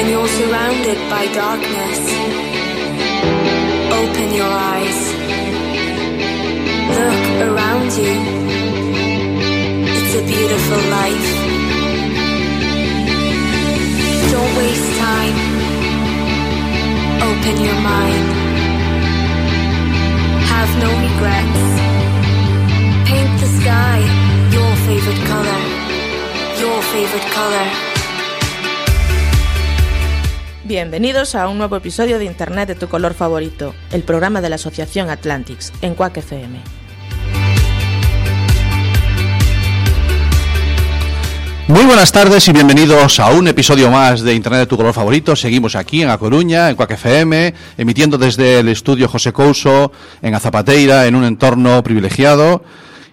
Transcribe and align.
when 0.00 0.12
you're 0.12 0.28
surrounded 0.28 0.98
by 1.10 1.26
darkness, 1.26 2.00
open 4.00 4.28
your 4.40 4.52
eyes. 4.72 5.00
Look 6.96 7.24
around 7.48 7.88
you. 8.00 8.14
It's 9.92 10.12
a 10.20 10.24
beautiful 10.34 10.82
life. 10.98 11.28
Don't 14.32 14.52
waste 14.60 14.90
time. 15.06 15.36
Open 17.28 17.54
your 17.68 17.80
mind. 17.92 18.28
Have 20.52 20.72
no 20.84 20.90
regrets. 21.08 21.62
Paint 23.10 23.32
the 23.42 23.50
sky 23.60 23.98
your 24.56 24.72
favorite 24.86 25.22
color. 25.32 25.60
Your 26.62 26.80
favorite 26.94 27.28
color. 27.36 27.89
Bienvenidos 30.70 31.34
a 31.34 31.48
un 31.48 31.58
nuevo 31.58 31.74
episodio 31.74 32.20
de 32.20 32.26
Internet 32.26 32.68
de 32.68 32.74
tu 32.76 32.86
color 32.86 33.12
favorito, 33.12 33.74
el 33.90 34.04
programa 34.04 34.40
de 34.40 34.50
la 34.50 34.54
Asociación 34.54 35.10
Atlantics, 35.10 35.72
en 35.82 35.96
Quack 35.96 36.18
FM. 36.18 36.60
Muy 41.66 41.84
buenas 41.86 42.12
tardes 42.12 42.46
y 42.46 42.52
bienvenidos 42.52 43.18
a 43.18 43.32
un 43.32 43.48
episodio 43.48 43.90
más 43.90 44.20
de 44.20 44.32
Internet 44.32 44.60
de 44.60 44.66
tu 44.66 44.76
color 44.76 44.94
favorito. 44.94 45.34
Seguimos 45.34 45.74
aquí 45.74 46.02
en 46.02 46.08
A 46.08 46.18
Coruña, 46.18 46.70
en 46.70 46.76
Cuac 46.76 46.92
FM, 46.92 47.52
emitiendo 47.76 48.16
desde 48.16 48.60
el 48.60 48.68
estudio 48.68 49.08
José 49.08 49.32
Couso, 49.32 49.90
en 50.22 50.36
Azapateira, 50.36 51.08
en 51.08 51.16
un 51.16 51.24
entorno 51.24 51.82
privilegiado. 51.82 52.62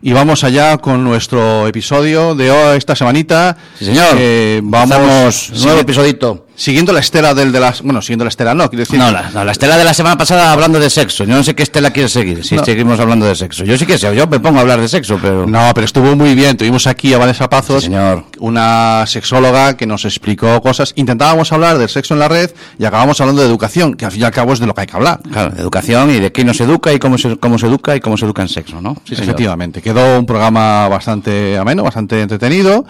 Y 0.03 0.13
vamos 0.13 0.43
allá 0.43 0.77
con 0.77 1.03
nuestro 1.03 1.65
episodio 1.65 2.35
de 2.35 2.51
hoy, 2.51 2.77
esta 2.77 2.95
semanita. 2.95 3.57
Sí, 3.79 3.85
señor. 3.85 4.15
Eh, 4.15 4.61
vamos, 4.63 5.51
nuevo 5.55 5.79
episodito. 5.79 6.46
Siguiendo 6.59 6.91
la 6.91 7.01
estela 7.01 7.35
del 7.35 7.51
de 7.51 7.59
las... 7.59 7.83
Bueno, 7.83 8.01
siguiendo 8.01 8.25
la 8.25 8.29
estela 8.29 8.55
no, 8.55 8.67
quiero 8.67 8.81
decir... 8.83 8.97
No, 8.97 9.11
la, 9.11 9.29
no, 9.29 9.45
la 9.45 9.51
estela 9.51 9.77
de 9.77 9.83
la 9.83 9.93
semana 9.93 10.17
pasada 10.17 10.51
hablando 10.51 10.79
de 10.79 10.89
sexo. 10.89 11.23
Yo 11.23 11.35
no 11.35 11.43
sé 11.43 11.53
qué 11.53 11.61
estela 11.61 11.91
quieres 11.91 12.11
seguir, 12.11 12.43
si 12.43 12.55
No. 12.55 12.65
seguimos 12.65 12.99
hablando 12.99 13.27
de 13.27 13.35
sexo. 13.35 13.63
Yo 13.63 13.77
sí 13.77 13.85
que 13.85 13.99
sé, 13.99 14.15
yo 14.15 14.25
me 14.25 14.39
pongo 14.39 14.57
a 14.57 14.61
hablar 14.61 14.81
de 14.81 14.87
sexo, 14.87 15.19
pero... 15.21 15.45
No, 15.45 15.69
pero 15.75 15.85
estuvo 15.85 16.15
muy 16.15 16.33
bien. 16.33 16.57
Tuvimos 16.57 16.87
aquí 16.87 17.13
a 17.13 17.19
Vanessa 17.19 17.47
Pazos, 17.47 17.83
Sí, 17.83 17.89
señor. 17.89 18.23
una 18.39 19.05
sexóloga 19.05 19.77
que 19.77 19.85
nos 19.85 20.03
explicó 20.05 20.59
cosas. 20.63 20.93
Intentábamos 20.95 21.51
hablar 21.51 21.77
del 21.77 21.89
sexo 21.89 22.15
en 22.15 22.21
la 22.21 22.27
red 22.27 22.49
y 22.79 22.85
acabamos 22.85 23.21
hablando 23.21 23.43
de 23.43 23.47
educación, 23.47 23.93
que 23.93 24.05
al 24.05 24.11
fin 24.11 24.21
y 24.21 24.25
al 24.25 24.31
cabo 24.31 24.51
es 24.53 24.59
de 24.59 24.65
lo 24.65 24.73
que 24.73 24.81
hay 24.81 24.87
que 24.87 24.95
hablar. 24.95 25.19
Claro, 25.31 25.51
de 25.53 25.61
educación 25.61 26.09
y 26.09 26.19
de 26.19 26.31
qué 26.31 26.43
nos 26.43 26.59
educa 26.59 26.91
y 26.91 26.97
cómo 26.97 27.19
se, 27.19 27.37
cómo 27.37 27.59
se 27.59 27.67
educa 27.67 27.95
y 27.95 27.99
cómo 27.99 28.17
se 28.17 28.25
educa 28.25 28.41
en 28.41 28.49
sexo, 28.49 28.81
¿no? 28.81 28.95
Sí, 29.03 29.09
señor. 29.15 29.25
Efectivamente. 29.25 29.79
Quedó 29.79 30.17
un 30.17 30.25
programa 30.25 30.87
bastante 30.87 31.55
ameno, 31.55 31.83
bastante 31.83 32.19
entretenido. 32.19 32.83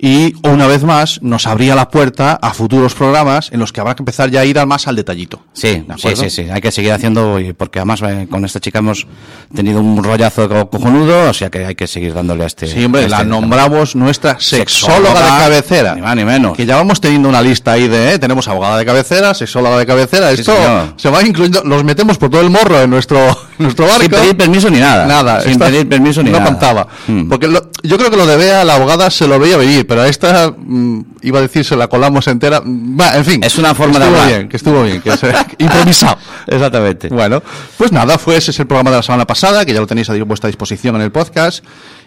Y 0.00 0.34
una 0.48 0.68
vez 0.68 0.84
más 0.84 1.20
nos 1.22 1.48
abría 1.48 1.74
la 1.74 1.88
puerta 1.88 2.38
a 2.40 2.54
futuros 2.54 2.94
programas 2.94 3.50
en 3.50 3.58
los 3.58 3.72
que 3.72 3.80
habrá 3.80 3.96
que 3.96 4.02
empezar 4.02 4.30
ya 4.30 4.42
a 4.42 4.44
ir 4.44 4.56
al 4.58 4.68
más 4.68 4.86
al 4.86 4.94
detallito. 4.94 5.40
Sí, 5.52 5.84
¿De 5.88 5.94
sí, 5.98 6.08
sí, 6.14 6.30
sí, 6.30 6.42
hay 6.48 6.60
que 6.60 6.70
seguir 6.70 6.92
haciendo, 6.92 7.36
porque 7.56 7.80
además 7.80 8.00
eh, 8.02 8.28
con 8.30 8.44
esta 8.44 8.60
chica 8.60 8.78
hemos 8.78 9.08
tenido 9.52 9.80
un 9.80 10.04
rollazo 10.04 10.48
co- 10.48 10.70
cojonudo, 10.70 11.30
o 11.30 11.32
sea 11.32 11.50
que 11.50 11.64
hay 11.66 11.74
que 11.74 11.88
seguir 11.88 12.14
dándole 12.14 12.44
a 12.44 12.46
este... 12.46 12.68
Sí, 12.68 12.84
hombre, 12.84 13.08
la 13.08 13.16
este- 13.18 13.28
nombramos 13.28 13.96
nuestra 13.96 14.38
sexóloga, 14.38 15.08
Sexóloga, 15.08 15.34
de 15.38 15.42
cabecera. 15.44 15.94
ni 15.96 16.00
más 16.02 16.14
ni 16.14 16.24
menos. 16.24 16.56
Que 16.56 16.64
ya 16.64 16.76
vamos 16.76 17.00
teniendo 17.00 17.28
una 17.28 17.42
lista 17.42 17.72
ahí 17.72 17.88
de, 17.88 18.12
eh, 18.14 18.18
tenemos 18.20 18.46
abogada 18.46 18.78
de 18.78 18.86
cabecera, 18.86 19.34
sexóloga 19.34 19.78
de 19.78 19.86
cabecera, 19.86 20.30
esto 20.30 20.54
se 20.96 21.10
va 21.10 21.22
incluyendo, 21.26 21.64
los 21.64 21.82
metemos 21.82 22.18
por 22.18 22.30
todo 22.30 22.40
el 22.42 22.50
morro 22.50 22.80
en 22.80 22.90
nuestro, 22.90 23.18
nuestro 23.58 23.86
barco. 23.86 24.00
Sin 24.02 24.10
pedir 24.10 24.36
permiso 24.36 24.70
ni 24.70 24.78
nada. 24.80 25.06
Nada. 25.06 25.40
Sin 25.40 25.52
esta 25.52 25.66
pedir 25.66 25.88
permiso 25.88 26.22
ni 26.22 26.30
no 26.30 26.38
nada. 26.38 26.50
contaba. 26.50 26.86
Mm. 27.06 27.28
Porque 27.28 27.48
lo- 27.48 27.70
yo 27.82 27.96
creo 27.98 28.10
que 28.10 28.16
lo 28.16 28.26
de 28.26 28.36
Bea, 28.36 28.64
la 28.64 28.74
abogada, 28.74 29.10
se 29.10 29.26
lo 29.28 29.38
veía 29.38 29.56
venir, 29.56 29.86
pero 29.86 30.02
a 30.02 30.08
esta, 30.08 30.52
mm, 30.56 31.00
iba 31.22 31.38
a 31.38 31.42
decir, 31.42 31.64
se 31.64 31.76
la 31.76 31.88
colamos 31.88 32.26
entera. 32.28 32.60
Va, 32.64 33.16
en 33.16 33.24
fin. 33.24 33.42
Es 33.44 33.58
una 33.58 33.74
forma 33.74 33.98
de 33.98 34.04
estuvo 34.06 34.20
hablar. 34.20 34.36
bien, 34.38 34.48
que 34.48 34.56
estuvo 34.56 34.82
bien, 34.82 35.00
que 35.00 35.16
se, 35.16 35.32
improvisado. 35.58 36.18
Exactamente. 36.46 37.08
Bueno, 37.08 37.42
pues 37.76 37.92
nada, 37.92 38.18
fue 38.18 38.36
ese 38.36 38.50
es 38.50 38.60
el 38.60 38.66
programa 38.66 38.90
de 38.90 38.96
la 38.96 39.02
semana 39.02 39.26
pasada, 39.26 39.64
que 39.64 39.72
ya 39.72 39.80
lo 39.80 39.86
tenéis 39.86 40.08
a 40.10 40.14
vuestra 40.24 40.48
disposición 40.48 40.96
en 40.96 41.02
el 41.02 41.12
podcast 41.12 41.64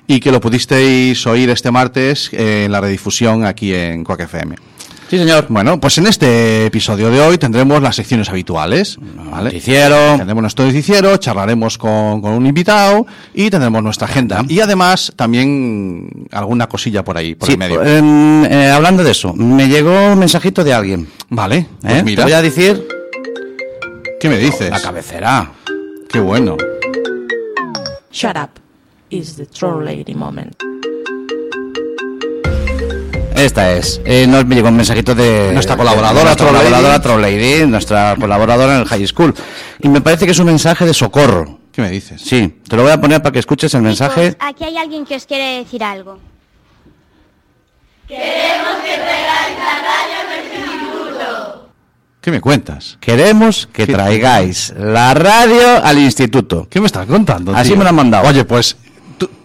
y 0.07 0.19
que 0.19 0.31
lo 0.31 0.41
pudisteis 0.41 1.25
oír 1.27 1.49
este 1.49 1.71
martes 1.71 2.29
eh, 2.33 2.63
en 2.65 2.71
la 2.71 2.81
redifusión 2.81 3.45
aquí 3.45 3.73
en 3.73 4.03
Quack 4.03 4.21
FM. 4.21 4.55
Sí, 5.11 5.17
señor. 5.17 5.47
Bueno, 5.49 5.77
pues 5.77 5.97
en 5.97 6.07
este 6.07 6.67
episodio 6.67 7.09
de 7.09 7.19
hoy 7.19 7.37
tendremos 7.37 7.81
las 7.81 7.97
secciones 7.97 8.29
habituales. 8.29 8.97
¿vale? 9.29 9.49
Noticiero. 9.49 10.15
Tendremos 10.15 10.41
nuestro 10.41 10.63
noticiero, 10.63 11.17
charlaremos 11.17 11.77
con, 11.77 12.21
con 12.21 12.31
un 12.31 12.45
invitado 12.47 13.05
y 13.33 13.49
tendremos 13.49 13.83
nuestra 13.83 14.07
agenda. 14.07 14.45
Y 14.47 14.61
además 14.61 15.11
también 15.17 16.27
alguna 16.31 16.69
cosilla 16.69 17.03
por 17.03 17.17
ahí, 17.17 17.35
por 17.35 17.45
Sí, 17.47 17.51
el 17.55 17.59
medio. 17.59 17.83
em, 17.83 18.45
eh, 18.45 18.71
hablando 18.71 19.03
de 19.03 19.11
eso, 19.11 19.33
me 19.33 19.67
llegó 19.67 20.13
un 20.13 20.19
mensajito 20.19 20.63
de 20.63 20.73
alguien. 20.73 21.09
vale, 21.27 21.65
pues 21.81 21.93
¿eh? 21.93 22.03
mira, 22.05 22.23
Te 22.23 22.31
voy 22.31 22.39
a 22.39 22.41
decir 22.41 22.87
¿qué 24.17 24.29
me 24.29 24.37
dices? 24.37 24.69
la 24.69 24.81
cabecera. 24.81 25.51
Qué 26.09 26.21
bueno. 26.21 26.55
Shut 28.13 28.37
up 28.37 28.61
is 29.09 29.35
the 29.35 29.45
troll 29.45 29.83
lady 29.83 30.15
moment. 30.15 30.55
Esta 33.41 33.73
es. 33.73 33.99
Eh, 34.05 34.27
nos 34.27 34.45
me 34.45 34.53
llegó 34.55 34.67
un 34.69 34.75
mensajito 34.75 35.15
de 35.15 35.49
Nuestra 35.51 35.75
colaboradora, 35.75 36.19
de 36.19 36.25
nuestra 36.25 36.47
colaboradora 36.47 37.01
Troll 37.01 37.21
Lady, 37.21 37.65
nuestra 37.65 38.15
colaboradora 38.19 38.75
en 38.75 38.81
el 38.81 38.85
High 38.87 39.07
School. 39.07 39.33
Y 39.79 39.89
me 39.89 39.99
parece 40.01 40.25
que 40.25 40.31
es 40.31 40.39
un 40.39 40.45
mensaje 40.45 40.85
de 40.85 40.93
socorro. 40.93 41.59
¿Qué 41.71 41.81
me 41.81 41.89
dices? 41.89 42.21
Sí, 42.21 42.59
te 42.67 42.75
lo 42.75 42.83
voy 42.83 42.91
a 42.91 43.01
poner 43.01 43.21
para 43.21 43.33
que 43.33 43.39
escuches 43.39 43.73
el 43.73 43.81
mensaje. 43.81 44.35
Aquí 44.39 44.63
hay 44.63 44.77
alguien 44.77 45.05
que 45.05 45.15
os 45.15 45.25
quiere 45.25 45.57
decir 45.57 45.83
algo. 45.83 46.19
¿Qué 52.21 52.29
me 52.29 52.39
cuentas? 52.39 52.97
Queremos 52.99 53.67
que 53.73 53.87
¿Qué- 53.87 53.93
traigáis 53.93 54.71
la 54.77 55.13
radio 55.15 55.83
al 55.83 55.97
instituto. 55.97 56.67
¿Qué 56.69 56.79
me 56.79 56.85
estás 56.85 57.07
contando? 57.07 57.55
Así 57.55 57.69
tío? 57.69 57.77
me 57.77 57.83
lo 57.83 57.89
han 57.89 57.95
mandado. 57.95 58.27
Oye, 58.27 58.45
pues, 58.45 58.77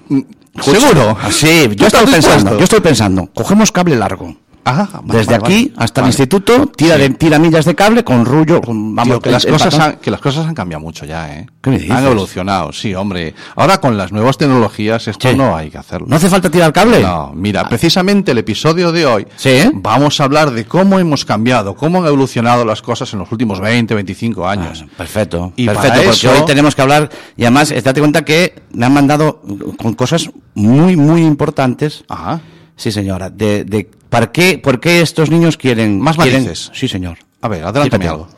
mm, 0.08 0.20
Escucha. 0.58 0.80
¿seguro? 0.80 1.16
Ah, 1.20 1.30
Sí, 1.30 1.68
¿Tú 1.68 1.74
yo 1.74 1.86
estoy 1.86 2.00
pensando, 2.06 2.16
dispuesto? 2.36 2.58
yo 2.58 2.64
estoy 2.64 2.80
pensando, 2.80 3.28
cogemos 3.34 3.72
cable 3.72 3.96
largo. 3.96 4.34
Ajá, 4.66 5.00
vale, 5.04 5.20
Desde 5.20 5.38
vale, 5.38 5.54
aquí 5.54 5.68
vale. 5.74 5.84
hasta 5.84 6.00
el 6.00 6.06
instituto, 6.08 6.66
tira 6.66 6.96
Sí. 6.96 7.02
de 7.02 7.10
tiramillas 7.10 7.64
de 7.64 7.74
cable 7.76 8.02
con 8.02 8.24
rullo, 8.24 8.60
con, 8.60 8.94
vamos, 8.96 9.14
Tío, 9.14 9.20
que 9.20 9.28
el- 9.28 9.32
las 9.34 9.46
cosas 9.46 9.78
han, 9.78 9.96
que 9.98 10.10
las 10.10 10.20
cosas 10.20 10.44
han 10.46 10.54
cambiado 10.54 10.80
mucho 10.82 11.06
ya, 11.06 11.32
¿eh? 11.34 11.46
¿Qué 11.62 11.70
me 11.70 11.78
dices? 11.78 11.92
Han 11.96 12.04
evolucionado, 12.04 12.72
sí, 12.72 12.92
hombre. 12.94 13.32
Ahora 13.54 13.80
con 13.80 13.96
las 13.96 14.10
nuevas 14.10 14.36
tecnologías 14.38 15.06
esto 15.06 15.30
Sí. 15.30 15.36
no 15.36 15.54
hay 15.56 15.70
que 15.70 15.78
hacerlo. 15.78 16.08
¿No 16.10 16.16
hace 16.16 16.28
falta 16.28 16.50
tirar 16.50 16.72
cable? 16.72 17.00
No, 17.00 17.32
mira, 17.34 17.68
precisamente 17.68 18.32
el 18.32 18.38
episodio 18.38 18.90
de 18.90 19.06
hoy 19.06 19.26
Sí. 19.36 19.70
vamos 19.72 20.20
a 20.20 20.24
hablar 20.24 20.50
de 20.50 20.64
cómo 20.64 20.98
hemos 20.98 21.24
cambiado, 21.24 21.76
cómo 21.76 22.00
han 22.00 22.06
evolucionado 22.06 22.64
las 22.64 22.82
cosas 22.82 23.12
en 23.12 23.20
los 23.20 23.30
últimos 23.30 23.60
20, 23.60 23.94
25 23.94 24.48
años. 24.48 24.84
Ah, 24.84 24.90
perfecto, 24.98 25.52
Y 25.54 25.66
perfecto, 25.66 25.88
para 25.90 26.02
porque 26.02 26.10
eso- 26.10 26.32
hoy 26.32 26.44
tenemos 26.44 26.74
que 26.74 26.82
hablar, 26.82 27.08
y 27.36 27.42
además, 27.44 27.70
eh, 27.70 27.80
date 27.82 28.00
cuenta 28.00 28.24
que 28.24 28.62
me 28.72 28.84
han 28.84 28.92
mandado 28.94 29.40
con 29.80 29.94
cosas 29.94 30.28
muy, 30.54 30.96
muy 30.96 31.22
importantes. 31.22 32.04
Ajá. 32.08 32.40
Sí, 32.76 32.92
señora, 32.92 33.30
de, 33.30 33.64
de 33.64 33.88
¿para 34.10 34.30
qué, 34.30 34.58
por 34.58 34.80
qué 34.80 35.00
estos 35.00 35.30
niños 35.30 35.56
quieren... 35.56 36.00
Más 36.00 36.16
quieren- 36.16 36.44
matices. 36.44 36.70
Sí, 36.74 36.88
señor. 36.88 37.18
A 37.40 37.48
ver, 37.48 37.64
adelántame 37.64 38.08
algo. 38.08 38.28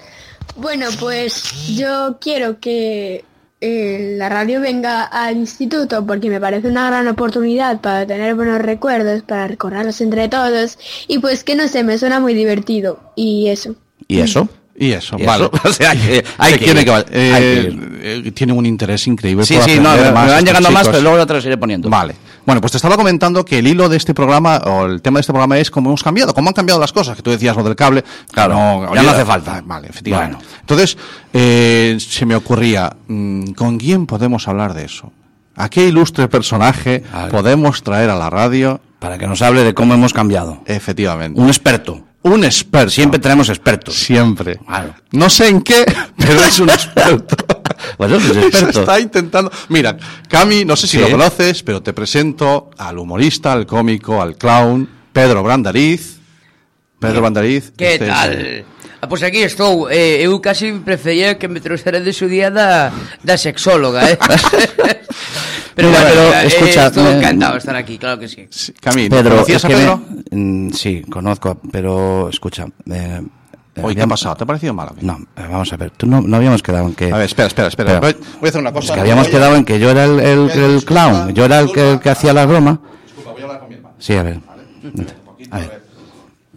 Bueno, 0.56 0.86
pues 0.98 1.74
yo 1.76 2.18
quiero 2.20 2.58
que 2.58 3.24
eh, 3.60 4.14
la 4.16 4.28
radio 4.28 4.60
venga 4.60 5.04
al 5.04 5.36
instituto 5.36 6.04
porque 6.06 6.30
me 6.30 6.40
parece 6.40 6.68
una 6.68 6.86
gran 6.88 7.06
oportunidad 7.08 7.80
para 7.80 8.06
tener 8.06 8.34
buenos 8.34 8.60
recuerdos, 8.60 9.22
para 9.22 9.46
recordarlos 9.48 10.00
entre 10.00 10.28
todos 10.28 10.78
y 11.06 11.18
pues 11.18 11.44
que 11.44 11.54
no 11.54 11.68
sé, 11.68 11.84
me 11.84 11.98
suena 11.98 12.18
muy 12.20 12.34
divertido 12.34 13.00
y 13.16 13.48
eso. 13.48 13.74
¿Y 14.08 14.20
eso? 14.20 14.48
Y 14.80 14.92
eso, 14.92 15.16
¿Y 15.18 15.24
vale. 15.24 15.44
eso? 15.52 15.52
O 15.68 15.72
sea, 15.72 15.92
que 15.92 16.24
hay 16.38 16.54
que. 16.56 16.70
Eh, 16.70 17.32
Hay 17.34 17.42
que 17.42 17.68
ir. 17.68 17.98
eh, 18.00 18.32
tienen 18.32 18.56
un 18.56 18.64
interés 18.66 19.06
increíble. 19.08 19.44
Sí, 19.44 19.54
por 19.54 19.64
sí, 19.64 19.78
no, 19.80 19.92
me, 19.96 20.10
van 20.12 20.44
llegando 20.44 20.70
más, 20.70 20.86
pero 20.88 21.00
luego 21.00 21.18
ya 21.18 21.26
te 21.26 21.34
los 21.34 21.44
iré 21.44 21.56
poniendo. 21.56 21.88
Vale. 21.90 22.14
Bueno, 22.48 22.62
pues 22.62 22.72
te 22.72 22.78
estaba 22.78 22.96
comentando 22.96 23.44
que 23.44 23.58
el 23.58 23.66
hilo 23.66 23.90
de 23.90 23.98
este 23.98 24.14
programa, 24.14 24.56
o 24.64 24.86
el 24.86 25.02
tema 25.02 25.18
de 25.18 25.20
este 25.20 25.34
programa 25.34 25.58
es 25.58 25.70
cómo 25.70 25.90
hemos 25.90 26.02
cambiado, 26.02 26.32
cómo 26.32 26.48
han 26.48 26.54
cambiado 26.54 26.80
las 26.80 26.94
cosas, 26.94 27.14
que 27.14 27.20
tú 27.20 27.30
decías 27.30 27.54
lo 27.54 27.62
del 27.62 27.76
cable. 27.76 28.02
Claro, 28.32 28.88
ya 28.94 29.02
no 29.02 29.10
hace 29.10 29.26
falta. 29.26 29.58
Ah, 29.58 29.62
Vale, 29.62 29.88
efectivamente. 29.88 30.36
Bueno. 30.36 30.50
Entonces, 30.58 30.96
eh, 31.34 31.98
se 32.00 32.24
me 32.24 32.34
ocurría, 32.34 32.96
mm, 33.06 33.50
¿con 33.50 33.76
quién 33.76 34.06
podemos 34.06 34.48
hablar 34.48 34.72
de 34.72 34.86
eso? 34.86 35.12
¿A 35.56 35.68
qué 35.68 35.88
ilustre 35.88 36.26
personaje 36.28 37.04
podemos 37.30 37.82
traer 37.82 38.08
a 38.08 38.16
la 38.16 38.30
radio? 38.30 38.80
Para 38.98 39.18
que 39.18 39.26
nos 39.26 39.42
hable 39.42 39.62
de 39.62 39.74
cómo 39.74 39.92
hemos 39.92 40.14
cambiado. 40.14 40.62
Efectivamente. 40.64 41.38
Un 41.38 41.48
experto. 41.48 42.07
Un 42.30 42.44
experto. 42.44 42.90
Siempre 42.90 43.18
tenemos 43.18 43.48
expertos. 43.48 43.94
Siempre. 43.94 44.56
Claro. 44.58 44.94
No 45.12 45.28
sé 45.30 45.48
en 45.48 45.62
qué, 45.62 45.84
pero 46.16 46.44
es 46.44 46.58
un 46.60 46.70
experto. 46.70 47.36
Bueno, 47.96 48.18
pues 48.18 48.32
Se 48.32 48.40
experto. 48.46 48.80
está 48.80 48.98
intentando. 48.98 49.52
Mira, 49.68 49.96
Cami, 50.28 50.64
no 50.64 50.74
sé 50.74 50.86
si 50.88 50.96
Sí. 50.96 51.02
lo 51.02 51.08
conoces, 51.10 51.62
pero 51.62 51.80
te 51.80 51.92
presento 51.92 52.70
al 52.76 52.98
humorista, 52.98 53.52
al 53.52 53.66
cómico, 53.66 54.20
al 54.20 54.36
clown, 54.36 54.88
Pedro 55.12 55.44
Brandariz. 55.44 56.18
Pedro 56.98 57.20
Brandariz. 57.20 57.72
Que 57.76 57.92
este 57.94 58.06
es- 58.08 58.12
tal? 58.12 58.64
Ah, 59.00 59.06
pois 59.08 59.22
aquí 59.22 59.42
estou 59.46 59.86
eh, 59.88 60.26
Eu 60.26 60.42
casi 60.42 60.72
prefería 60.82 61.38
que 61.38 61.46
me 61.46 61.60
trouxera 61.62 62.00
de 62.02 62.10
su 62.12 62.26
día 62.26 62.50
da, 62.50 62.90
da 63.22 63.38
sexóloga 63.38 64.10
eh? 64.10 64.18
Pero 65.78 65.90
Mira, 65.90 66.00
bueno, 66.02 66.14
pero, 66.14 66.34
eh, 66.42 66.46
escucha, 66.48 66.86
Estou 66.88 67.04
me- 67.04 67.16
encantado 67.18 67.52
de 67.52 67.58
estar 67.60 67.76
aquí, 67.76 67.98
claro 67.98 68.18
que 68.18 68.26
sí 68.26 68.48
Sí, 68.50 68.72
Cami, 68.80 69.08
Pedro, 69.08 69.30
¿conocías 69.30 69.62
es 69.62 69.64
a 69.64 69.68
que 69.68 69.74
me- 69.76 69.80
Pedro? 69.80 70.02
Mm, 70.32 70.70
sí, 70.72 71.02
conozco, 71.08 71.60
pero 71.70 72.28
escucha, 72.28 72.66
eh, 72.90 73.22
Hoy, 73.80 73.94
¿qué 73.94 74.02
ha 74.02 74.06
pasado? 74.08 74.34
¿Te 74.34 74.42
ha 74.42 74.46
parecido 74.48 74.74
mal? 74.74 74.88
No, 75.02 75.16
eh, 75.36 75.46
vamos 75.48 75.72
a 75.72 75.76
ver, 75.76 75.92
tú 75.92 76.04
no, 76.08 76.20
no 76.20 76.36
habíamos 76.36 76.64
quedado 76.64 76.88
en 76.88 76.96
que... 76.96 77.12
A 77.12 77.16
ver, 77.18 77.26
espera, 77.26 77.46
espera, 77.46 77.68
espera. 77.68 77.92
Espera. 77.94 78.18
Voy 78.40 78.46
a 78.46 78.48
hacer 78.48 78.60
una 78.60 78.72
cosa. 78.72 78.86
Es 78.86 78.92
que 78.94 79.00
habíamos 79.02 79.28
a- 79.28 79.30
quedado 79.30 79.54
en 79.54 79.64
que 79.64 79.78
yo 79.78 79.90
era 79.92 80.04
el, 80.04 80.18
el- 80.18 80.48
Pedro, 80.48 80.66
el 80.66 80.84
clown, 80.84 81.32
yo 81.32 81.44
era 81.44 81.60
el 81.60 81.70
que, 81.70 81.92
el 81.92 82.00
que 82.00 82.10
hacía 82.10 82.32
la 82.32 82.44
broma. 82.44 82.80
Disculpa, 83.04 83.30
voy 83.30 83.40
a 83.40 83.44
hablar 83.44 83.60
con 83.60 83.68
mi 83.68 83.74
hermano. 83.76 83.94
Sí, 84.00 84.14
a 84.14 84.22
ver. 84.24 84.40
A 85.52 85.58
ver. 85.60 85.82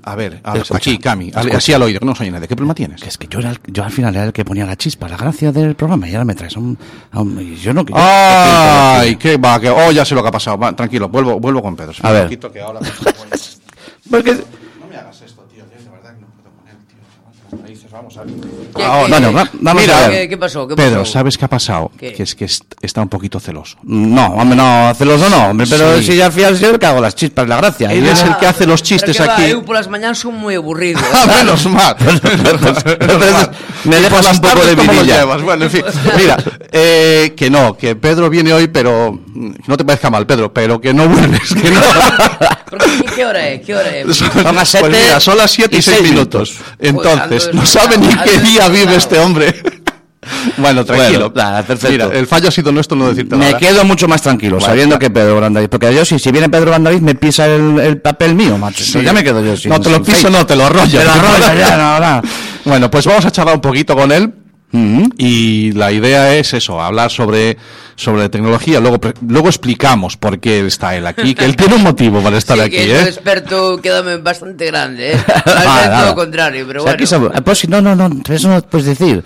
A 0.04 0.16
ver, 0.16 0.42
a 0.44 0.54
ver, 0.54 0.62
Escucha, 0.64 0.78
aquí, 0.78 0.98
Cami, 0.98 1.28
escucha. 1.30 1.58
así 1.58 1.74
al 1.74 1.82
oído, 1.84 2.00
que 2.00 2.06
no 2.06 2.16
soy 2.16 2.32
nadie. 2.32 2.48
¿Qué 2.48 2.56
problema 2.56 2.74
tienes? 2.74 3.02
Que 3.02 3.10
es 3.10 3.18
que 3.18 3.28
yo, 3.28 3.40
era 3.40 3.52
el- 3.52 3.60
yo 3.68 3.84
al 3.84 3.92
final 3.92 4.16
era 4.16 4.26
el 4.26 4.34
que 4.34 4.44
ponía 4.44 4.66
la 4.66 4.76
chispa, 4.76 5.08
la 5.08 5.16
gracia 5.18 5.52
del 5.52 5.76
programa, 5.76 6.08
y 6.10 6.14
ahora 6.14 6.26
me 6.26 6.34
traes 6.36 6.58
un... 6.58 6.78
a 7.12 7.22
un- 7.22 7.56
yo 7.56 7.74
no... 7.74 7.86
yo- 7.86 7.94
Ay, 7.96 9.16
qué 9.18 9.38
va, 9.38 9.60
que 9.60 9.70
oh, 9.70 9.92
ya 9.92 10.04
sé 10.04 10.16
lo 10.16 10.24
que 10.24 10.30
ha 10.30 10.32
pasado. 10.32 10.58
Va, 10.58 10.76
tranquilo, 10.76 11.08
vuelvo, 11.10 11.40
vuelvo 11.40 11.62
con 11.62 11.76
Pedro. 11.76 11.94
A 12.02 12.12
ver. 12.12 12.24
poquito 12.24 12.52
que 12.52 12.62
ahora- 12.62 12.80
Porque... 14.10 14.34
No 14.34 14.88
me 14.90 14.98
hagas 14.98 15.22
esto, 15.22 15.42
tío, 15.44 15.64
tío, 15.66 15.78
de 15.84 15.90
verdad 15.90 16.16
que 16.16 16.22
no 16.22 16.28
puedo 16.28 16.56
con 16.56 16.68
él, 16.68 16.76
tío. 16.88 16.98
Se 17.08 17.20
aguanta 17.20 17.44
las 17.56 17.62
raíces, 17.62 17.81
Vamos 17.92 18.16
a 18.18 18.24
ver. 18.24 18.34
¿Qué- 18.76 18.84
Ahora, 18.84 19.04
qué- 19.06 19.10
Bueno, 19.12 19.34
va- 19.34 19.50
vamos 19.54 19.82
Mira, 19.84 19.98
a 19.98 20.08
ver. 20.08 20.22
¿Qué, 20.22 20.30
qué 20.30 20.38
pasó? 20.38 20.66
¿Qué 20.68 20.76
Pedro, 20.76 21.00
pasó? 21.00 21.12
¿sabes 21.12 21.38
qué 21.38 21.44
ha 21.46 21.48
pasado? 21.50 21.92
¿Qué? 22.00 22.14
Que 22.14 22.24
es 22.24 22.36
que 22.36 22.46
est- 22.46 22.64
está 22.82 23.02
un 23.02 23.10
poquito 23.10 23.38
celoso. 23.40 23.78
No, 23.84 24.28
hombre, 24.28 24.56
no, 24.56 24.94
celoso 24.96 25.30
no, 25.30 25.48
hombre, 25.50 25.68
pero 25.70 25.98
Sí. 25.98 26.06
si 26.06 26.16
ya 26.16 26.28
al 26.28 26.32
final 26.32 26.58
soy 26.58 26.70
el 26.70 26.80
que 26.80 26.86
hago 26.86 27.02
las 27.02 27.16
chispas, 27.16 27.48
la 27.50 27.58
gracia. 27.58 27.92
Él 27.92 28.06
Y 28.06 28.08
es 28.08 28.22
yo- 28.22 28.28
el 28.28 28.38
que 28.38 28.48
hace 28.48 28.66
los 28.66 28.82
chistes 28.82 29.18
Pero 29.18 29.24
que 29.26 29.30
va, 29.30 29.36
aquí. 29.46 29.52
Eu 29.52 29.66
polas 29.66 29.90
mañanas 29.90 30.20
son 30.20 30.40
moi 30.40 30.56
aburrido. 30.56 31.02
Ah, 31.14 31.26
menos 31.44 31.66
mal. 31.68 31.96
Me 33.84 33.98
Y 33.98 34.02
dejas 34.02 34.14
por 34.14 34.24
las 34.24 34.36
un 34.38 34.42
poco 34.42 34.66
de 34.66 34.76
¿cómo 34.76 34.94
lo 34.94 35.00
vidilla. 35.02 35.26
Bueno, 35.26 35.66
en 35.66 35.72
fin. 35.72 35.84
Mira, 36.18 36.38
eh, 36.72 37.34
que 37.36 37.50
no, 37.50 37.76
que 37.76 37.96
Pedro 37.96 38.30
viene 38.30 38.54
hoy, 38.54 38.68
pero 38.68 39.20
no 39.68 39.78
te 39.78 39.84
parezca 39.84 40.10
mal, 40.10 40.26
Pedro, 40.26 40.54
pero 40.54 40.80
que 40.80 40.94
no 40.94 41.08
vuelves, 41.10 41.54
que 41.54 41.72
no. 41.72 41.82
Que 43.16 43.26
hora 43.26 43.48
é? 43.50 43.60
Que 43.62 43.76
hora 43.76 43.90
é? 43.90 44.06
Son 44.14 44.56
las 44.56 44.70
siete 44.70 44.88
Pues 44.90 45.04
mira, 45.04 45.20
son 45.20 45.38
las 45.38 45.52
7 45.52 45.76
y 45.76 45.80
y 45.80 45.82
6 45.82 45.98
seis 45.98 46.10
minutos. 46.12 46.56
Entonces, 46.80 47.50
Pues, 47.52 47.54
no 47.54 47.62
antes- 47.62 47.76
sabe 47.82 47.98
ni 47.98 48.14
qué 48.16 48.38
día 48.40 48.68
vive 48.70 48.84
claro. 48.84 48.98
este 48.98 49.20
hombre. 49.20 49.56
Bueno, 50.58 50.86
tranquilo. 50.86 51.32
Bueno, 51.32 51.34
nada, 51.36 51.64
perfecto. 51.64 51.92
Mira, 51.92 52.06
el 52.20 52.28
fallo 52.28 52.48
ha 52.50 52.52
sido 52.52 52.72
nuestro 52.72 52.96
no 52.96 53.10
decirte 53.10 53.36
Me 53.36 53.46
nada. 53.48 53.58
quedo 53.58 53.84
mucho 53.84 54.08
más 54.08 54.22
tranquilo, 54.22 54.58
Bueno, 54.58 54.66
sabiendo 54.68 54.98
claro. 55.00 55.14
que 55.14 55.20
Pedro 55.20 55.38
Brandaviz, 55.38 55.70
porque 55.70 55.94
yo 55.94 56.06
si, 56.06 56.20
si 56.20 56.32
viene 56.32 56.48
Pedro 56.48 56.68
Brandaviz 56.72 57.02
me 57.02 57.16
pisa 57.16 57.48
el, 57.48 57.80
el 57.80 58.00
papel 58.02 58.36
mío, 58.36 58.58
macho. 58.58 58.84
Sí. 58.84 59.02
Ya 59.04 59.14
me 59.14 59.24
quedo 59.24 59.44
yo 59.44 59.58
sin 59.58 59.70
No 59.72 59.80
te 59.82 59.90
lo 59.90 60.02
piso, 60.04 60.30
no, 60.30 60.46
te 60.46 60.56
lo 60.56 60.66
arrolla. 60.66 61.00
Te 61.00 61.06
lo 61.06 61.12
arrolla, 61.12 61.56
ya, 61.56 61.78
no, 61.78 62.00
no. 62.00 62.22
Bueno, 62.66 62.92
pues 62.92 63.06
vamos 63.08 63.26
a 63.26 63.32
charlar 63.32 63.56
un 63.56 63.62
poquito 63.62 63.96
con 63.96 64.12
él. 64.12 64.32
Y 64.74 65.72
la 65.74 65.92
idea 65.92 66.36
es 66.36 66.54
eso, 66.54 66.82
hablar 66.82 67.12
sobre, 67.12 67.58
sobre 67.96 68.30
tecnología. 68.30 68.80
Luego, 68.80 69.00
luego 69.28 69.50
explicamos 69.50 70.16
por 70.18 70.40
qué 70.40 70.66
está 70.66 70.96
él 70.96 71.06
aquí, 71.06 71.36
que 71.36 71.44
él 71.46 71.56
tiene 71.58 71.76
un 71.76 71.84
motivo 71.84 72.22
para 72.22 72.38
estar 72.38 72.58
Sí, 72.58 72.64
aquí, 72.64 72.76
que 72.78 72.92
¿eh? 72.96 73.02
experto 73.02 73.78
quédame 73.82 74.18
bastante 74.18 74.66
grande, 74.68 75.12
¿eh? 75.14 75.16
Al 75.28 75.42
Ah, 75.46 75.64
todo 75.64 75.66
nada. 75.92 76.06
lo 76.08 76.16
contrario, 76.16 76.64
pero 76.68 76.80
O 76.82 76.84
sea, 77.06 77.18
bueno. 77.20 77.34
aquí 77.36 77.42
pues 77.44 77.68
no, 77.70 77.82
no, 77.82 77.96
no, 77.96 78.10
eso 78.34 78.48
no 78.48 78.62
puedes 78.62 78.88
decir. 78.88 79.24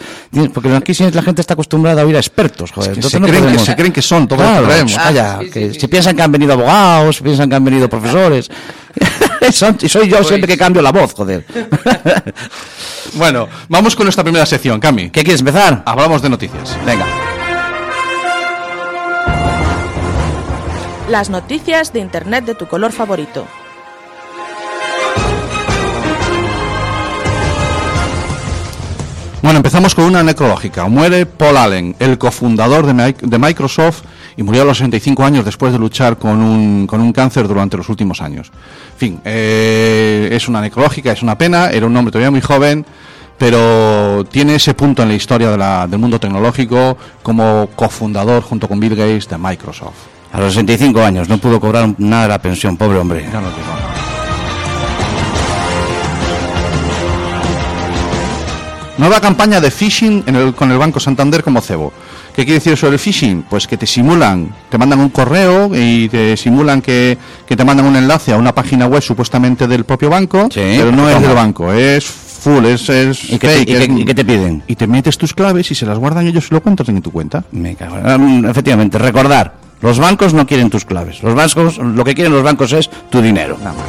Porque 0.54 0.74
aquí 0.76 0.94
la 1.12 1.22
gente 1.22 1.42
está 1.42 1.54
acostumbrada 1.54 2.02
a 2.02 2.06
oír 2.06 2.16
a 2.16 2.20
expertos, 2.20 2.72
joder. 2.72 2.92
que 2.92 2.96
Entonces 2.96 3.12
se 3.12 3.20
no 3.20 3.28
creen 3.28 3.52
que- 3.54 3.60
se 3.60 3.76
creen 3.76 3.94
que 3.94 4.02
son 4.02 4.28
todo 4.28 4.40
que 4.40 4.46
claro, 4.46 4.66
traemos. 4.68 4.96
Vaya, 4.96 5.36
Ah, 5.36 5.40
sí, 5.42 5.46
sí, 5.46 5.52
que 5.52 5.74
sí, 5.74 5.80
sí. 5.82 5.88
piensan 5.88 6.16
que 6.16 6.22
han 6.24 6.32
venido 6.32 6.54
abogados, 6.54 7.22
piensan 7.22 7.50
que 7.50 7.56
han 7.56 7.64
venido 7.64 7.88
profesores. 7.88 8.50
Son- 9.52 9.78
y 9.82 9.90
soy 9.90 10.08
yo 10.10 10.18
Pues- 10.18 10.28
siempre 10.28 10.48
que 10.48 10.58
cambio 10.58 10.82
la 10.82 10.92
voz, 10.92 11.14
joder. 11.14 11.46
Bueno, 13.14 13.48
vamos 13.70 13.96
con 13.96 14.06
nuestra 14.06 14.24
primera 14.26 14.46
sección, 14.46 14.80
Cami. 14.80 15.10
¿Qué 15.10 15.24
quieres 15.24 15.40
empezar? 15.40 15.84
Hablamos 15.86 16.22
de 16.22 16.30
noticias. 16.30 16.78
Venga. 16.86 17.06
Las 21.10 21.30
noticias 21.30 21.94
de 21.94 22.00
Internet 22.00 22.44
de 22.46 22.56
tu 22.56 22.68
color 22.68 22.92
favorito. 22.92 23.48
Bueno, 29.42 29.58
empezamos 29.58 29.94
con 29.94 30.06
una 30.06 30.24
necrológica. 30.24 30.88
Muere 30.88 31.28
Paul 31.28 31.58
Allen, 31.58 31.96
el 32.00 32.18
cofundador 32.18 32.88
de 32.88 33.38
Microsoft, 33.38 34.02
y 34.38 34.44
murió 34.44 34.64
a 34.64 34.66
los 34.66 34.78
65 34.78 35.24
años 35.24 35.46
después 35.46 35.72
de 35.74 35.80
luchar 35.80 36.18
con 36.18 36.42
un, 36.42 36.88
con 36.88 37.02
un 37.02 37.12
cáncer 37.14 37.48
durante 37.48 37.78
los 37.78 37.88
últimos 37.90 38.22
años. 38.22 38.52
En 38.94 38.98
fin, 38.98 39.22
eh, 39.26 40.30
es 40.32 40.48
una 40.48 40.62
necrológica, 40.62 41.12
es 41.12 41.22
una 41.24 41.38
pena, 41.38 41.70
era 41.70 41.86
un 41.86 41.96
hombre 41.96 42.12
todavía 42.12 42.32
muy 42.32 42.42
joven, 42.42 42.86
pero 43.38 44.24
tiene 44.32 44.56
ese 44.56 44.74
punto 44.74 45.04
en 45.04 45.10
la 45.10 45.16
historia 45.16 45.52
de 45.52 45.58
la- 45.58 45.88
del 45.88 46.00
mundo 46.00 46.20
tecnológico 46.20 46.98
como 47.24 47.70
cofundador 47.76 48.42
junto 48.44 48.68
con 48.68 48.80
Bill 48.80 48.96
Gates 48.96 49.28
de 49.28 49.38
Microsoft. 49.38 49.96
A 50.34 50.40
los 50.40 50.54
65 50.54 51.02
años 51.02 51.30
no 51.30 51.38
pudo 51.38 51.60
cobrar 51.60 51.94
nada 51.98 52.24
de 52.24 52.30
la 52.30 52.42
pensión, 52.42 52.76
pobre 52.78 52.98
hombre. 53.00 53.22
Ya 53.32 53.40
nos 53.42 53.56
digo. 53.56 53.68
Nueva 58.98 59.20
campaña 59.20 59.60
de 59.60 59.72
phishing 59.72 60.24
en 60.26 60.36
el- 60.36 60.56
con 60.56 60.72
el 60.72 60.78
Banco 60.78 61.00
Santander 61.00 61.44
como 61.44 61.60
cebo. 61.62 61.92
¿Qué 62.36 62.44
quiere 62.44 62.56
decir 62.60 62.76
sobre 62.76 62.94
el 62.96 63.00
phishing? 63.00 63.44
Pues 63.50 63.66
que 63.66 63.78
te 63.78 63.88
simulan, 63.88 64.54
te 64.70 64.78
mandan 64.78 65.00
un 65.00 65.10
correo 65.10 65.72
y 65.74 66.10
te 66.10 66.36
simulan 66.36 66.82
que, 66.82 67.18
que 67.48 67.56
te 67.56 67.64
mandan 67.64 67.86
un 67.86 67.96
enlace 67.96 68.34
a 68.34 68.38
una 68.38 68.54
página 68.54 68.88
web 68.88 69.02
supuestamente 69.02 69.68
del 69.68 69.86
propio 69.86 70.10
banco, 70.10 70.50
Sí, 70.52 70.60
pero 70.78 70.92
no 70.92 71.10
es 71.10 71.22
del 71.22 71.34
banco, 71.34 71.72
es 71.72 72.04
full, 72.06 72.66
es, 72.66 72.90
es 72.90 73.24
¿Y 73.32 73.40
qué, 73.40 73.48
te, 73.48 73.54
fake, 73.56 73.62
y 73.62 73.66
qué- 73.74 73.84
es- 73.84 74.00
y 74.02 74.06
qué 74.06 74.14
te 74.14 74.26
piden? 74.26 74.64
y 74.68 74.76
te 74.76 74.86
metes 74.86 75.18
tus 75.18 75.34
claves 75.34 75.72
y 75.72 75.76
se 75.76 75.86
las 75.86 75.98
guardan 75.98 76.28
ellos 76.28 76.46
y 76.52 76.54
lo 76.54 76.62
cuentas 76.62 76.90
en 76.90 77.02
tu 77.02 77.10
cuenta. 77.12 77.46
Me 77.52 77.74
cago 77.76 77.96
Ah, 78.04 78.18
Efectivamente, 78.50 78.98
recordar, 78.98 79.54
los 79.82 79.98
bancos 79.98 80.34
no 80.34 80.46
quieren 80.46 80.70
tus 80.70 80.84
claves. 80.84 81.24
Los 81.24 81.36
bancos, 81.36 81.78
lo 81.78 82.04
que 82.04 82.14
quieren 82.16 82.34
los 82.34 82.44
bancos 82.44 82.74
es 82.74 82.90
tu 83.10 83.22
dinero, 83.22 83.58
nada 83.60 83.74
más. 83.78 83.86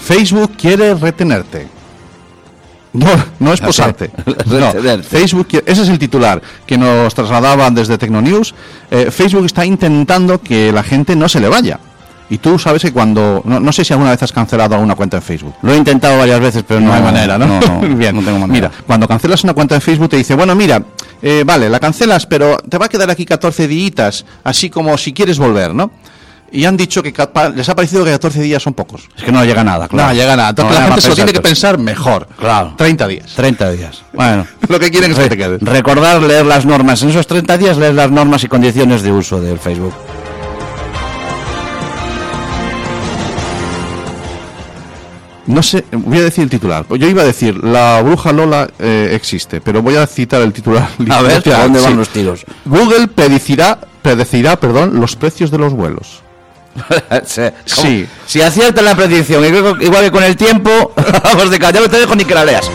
Facebook 0.00 0.52
quiere 0.56 0.94
retenerte. 0.94 1.68
No, 2.92 3.06
no 3.38 3.52
es 3.52 3.60
posarte. 3.60 4.10
No. 4.46 4.72
Facebook, 5.02 5.48
ese 5.64 5.82
es 5.82 5.88
el 5.88 5.98
titular 5.98 6.42
que 6.66 6.76
nos 6.76 7.14
trasladaban 7.14 7.74
desde 7.74 7.98
Tecnonews. 7.98 8.54
Eh, 8.90 9.10
Facebook 9.10 9.44
está 9.44 9.64
intentando 9.64 10.40
que 10.40 10.72
la 10.72 10.82
gente 10.82 11.14
no 11.14 11.28
se 11.28 11.40
le 11.40 11.48
vaya. 11.48 11.78
Y 12.30 12.38
tú 12.38 12.58
sabes 12.58 12.82
que 12.82 12.92
cuando. 12.92 13.42
No, 13.44 13.58
no 13.58 13.72
sé 13.72 13.84
si 13.84 13.92
alguna 13.92 14.10
vez 14.10 14.22
has 14.22 14.32
cancelado 14.32 14.74
alguna 14.76 14.94
cuenta 14.94 15.16
en 15.18 15.22
Facebook. 15.22 15.54
Lo 15.62 15.72
he 15.72 15.76
intentado 15.76 16.16
varias 16.18 16.40
veces, 16.40 16.64
pero 16.66 16.80
no, 16.80 16.86
No, 16.86 16.94
hay 16.94 17.02
manera, 17.02 17.36
¿no? 17.36 17.58
Bien, 17.96 18.14
no 18.14 18.22
tengo 18.22 18.38
manera. 18.38 18.68
Mira, 18.68 18.70
cuando 18.86 19.08
cancelas 19.08 19.42
una 19.44 19.52
cuenta 19.52 19.74
en 19.74 19.80
Facebook 19.80 20.08
te 20.08 20.16
dice, 20.16 20.34
bueno, 20.36 20.54
mira, 20.54 20.82
eh, 21.22 21.42
vale, 21.44 21.68
la 21.68 21.80
cancelas, 21.80 22.26
pero 22.26 22.56
te 22.58 22.78
va 22.78 22.86
a 22.86 22.88
quedar 22.88 23.10
aquí 23.10 23.24
14 23.24 23.66
días, 23.66 24.24
así 24.44 24.70
como 24.70 24.96
si 24.96 25.12
quieres 25.12 25.38
volver, 25.38 25.74
¿no? 25.74 25.90
Y 26.52 26.64
han 26.64 26.76
dicho 26.76 27.02
que 27.02 27.14
les 27.54 27.68
ha 27.68 27.74
parecido 27.76 28.04
que 28.04 28.10
14 28.10 28.40
días 28.42 28.62
son 28.62 28.74
pocos. 28.74 29.08
Es 29.16 29.22
que 29.22 29.30
no 29.30 29.44
llega 29.44 29.62
nada, 29.62 29.86
claro. 29.86 30.08
No 30.08 30.14
llega 30.14 30.34
nada. 30.36 30.50
Entonces 30.50 30.74
No, 30.74 30.80
la 30.80 30.86
gente 30.86 31.00
se 31.02 31.08
lo 31.10 31.14
tiene 31.14 31.32
que 31.32 31.40
pensar. 31.40 31.78
mejor. 31.78 32.26
Claro. 32.38 32.74
30 32.76 33.06
días. 33.06 33.32
30 33.36 33.70
días. 33.70 34.02
Bueno. 34.12 34.46
Lo 34.68 34.80
que 34.80 34.90
quieren 34.90 35.12
es 35.12 35.18
que 35.18 35.28
te 35.28 35.36
quedes. 35.36 35.62
Recordar 35.62 36.20
leer 36.22 36.46
las 36.46 36.66
normas. 36.66 37.02
En 37.02 37.10
esos 37.10 37.26
30 37.26 37.56
días 37.58 37.76
leer 37.78 37.94
las 37.94 38.10
normas 38.10 38.42
y 38.44 38.48
condiciones 38.48 39.02
de 39.02 39.12
uso 39.12 39.40
del 39.40 39.58
Facebook. 39.58 39.94
No 45.46 45.62
sé, 45.62 45.84
voy 45.90 46.18
a 46.18 46.22
decir 46.22 46.44
el 46.44 46.50
titular. 46.50 46.86
Yo 46.96 47.08
iba 47.08 47.22
a 47.22 47.24
decir, 47.24 47.64
la 47.64 48.00
bruja 48.02 48.32
Lola 48.32 48.68
eh, 48.78 49.10
existe, 49.12 49.60
pero 49.60 49.82
voy 49.82 49.96
a 49.96 50.06
citar 50.06 50.42
el 50.42 50.52
titular. 50.52 50.88
A 51.10 51.22
ver, 51.22 51.36
literal, 51.38 51.60
¿a 51.60 51.64
dónde 51.64 51.80
van 51.80 51.90
sí. 51.92 51.96
los 51.96 52.08
tiros? 52.10 52.44
Google 52.64 53.08
predecirá, 53.08 53.78
predecirá 54.02 54.60
perdón, 54.60 55.00
los 55.00 55.16
precios 55.16 55.50
de 55.50 55.58
los 55.58 55.72
vuelos. 55.72 56.22
sí. 57.64 58.06
Si 58.26 58.42
acierta 58.42 58.82
la 58.82 58.94
predicción, 58.94 59.44
igual 59.44 60.04
que 60.04 60.10
con 60.10 60.22
el 60.22 60.36
tiempo, 60.36 60.92
vamos 61.24 61.50
de 61.50 61.58
te 61.58 61.98
dejo 61.98 62.14
ni 62.14 62.24
que 62.24 62.34
la 62.34 62.44
leas. 62.44 62.70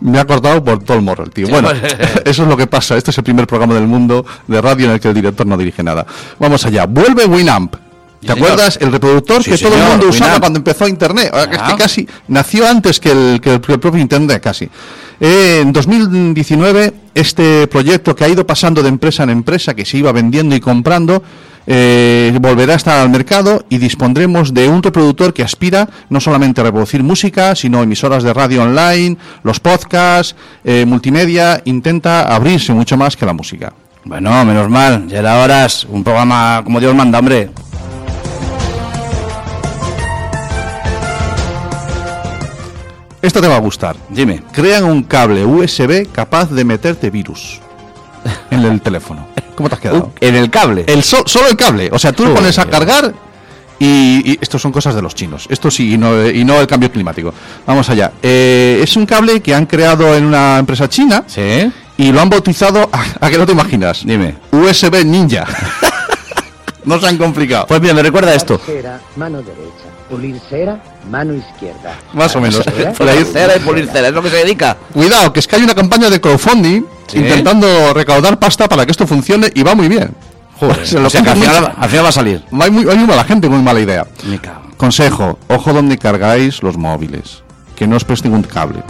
Me 0.00 0.18
ha 0.18 0.24
cortado 0.24 0.62
por 0.62 0.82
todo 0.82 0.96
el 0.96 1.02
morro 1.02 1.24
el 1.24 1.30
tío. 1.30 1.48
Bueno, 1.48 1.70
eso 2.24 2.42
es 2.42 2.48
lo 2.48 2.56
que 2.56 2.66
pasa. 2.66 2.96
Este 2.96 3.10
es 3.10 3.18
el 3.18 3.24
primer 3.24 3.46
programa 3.46 3.74
del 3.74 3.86
mundo 3.86 4.24
de 4.46 4.60
radio 4.60 4.86
en 4.86 4.92
el 4.92 5.00
que 5.00 5.08
el 5.08 5.14
director 5.14 5.46
no 5.46 5.56
dirige 5.56 5.82
nada. 5.82 6.06
Vamos 6.38 6.64
allá. 6.64 6.86
Vuelve 6.86 7.26
Winamp. 7.26 7.74
¿Te 8.20 8.26
señor. 8.28 8.38
acuerdas? 8.50 8.78
El 8.80 8.92
reproductor 8.92 9.42
Sí, 9.44 9.50
que 9.52 9.58
todo 9.58 9.74
el 9.76 9.82
mundo 9.82 10.08
usaba 10.08 10.26
Winamp. 10.26 10.40
cuando 10.40 10.58
empezó 10.58 10.88
Internet. 10.88 11.30
Ahora 11.32 11.50
que 11.50 11.56
Ah. 11.60 11.74
casi 11.78 12.08
nació 12.28 12.68
antes 12.68 12.98
que 13.00 13.10
el, 13.12 13.40
que 13.40 13.54
el 13.54 13.60
propio 13.60 13.96
Internet, 13.98 14.42
casi. 14.42 14.68
Eh, 15.20 15.60
en 15.62 15.72
2019, 15.72 16.92
este 17.14 17.66
proyecto 17.66 18.14
que 18.14 18.24
ha 18.24 18.28
ido 18.28 18.46
pasando 18.46 18.82
de 18.82 18.88
empresa 18.88 19.22
en 19.24 19.30
empresa, 19.30 19.74
que 19.74 19.84
se 19.84 19.98
iba 19.98 20.12
vendiendo 20.12 20.54
y 20.54 20.60
comprando, 20.60 21.22
eh, 21.70 22.36
volverá 22.40 22.72
a 22.72 22.76
estar 22.76 22.98
al 22.98 23.10
mercado 23.10 23.64
y 23.68 23.78
dispondremos 23.78 24.54
de 24.54 24.68
un 24.68 24.82
reproductor 24.82 25.34
que 25.34 25.42
aspira 25.42 25.88
no 26.08 26.18
solamente 26.20 26.60
a 26.60 26.64
reproducir 26.64 27.02
música, 27.02 27.54
sino 27.54 27.82
emisoras 27.82 28.22
de 28.22 28.32
radio 28.32 28.62
online, 28.62 29.16
los 29.42 29.60
podcasts, 29.60 30.34
eh, 30.64 30.84
multimedia, 30.86 31.60
intenta 31.66 32.22
abrirse 32.34 32.72
mucho 32.72 32.96
más 32.96 33.16
que 33.16 33.26
la 33.26 33.32
música. 33.32 33.72
Bueno, 34.04 34.44
menos 34.46 34.70
mal, 34.70 35.06
ya 35.08 35.18
era 35.18 35.42
horas, 35.42 35.84
un 35.90 36.02
programa 36.02 36.62
como 36.64 36.80
Dios 36.80 36.94
manda, 36.94 37.18
hombre. 37.18 37.50
Esto 43.20 43.40
te 43.40 43.48
va 43.48 43.56
a 43.56 43.60
gustar. 43.60 43.96
Dime. 44.10 44.42
Crean 44.52 44.84
un 44.84 45.02
cable 45.02 45.44
USB 45.44 46.10
capaz 46.12 46.50
de 46.50 46.64
meterte 46.64 47.10
virus. 47.10 47.60
en 48.50 48.64
el 48.64 48.80
teléfono. 48.80 49.26
¿Cómo 49.56 49.68
te 49.68 49.74
has 49.76 49.80
quedado? 49.80 49.98
Uh, 49.98 50.10
en 50.20 50.34
el 50.36 50.50
cable. 50.50 50.84
El 50.86 51.02
so- 51.02 51.24
solo 51.26 51.48
el 51.48 51.56
cable. 51.56 51.88
O 51.92 51.98
sea, 51.98 52.12
tú 52.12 52.24
lo 52.24 52.34
pones 52.34 52.58
a 52.58 52.66
cargar 52.66 53.12
y, 53.80 54.32
y 54.32 54.38
esto 54.40 54.58
son 54.58 54.70
cosas 54.70 54.94
de 54.94 55.02
los 55.02 55.14
chinos. 55.14 55.46
Esto 55.48 55.70
sí, 55.70 55.94
y 55.94 55.98
no, 55.98 56.28
y 56.28 56.44
no 56.44 56.60
el 56.60 56.66
cambio 56.66 56.90
climático. 56.92 57.32
Vamos 57.66 57.88
allá. 57.90 58.12
Eh, 58.22 58.80
es 58.82 58.96
un 58.96 59.06
cable 59.06 59.40
que 59.40 59.54
han 59.54 59.66
creado 59.66 60.14
en 60.14 60.24
una 60.24 60.58
empresa 60.58 60.88
china 60.88 61.24
Sí. 61.26 61.70
y 61.96 62.12
lo 62.12 62.20
han 62.20 62.28
bautizado, 62.30 62.88
a, 62.92 63.04
a 63.26 63.30
que 63.30 63.38
no 63.38 63.46
te 63.46 63.52
imaginas, 63.52 64.04
Dime. 64.04 64.36
USB 64.52 65.04
Ninja. 65.04 65.44
no 66.84 66.98
se 67.00 67.06
han 67.08 67.16
complicado. 67.18 67.66
Pues 67.66 67.80
mira, 67.80 67.94
me 67.94 68.02
recuerda 68.02 68.34
esto. 68.34 68.60
Mano 69.16 69.38
derecha. 69.42 69.87
Pulir 70.08 70.40
cera, 70.48 70.82
mano 71.10 71.34
izquierda. 71.34 71.94
Más 72.14 72.34
o 72.34 72.40
menos. 72.40 72.64
Cera, 72.64 72.92
Polir 72.92 73.26
cera 73.26 73.56
y 73.56 73.60
polir 73.60 73.86
cera, 73.88 74.08
es 74.08 74.14
lo 74.14 74.22
que 74.22 74.30
se 74.30 74.36
dedica. 74.36 74.76
Cuidado, 74.92 75.32
que 75.32 75.40
es 75.40 75.46
que 75.46 75.56
hay 75.56 75.62
una 75.62 75.74
campaña 75.74 76.08
de 76.08 76.20
crowdfunding 76.20 76.84
¿Sí? 77.06 77.18
intentando 77.18 77.92
recaudar 77.92 78.38
pasta 78.38 78.68
para 78.68 78.86
que 78.86 78.92
esto 78.92 79.06
funcione 79.06 79.50
y 79.54 79.62
va 79.62 79.74
muy 79.74 79.88
bien. 79.88 80.14
Joder, 80.58 80.80
o 81.04 81.10
sea 81.10 81.22
que 81.22 81.30
final, 81.30 81.74
al 81.76 81.88
final 81.90 82.04
va 82.04 82.08
a 82.08 82.12
salir. 82.12 82.42
Hay 82.58 82.70
muy, 82.70 82.88
hay 82.88 82.96
muy 82.96 83.06
mala 83.06 83.24
gente, 83.24 83.48
muy 83.48 83.62
mala 83.62 83.80
idea. 83.80 84.06
Me 84.24 84.38
cago. 84.38 84.62
Consejo, 84.78 85.38
ojo 85.48 85.72
donde 85.72 85.98
cargáis 85.98 86.62
los 86.62 86.78
móviles, 86.78 87.42
que 87.76 87.86
no 87.86 87.96
os 87.96 88.04
presten 88.04 88.32
un 88.32 88.44
cable. 88.44 88.82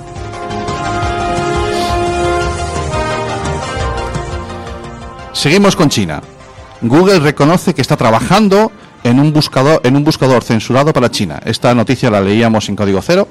Seguimos 5.32 5.76
con 5.76 5.88
China. 5.88 6.20
Google 6.80 7.20
reconoce 7.20 7.74
que 7.74 7.80
está 7.82 7.96
trabajando 7.96 8.70
en 9.04 9.20
un 9.20 9.32
buscador 9.32 9.80
en 9.84 9.96
un 9.96 10.04
buscador 10.04 10.42
censurado 10.42 10.92
para 10.92 11.10
China. 11.10 11.40
Esta 11.44 11.74
noticia 11.74 12.10
la 12.10 12.20
leíamos 12.20 12.68
en 12.68 12.76
Código 12.76 13.00
Cero 13.02 13.28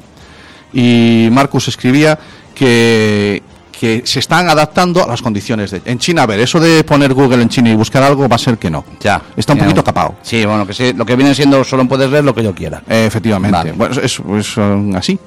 y 0.74 1.30
Marcus 1.32 1.68
escribía 1.68 2.18
que 2.56 3.44
que 3.80 4.02
se 4.06 4.20
están 4.20 4.50
adaptando 4.50 5.04
a 5.04 5.08
las 5.08 5.22
condiciones 5.22 5.70
de 5.70 5.84
en 5.86 6.00
China. 6.00 6.24
A 6.24 6.26
ver, 6.26 6.40
eso 6.40 6.60
de 6.60 6.84
poner 6.84 7.14
Google 7.14 7.44
en 7.44 7.50
China 7.50 7.70
y 7.70 7.76
buscar 7.76 8.02
algo 8.02 8.28
va 8.28 8.36
a 8.36 8.40
ser 8.40 8.58
que 8.58 8.72
no. 8.72 8.84
Ya. 9.02 9.22
Está 9.36 9.54
un 9.54 9.60
Ya. 9.60 9.66
poquito 9.66 9.84
capado. 9.84 10.16
Sí, 10.24 10.44
bueno, 10.46 10.66
que 10.66 10.74
sí, 10.74 10.94
lo 10.94 11.06
que 11.06 11.16
viene 11.16 11.36
siendo 11.36 11.64
solo 11.64 11.88
puedes 11.88 12.10
leer 12.10 12.24
lo 12.24 12.34
que 12.34 12.44
yo 12.44 12.56
quiera. 12.56 12.82
Eh, 12.90 13.06
Efectivamente. 13.06 13.56
Vale. 13.56 13.72
Bueno, 13.74 13.94
es, 14.02 14.20
es, 14.20 14.58
um, 14.58 14.96
así. 14.96 15.20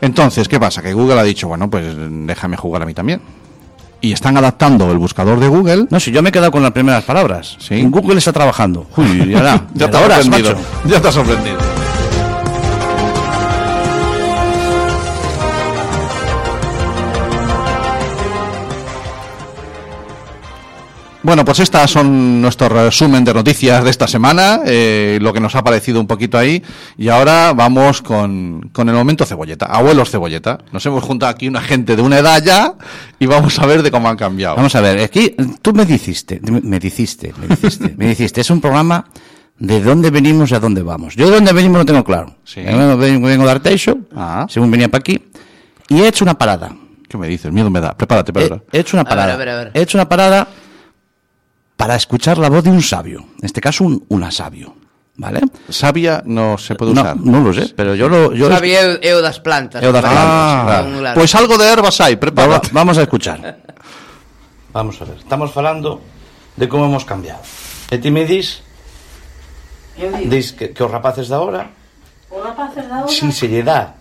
Entonces, 0.00 0.48
¿qué 0.48 0.58
pasa? 0.58 0.80
Que 0.80 0.94
Google 0.94 1.20
ha 1.20 1.22
dicho, 1.22 1.48
bueno, 1.48 1.68
pues 1.68 1.84
déjame 1.98 2.56
jugar 2.56 2.80
a 2.82 2.86
mí 2.86 2.94
también. 2.94 3.20
Y 4.00 4.12
están 4.12 4.36
adaptando 4.36 4.90
el 4.92 4.98
buscador 4.98 5.40
de 5.40 5.48
Google. 5.48 5.86
No, 5.90 5.98
si 5.98 6.12
yo 6.12 6.22
me 6.22 6.28
he 6.28 6.32
quedado 6.32 6.52
con 6.52 6.62
las 6.62 6.70
primeras 6.72 7.04
palabras. 7.04 7.56
Sí. 7.58 7.82
Google 7.82 8.18
está 8.18 8.32
trabajando. 8.32 8.86
Uy, 8.96 9.30
ya, 9.30 9.66
ya 9.74 9.90
te 9.90 9.96
ahora, 9.96 10.16
has 10.16 10.24
sorprendido. 10.24 10.56
Ya 10.84 11.00
te 11.00 11.08
has 11.08 11.14
sorprendido. 11.14 11.67
Bueno, 21.20 21.44
pues 21.44 21.58
estas 21.58 21.90
son 21.90 22.40
nuestro 22.40 22.68
resumen 22.68 23.24
de 23.24 23.34
noticias 23.34 23.82
de 23.82 23.90
esta 23.90 24.06
semana, 24.06 24.60
eh, 24.64 25.18
lo 25.20 25.32
que 25.32 25.40
nos 25.40 25.54
ha 25.56 25.64
parecido 25.64 26.00
un 26.00 26.06
poquito 26.06 26.38
ahí. 26.38 26.62
Y 26.96 27.08
ahora 27.08 27.52
vamos 27.54 28.02
con, 28.02 28.70
con 28.72 28.88
el 28.88 28.94
momento 28.94 29.26
cebolleta. 29.26 29.66
Abuelos 29.66 30.10
cebolleta. 30.10 30.58
Nos 30.72 30.86
hemos 30.86 31.02
juntado 31.02 31.30
aquí 31.30 31.48
una 31.48 31.60
gente 31.60 31.96
de 31.96 32.02
una 32.02 32.18
edad 32.18 32.40
ya 32.44 32.74
y 33.18 33.26
vamos 33.26 33.58
a 33.58 33.66
ver 33.66 33.82
de 33.82 33.90
cómo 33.90 34.08
han 34.08 34.16
cambiado. 34.16 34.54
Vamos 34.54 34.74
a 34.76 34.80
ver, 34.80 35.00
aquí 35.00 35.34
tú 35.60 35.72
me 35.72 35.84
dijiste, 35.84 36.40
me 36.44 36.60
me 36.60 36.78
dijiste, 36.78 37.34
me 37.36 37.48
dijiste, 37.48 37.94
me 37.96 38.06
dijiste, 38.06 38.40
es 38.40 38.50
un 38.50 38.60
programa 38.60 39.04
de 39.58 39.80
dónde 39.82 40.10
venimos 40.10 40.52
y 40.52 40.54
a 40.54 40.60
dónde 40.60 40.82
vamos. 40.82 41.16
Yo 41.16 41.26
de 41.26 41.32
dónde 41.34 41.52
venimos 41.52 41.78
lo 41.78 41.84
tengo 41.84 42.04
claro. 42.04 42.36
Sí. 42.44 42.60
Vengo, 42.62 42.96
de 42.96 43.50
Arteixo, 43.50 43.98
Ah. 44.14 44.46
según 44.48 44.70
venía 44.70 44.88
para 44.88 45.00
aquí, 45.00 45.20
y 45.88 46.00
he 46.00 46.06
hecho 46.06 46.24
una 46.24 46.38
parada. 46.38 46.70
¿Qué 47.08 47.18
me 47.18 47.26
dices? 47.26 47.50
Miedo 47.50 47.70
me 47.70 47.80
da. 47.80 47.96
Prepárate, 47.96 48.32
Pedro. 48.32 48.64
he 48.70 48.78
hecho 48.80 48.96
una 48.96 49.00
A 49.00 49.04
ver, 49.04 49.10
parada. 49.16 49.34
a 49.34 49.36
ver, 49.36 49.48
a 49.48 49.56
ver. 49.56 49.70
He 49.74 49.80
hecho 49.80 49.96
una 49.98 50.08
parada 50.08 50.46
para 51.78 51.94
escuchar 51.94 52.36
la 52.42 52.50
voz 52.50 52.64
de 52.66 52.70
un 52.74 52.82
sabio. 52.82 53.20
En 53.38 53.46
este 53.46 53.60
caso, 53.62 53.84
un, 53.84 54.04
una 54.10 54.30
sabio. 54.34 54.74
¿Vale? 55.18 55.40
Sabia 55.68 56.22
no 56.26 56.58
se 56.58 56.74
puede 56.76 56.92
usar. 56.92 57.16
no 57.16 57.40
lo 57.40 57.52
sé, 57.54 57.72
pero 57.74 57.94
yo 57.94 58.08
lo. 58.08 58.32
Yo 58.34 58.46
Sabía 58.50 58.82
eu, 58.86 58.98
eu 59.02 59.18
das 59.22 59.38
plantas. 59.42 59.82
Eu 59.82 59.90
das 59.90 60.04
Ah, 60.06 60.62
claro, 60.66 60.98
claro. 60.98 61.14
pues 61.18 61.34
algo 61.34 61.58
de 61.58 61.66
herbas 61.66 61.98
hay, 62.00 62.14
Vamos, 62.14 62.22
prepárate. 62.22 62.68
vamos 62.70 62.98
a 62.98 63.02
escuchar. 63.02 63.38
Vamos 64.72 64.94
a 65.02 65.04
ver, 65.06 65.18
estamos 65.18 65.50
falando 65.50 65.98
de 66.54 66.68
cómo 66.68 66.86
hemos 66.86 67.02
cambiado. 67.04 67.42
E 67.90 67.98
ti 67.98 68.10
me 68.14 68.22
dis, 68.30 68.62
dis 70.30 70.52
que, 70.54 70.70
que 70.70 70.82
os 70.86 70.90
rapaces 70.90 71.26
de 71.26 71.34
ahora, 71.34 71.66
os 72.30 72.38
rapaces 72.38 72.86
da 72.86 73.02
hora, 73.02 73.10
si 73.10 73.26
se 73.34 73.50
lle 73.50 73.66
dá 73.66 73.98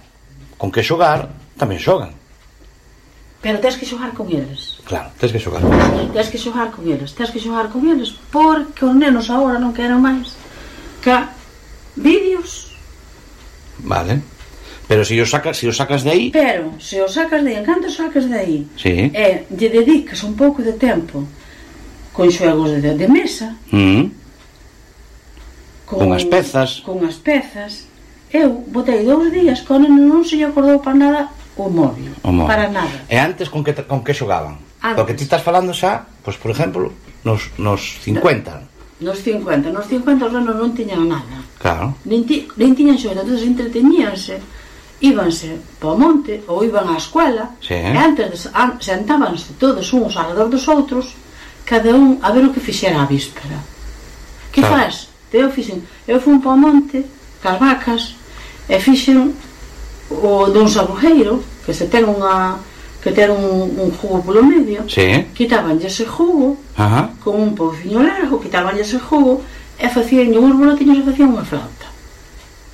con 0.61 0.69
que 0.69 0.85
xogar, 0.85 1.33
tamén 1.57 1.81
xogan. 1.81 2.13
Pero 3.41 3.59
tens 3.59 3.77
que 3.77 3.85
xogar 3.85 4.11
con 4.13 4.27
eles. 4.31 4.81
Claro, 4.85 5.09
tens 5.19 5.31
que 5.31 5.39
xogar 5.39 5.61
con 5.61 5.73
eles. 5.73 6.13
Tens 6.13 6.29
que 6.29 6.39
xogar 6.39 6.69
con 6.71 6.83
eles, 6.87 7.09
tens 7.13 7.29
que 7.29 7.39
xogar 7.39 7.67
con 7.69 7.81
eles, 7.85 8.09
porque 8.31 8.85
os 8.85 8.95
nenos 8.97 9.29
agora 9.29 9.61
non 9.61 9.73
queren 9.77 10.01
máis 10.01 10.33
ca 11.05 11.29
vídeos. 11.93 12.73
Vale. 13.77 14.21
Pero 14.87 15.03
se 15.03 15.13
si 15.13 15.21
os 15.21 15.29
sacas, 15.29 15.57
se 15.57 15.61
si 15.61 15.67
os 15.67 15.77
sacas 15.77 16.03
de 16.03 16.09
aí... 16.09 16.25
Pero, 16.31 16.73
se 16.79 17.01
os 17.01 17.13
sacas 17.13 17.43
de 17.43 17.49
aí, 17.51 17.57
en 17.59 17.65
canto 17.65 17.91
sacas 17.91 18.25
de 18.25 18.37
aí, 18.39 18.67
sí. 18.79 19.11
eh, 19.13 19.43
lle 19.51 19.69
dedicas 19.69 20.23
un 20.23 20.33
pouco 20.33 20.63
de 20.63 20.73
tempo 20.73 21.27
con 22.15 22.31
xogos 22.31 22.71
de, 22.81 22.95
de 22.95 23.07
mesa, 23.07 23.53
mm 23.69 23.77
-hmm. 23.77 24.03
con, 25.85 25.99
con 25.99 26.09
as 26.15 26.25
pezas, 26.25 26.81
con 26.81 27.03
as 27.05 27.19
pezas, 27.19 27.85
eu 28.31 28.63
botei 28.71 29.05
dous 29.05 29.29
días 29.29 29.61
con 29.61 29.83
non 29.85 30.23
se 30.23 30.39
lle 30.39 30.47
acordou 30.47 30.79
para 30.79 30.97
nada 30.97 31.21
o 31.57 31.69
móvil, 31.69 32.13
o 32.21 32.31
móvil. 32.31 32.47
para 32.47 32.69
nada. 32.69 33.05
E 33.09 33.17
antes 33.17 33.49
con 33.49 33.65
que 33.65 33.73
con 33.73 34.05
que 34.05 34.13
xogaban? 34.13 34.61
Antes. 34.81 34.97
Porque 34.97 35.17
ti 35.17 35.25
estás 35.25 35.41
falando 35.41 35.73
xa, 35.73 36.05
pois 36.21 36.37
por 36.37 36.53
exemplo, 36.53 36.93
nos 37.25 37.51
nos 37.57 37.99
50. 38.05 39.01
Nos 39.01 39.21
50, 39.21 39.69
nos 39.69 39.85
50 39.85 40.25
os 40.25 40.33
nenos 40.33 40.57
non 40.57 40.73
tiñan 40.73 41.05
nada. 41.05 41.37
Claro. 41.61 41.93
Nin, 42.09 42.25
ti, 42.25 42.49
nin 42.57 42.73
tiñan 42.73 42.97
xoito, 42.97 43.21
entonces 43.21 43.45
entreteníanse, 43.45 44.41
íbanse 45.01 45.61
po 45.77 45.93
monte 45.93 46.41
ou 46.49 46.65
iban 46.65 46.89
á 46.89 46.97
escola, 46.97 47.53
sí. 47.61 47.77
e 47.77 47.93
antes 47.93 48.49
an, 48.57 48.81
sentábanse 48.81 49.53
todos 49.61 49.85
uns 49.93 50.17
alrededor 50.17 50.49
dos 50.49 50.65
outros, 50.65 51.13
cada 51.61 51.93
un 51.93 52.17
a 52.25 52.33
ver 52.33 52.49
o 52.49 52.53
que 52.53 52.61
fixera 52.61 52.97
a 52.97 53.05
víspera. 53.05 53.61
Que 54.49 54.65
claro. 54.65 54.89
faz? 54.89 55.13
Eu 55.29 55.53
fixen, 55.53 55.85
eu 56.09 56.17
fun 56.17 56.41
po 56.41 56.57
monte, 56.57 57.05
cas 57.43 57.61
vacas, 57.61 58.17
e 58.65 58.81
fixen 58.81 59.29
o 60.09 60.47
duns 60.47 60.73
Sabujeiro 60.73 61.43
que 61.65 61.73
se 61.75 61.87
ten 61.91 62.07
unha 62.07 62.55
que 63.03 63.11
ter 63.11 63.29
un, 63.31 63.71
un 63.77 63.89
jugo 63.91 64.23
polo 64.23 64.43
medio 64.43 64.83
sí. 64.87 65.27
quitaban 65.35 65.79
ese 65.83 66.05
jugo 66.05 66.57
Ajá. 66.75 67.11
con 67.23 67.35
un 67.35 67.55
pouciño 67.55 68.03
largo 68.03 68.39
quitaban 68.41 68.75
ese 68.79 68.99
jugo 68.99 69.43
e 69.77 69.87
facían 69.87 70.33
uns 70.35 70.55
bolotiños 70.57 70.99
e 70.99 71.07
facían 71.07 71.31
unha 71.31 71.45
flauta 71.45 71.87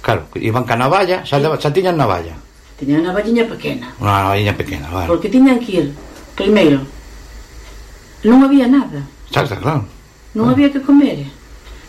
claro, 0.02 0.26
iban 0.40 0.64
ca 0.64 0.78
navalla 0.78 1.26
xa, 1.26 1.38
sí. 1.38 1.46
xa 1.46 1.70
tiñan 1.74 1.98
navalla 1.98 2.38
tiñan 2.78 3.06
unha 3.06 3.14
valliña 3.14 3.46
pequena 3.50 3.88
unha 3.98 4.30
navalliña 4.30 4.54
pequena, 4.58 4.88
vale 4.90 5.10
porque 5.10 5.30
tiñan 5.30 5.62
que 5.62 5.72
ir 5.84 5.88
primeiro 6.38 6.82
non 8.24 8.42
había 8.42 8.66
nada 8.66 9.04
xa 9.30 9.46
está 9.46 9.58
claro 9.60 9.86
non 10.34 10.50
ah. 10.50 10.52
había 10.54 10.72
que 10.74 10.82
comer 10.82 11.30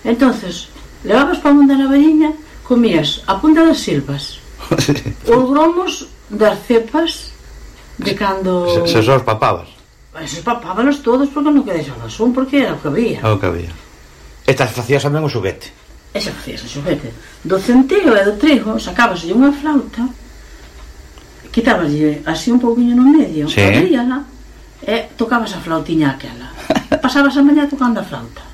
entonces 0.05 0.69
levabas 1.05 1.41
pa 1.41 1.53
un 1.53 1.65
da 1.65 1.81
valliña, 1.81 2.33
comías 2.65 3.25
a 3.25 3.41
punta 3.41 3.65
das 3.65 3.81
silvas 3.81 4.44
Os 5.35 5.45
gromos 5.51 6.09
das 6.31 6.59
cepas 6.67 7.31
de 7.99 8.13
cando... 8.15 8.87
Se, 8.87 9.03
se 9.03 9.11
os 9.11 9.23
papabas. 9.23 9.69
Esos 10.21 10.47
papábanos 10.47 11.03
todos 11.03 11.27
porque 11.31 11.51
non 11.51 11.67
quedes 11.67 11.91
ao 11.91 11.99
basón, 11.99 12.31
porque 12.31 12.63
era 12.63 12.75
o 12.75 12.79
que 12.79 12.87
había. 12.87 13.19
O 13.27 13.35
que 13.35 13.51
había. 13.51 13.73
Estas 14.47 14.71
facías 14.71 15.03
tamén 15.03 15.27
o 15.27 15.31
xoguete. 15.31 15.75
Esa 16.15 16.31
facías 16.31 16.63
o 16.63 16.71
xoguete. 16.71 17.11
Do 17.43 17.59
centeo 17.59 18.15
e 18.15 18.23
do 18.23 18.39
trigo 18.39 18.79
sacabas 18.79 19.27
unha 19.27 19.51
flauta, 19.51 20.07
quitabas 21.51 21.91
así 22.31 22.55
un 22.55 22.63
pouquinho 22.63 22.95
no 22.95 23.11
medio, 23.11 23.51
sí. 23.51 23.59
abríala, 23.59 24.23
e 24.87 25.11
tocabas 25.19 25.51
a 25.57 25.59
flautiña 25.59 26.15
aquela. 26.15 26.55
Pasabas 27.05 27.35
a 27.35 27.43
mañá 27.43 27.67
tocando 27.67 27.99
a 27.99 28.07
flauta. 28.07 28.47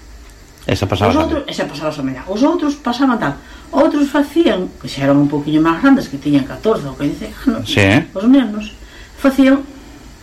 Esa 0.65 0.89
pasaba 0.89 1.13
Os 1.13 1.21
outros, 1.21 1.45
a. 1.45 1.51
Esa 1.53 1.65
pasabas 1.69 1.97
a 2.01 2.03
mañá. 2.03 2.23
Os 2.25 2.41
outros 2.41 2.81
pasaban 2.81 3.21
tal. 3.21 3.37
Outros 3.71 4.11
facían, 4.11 4.67
que 4.83 4.91
xa 4.91 5.07
eran 5.07 5.23
un 5.23 5.31
poquinho 5.31 5.63
máis 5.63 5.79
grandes, 5.79 6.11
que 6.11 6.19
tiñan 6.19 6.43
14 6.43 6.91
ou 6.91 6.99
15 6.99 7.31
anos, 7.47 7.65
sí. 7.71 7.87
os 8.11 8.27
nenos, 8.27 8.75
facían 9.15 9.63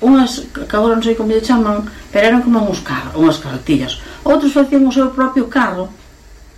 unhas, 0.04 0.51
que 0.51 0.75
agora 0.75 1.00
non 1.00 1.04
sei 1.06 1.16
como 1.16 1.32
lle 1.32 1.39
chaman, 1.39 1.88
pero 2.12 2.27
eran 2.27 2.44
como 2.44 2.60
uns 2.60 2.84
carros, 2.84 3.16
unhas 3.16 3.39
cartillas. 3.39 4.04
Outros 4.27 4.51
facían 4.51 4.84
o 4.84 4.92
seu 4.92 5.10
propio 5.16 5.48
carro. 5.48 5.88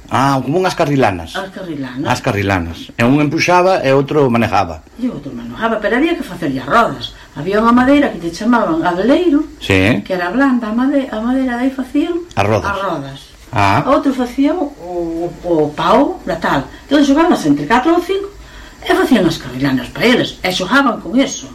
Ah, 0.10 0.42
como 0.42 0.58
unhas 0.58 0.74
carrilanas. 0.74 1.38
As 1.38 1.54
carrilanas. 1.54 2.10
As 2.10 2.20
carrilanas. 2.26 2.78
E 2.98 3.06
un 3.06 3.22
empuxaba 3.22 3.86
e 3.86 3.94
outro 3.94 4.26
manejaba. 4.26 4.82
E 4.98 5.06
outro 5.08 5.30
manejaba, 5.30 5.78
pero 5.78 6.02
había 6.02 6.18
que 6.18 6.26
facerlle 6.26 6.66
rodas. 6.66 7.14
Había 7.38 7.62
unha 7.62 7.72
madeira 7.72 8.10
que 8.10 8.18
te 8.18 8.34
chamaban 8.34 8.82
abeleiro, 8.82 9.46
sí. 9.62 10.02
que 10.02 10.18
era 10.18 10.34
blanda 10.34 10.74
a 10.74 10.74
madeira, 10.74 11.14
a 11.14 11.22
madeira 11.22 11.54
dai 11.62 11.70
facían 11.70 12.26
as 12.34 12.46
rodas. 12.50 12.74
As 12.74 12.82
rodas. 12.82 13.20
Ah. 13.52 13.82
Outros 13.90 14.14
facían 14.14 14.58
o, 14.62 15.26
o 15.26 15.74
pau 15.74 16.22
natal. 16.26 16.70
Entón 16.86 17.02
xogaban 17.02 17.34
entre 17.34 17.66
4 17.66 17.90
ou 17.90 18.02
5 18.02 18.86
e 18.86 18.92
facían 18.94 19.26
as 19.26 19.42
carrilanas 19.42 19.90
para 19.90 20.06
eles 20.06 20.38
e 20.46 20.50
xogaban 20.54 21.02
con 21.02 21.18
eso. 21.18 21.50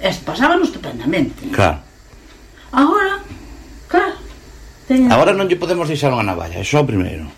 E 0.00 0.08
pasaban 0.24 0.64
estupendamente. 0.64 1.52
Claro. 1.52 1.84
Agora, 2.72 3.20
claro. 3.88 4.16
Teñen... 4.88 5.12
Agora 5.12 5.36
non 5.36 5.44
lle 5.44 5.60
podemos 5.60 5.88
deixar 5.88 6.12
unha 6.12 6.24
navalla, 6.24 6.60
eso 6.60 6.80
primeiro. 6.88 7.28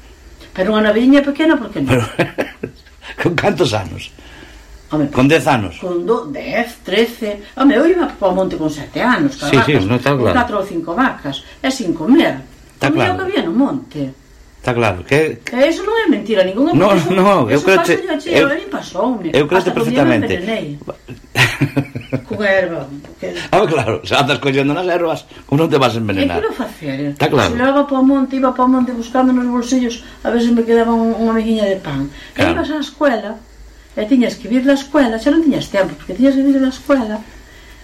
Pero 0.55 0.75
unha 0.75 0.87
naviña 0.87 1.23
pequena, 1.23 1.59
por 1.59 1.71
que 1.75 1.83
non? 1.83 1.99
Pero... 1.99 2.07
con 3.23 3.33
cantos 3.35 3.75
anos? 3.75 4.14
Home, 4.90 5.11
con 5.11 5.28
10 5.28 5.47
anos. 5.47 5.78
Con 5.78 6.07
10, 6.33 6.33
13. 6.83 7.43
Home, 7.61 7.76
eu 7.76 7.85
iba 7.87 8.09
para 8.09 8.33
o 8.33 8.35
monte 8.35 8.57
con 8.57 8.71
7 8.71 9.02
anos, 9.02 9.37
cabatas, 9.37 9.67
sí, 9.67 9.76
sí, 9.76 9.85
no 9.85 10.00
con 10.00 10.33
4 10.33 10.57
ou 10.57 10.64
5 10.64 10.95
vacas, 10.95 11.45
e 11.61 11.69
sin 11.71 11.93
comer. 11.93 12.40
Está 12.78 12.92
claro. 12.92 13.16
que 13.16 13.23
había 13.25 13.42
no 13.42 13.52
monte. 13.52 14.14
Está 14.58 14.73
claro, 14.73 15.04
que... 15.04 15.42
que 15.42 15.56
eso 15.66 15.82
non 15.82 15.99
é 15.99 16.06
mentira 16.06 16.47
ninguna 16.47 16.70
No, 16.75 16.94
eso, 16.94 17.11
no, 17.11 17.50
eu 17.50 17.58
creo 17.58 17.82
que 17.82 17.94
eu, 18.30 18.47
eu, 18.47 18.70
pasoume, 18.70 19.35
eu 19.35 19.50
creo 19.50 19.62
que 19.66 19.75
perfectamente. 19.75 20.38
Con 22.26 22.38
erva. 22.42 22.87
Que... 23.18 23.35
Ah, 23.50 23.66
claro, 23.66 24.02
se 24.06 24.14
andas 24.14 24.38
collendo 24.38 24.75
nas 24.75 24.87
ervas, 24.87 25.26
como 25.47 25.62
non 25.62 25.70
te 25.70 25.78
vas 25.78 25.99
envenenar. 25.99 26.38
Que 26.38 26.47
quero 26.47 26.54
facer? 26.54 26.97
Eh. 27.02 27.11
Está 27.18 27.26
claro. 27.26 27.50
Se 27.50 27.58
leva 27.58 27.82
para 27.82 27.99
o 27.99 28.06
monte, 28.06 28.38
iba 28.38 28.54
para 28.54 28.66
o 28.66 28.70
monte 28.70 28.94
buscando 28.94 29.35
nos 29.35 29.47
bolsillos, 29.47 30.06
a 30.23 30.30
ver 30.30 30.42
se 30.42 30.54
me 30.54 30.62
quedaba 30.62 30.94
un, 30.94 31.18
unha 31.18 31.35
mejinha 31.35 31.66
de 31.66 31.82
pan. 31.82 32.06
Claro. 32.35 32.50
E 32.50 32.54
ibas 32.54 32.70
á 32.70 32.78
escuela, 32.78 33.38
e 33.99 34.02
tiñas 34.06 34.38
que 34.38 34.47
vir 34.47 34.62
da 34.62 34.78
escuela, 34.78 35.18
xa 35.18 35.35
non 35.35 35.42
tiñas 35.42 35.66
tempo, 35.70 35.99
porque 35.99 36.14
tiñas 36.14 36.38
que 36.38 36.47
vir 36.47 36.58
da 36.62 36.70
escuela, 36.70 37.23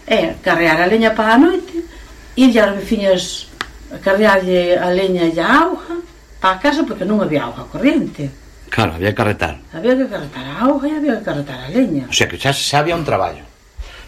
e 0.06 0.38
carrear 0.42 0.78
a 0.82 0.90
leña 0.90 1.14
para 1.14 1.34
a 1.34 1.42
noite, 1.42 1.86
ir 2.34 2.50
as 2.58 2.74
veciñas 2.76 3.53
carrearlle 4.00 4.78
a 4.78 4.90
leña 4.90 5.28
e 5.28 5.34
a 5.38 5.68
auga 5.68 6.00
para 6.40 6.56
a 6.56 6.60
casa 6.60 6.82
porque 6.82 7.04
non 7.04 7.22
había 7.22 7.44
auga 7.46 7.64
corriente. 7.70 8.30
Claro, 8.70 8.98
había 8.98 9.14
que 9.14 9.18
carretar. 9.22 9.54
Había 9.70 9.94
que 9.94 10.06
carretar 10.10 10.44
a 10.44 10.54
auga 10.66 10.86
e 10.90 10.94
había 10.98 11.14
que 11.18 11.24
carretar 11.24 11.58
a 11.58 11.68
leña. 11.70 12.04
O 12.10 12.14
sea 12.14 12.26
que 12.26 12.36
xa, 12.36 12.50
xa 12.50 12.82
había 12.82 12.98
un 12.98 13.06
traballo. 13.06 13.46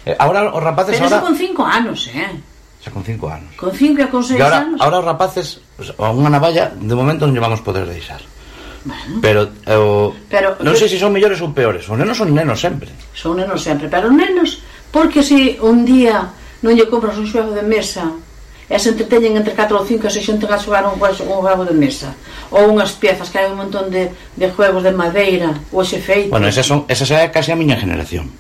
Eh, 0.07 0.15
ahora 0.19 0.51
os 0.51 0.63
rapaces 0.63 0.99
Pero 0.99 1.07
ahora... 1.07 1.21
con 1.23 1.35
cinco 1.35 1.63
anos, 1.67 2.11
eh? 2.15 2.31
Xa 2.83 2.91
con 2.91 3.03
cinco 3.03 3.27
anos. 3.31 3.51
Con 3.59 3.71
cinco 3.75 4.03
e 4.03 4.09
con 4.11 4.23
seis 4.23 4.39
e 4.39 4.43
ahora, 4.43 4.63
anos. 4.63 4.79
Ahora 4.83 4.97
os 5.03 5.07
rapaces, 5.07 5.47
a 5.99 6.11
unha 6.15 6.31
navalla, 6.31 6.71
de 6.71 6.95
momento 6.95 7.27
non 7.27 7.35
llevamos 7.35 7.63
poder 7.63 7.87
deixar. 7.87 8.23
Bueno. 8.87 9.19
Pero, 9.19 9.41
eh, 9.67 9.75
o 9.75 10.15
pero 10.31 10.55
non 10.63 10.79
sei 10.79 10.87
se 10.87 10.99
son 10.99 11.11
mellores 11.11 11.43
ou 11.43 11.51
peores. 11.51 11.91
Os 11.91 11.99
nenos 11.99 12.15
son 12.15 12.31
nenos 12.31 12.63
sempre. 12.63 12.87
Son 13.15 13.35
nenos 13.35 13.59
sempre, 13.59 13.91
pero 13.91 14.11
nenos 14.15 14.63
porque 14.95 15.27
se 15.27 15.59
un 15.59 15.83
día 15.83 16.31
non 16.63 16.75
lle 16.75 16.87
compras 16.87 17.19
un 17.19 17.27
xogo 17.27 17.51
de 17.51 17.67
mesa 17.67 18.07
e 18.67 18.77
se 18.79 18.91
entreteñen 18.91 19.39
entre 19.39 19.55
4 19.55 19.79
ou 19.79 19.87
5 19.87 20.07
e 20.07 20.11
se 20.11 20.21
xenten 20.23 20.51
a 20.51 20.59
xogar 20.59 20.83
un, 20.87 20.99
juego, 20.99 21.23
un 21.23 21.41
juego 21.43 21.63
de 21.65 21.75
mesa. 21.75 22.15
Ou 22.51 22.67
unhas 22.67 22.93
piezas 22.99 23.31
que 23.31 23.39
hai 23.39 23.47
un 23.47 23.59
montón 23.63 23.91
de, 23.91 24.11
de 24.11 24.47
juegos 24.51 24.83
de 24.83 24.91
madeira 24.91 25.55
ou 25.71 25.87
xe 25.87 26.03
feito. 26.03 26.35
Bueno, 26.35 26.51
esa, 26.51 26.67
son, 26.67 26.83
esa 26.91 27.07
é 27.23 27.31
casi 27.31 27.55
a 27.55 27.59
miña 27.59 27.79
generación. 27.79 28.31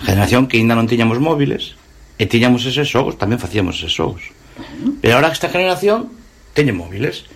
A 0.00 0.04
generación 0.08 0.48
que 0.48 0.56
ainda 0.56 0.72
non 0.72 0.88
tiñamos 0.88 1.20
móviles 1.20 1.76
e 2.16 2.24
tiñamos 2.24 2.64
eses 2.64 2.88
xogos 2.88 3.20
tamén 3.20 3.36
facíamos 3.36 3.76
eses 3.76 3.92
xogos. 3.92 4.32
Bueno. 4.54 5.02
pero 5.02 5.18
ahora 5.18 5.34
esta 5.34 5.50
generación 5.50 6.14
teñe 6.54 6.72
móviles. 6.72 7.26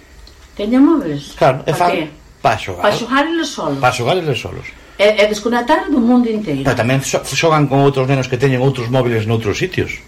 Teñen 0.54 0.86
móviles? 0.86 1.34
claro, 1.34 1.66
e 1.66 1.74
fan 1.74 2.08
para 2.42 2.58
xogar. 2.58 2.82
Para 2.82 2.96
xogar 2.96 3.24
eles 3.26 3.48
solos? 3.48 3.80
Para 3.82 3.92
xogar 3.92 4.16
eles 4.16 4.38
solos. 4.38 4.66
E, 4.98 5.22
e 5.22 5.24
desconectar 5.26 5.90
do 5.90 5.98
mundo 5.98 6.30
inteiro? 6.30 6.62
Pero 6.62 6.78
tamén 6.78 7.02
xogan 7.02 7.66
con 7.66 7.82
outros 7.82 8.06
nenos 8.06 8.30
que 8.30 8.38
teñen 8.38 8.62
outros 8.62 8.90
móviles 8.90 9.26
noutros 9.26 9.58
sitios. 9.58 9.98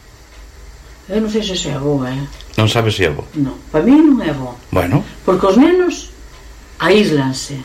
Eu 1.11 1.19
non 1.19 1.27
sei 1.27 1.43
se 1.43 1.59
é 1.67 1.75
bo, 1.75 2.07
eh? 2.07 2.23
Non 2.55 2.71
sabes 2.71 2.95
se 2.95 3.03
é 3.03 3.11
bo? 3.11 3.27
Non, 3.35 3.59
para 3.75 3.83
mí 3.83 3.99
non 3.99 4.23
é 4.23 4.31
bo. 4.31 4.55
Bueno. 4.71 5.03
Porque 5.27 5.43
os 5.43 5.59
nenos 5.59 6.15
aíslanse, 6.79 7.59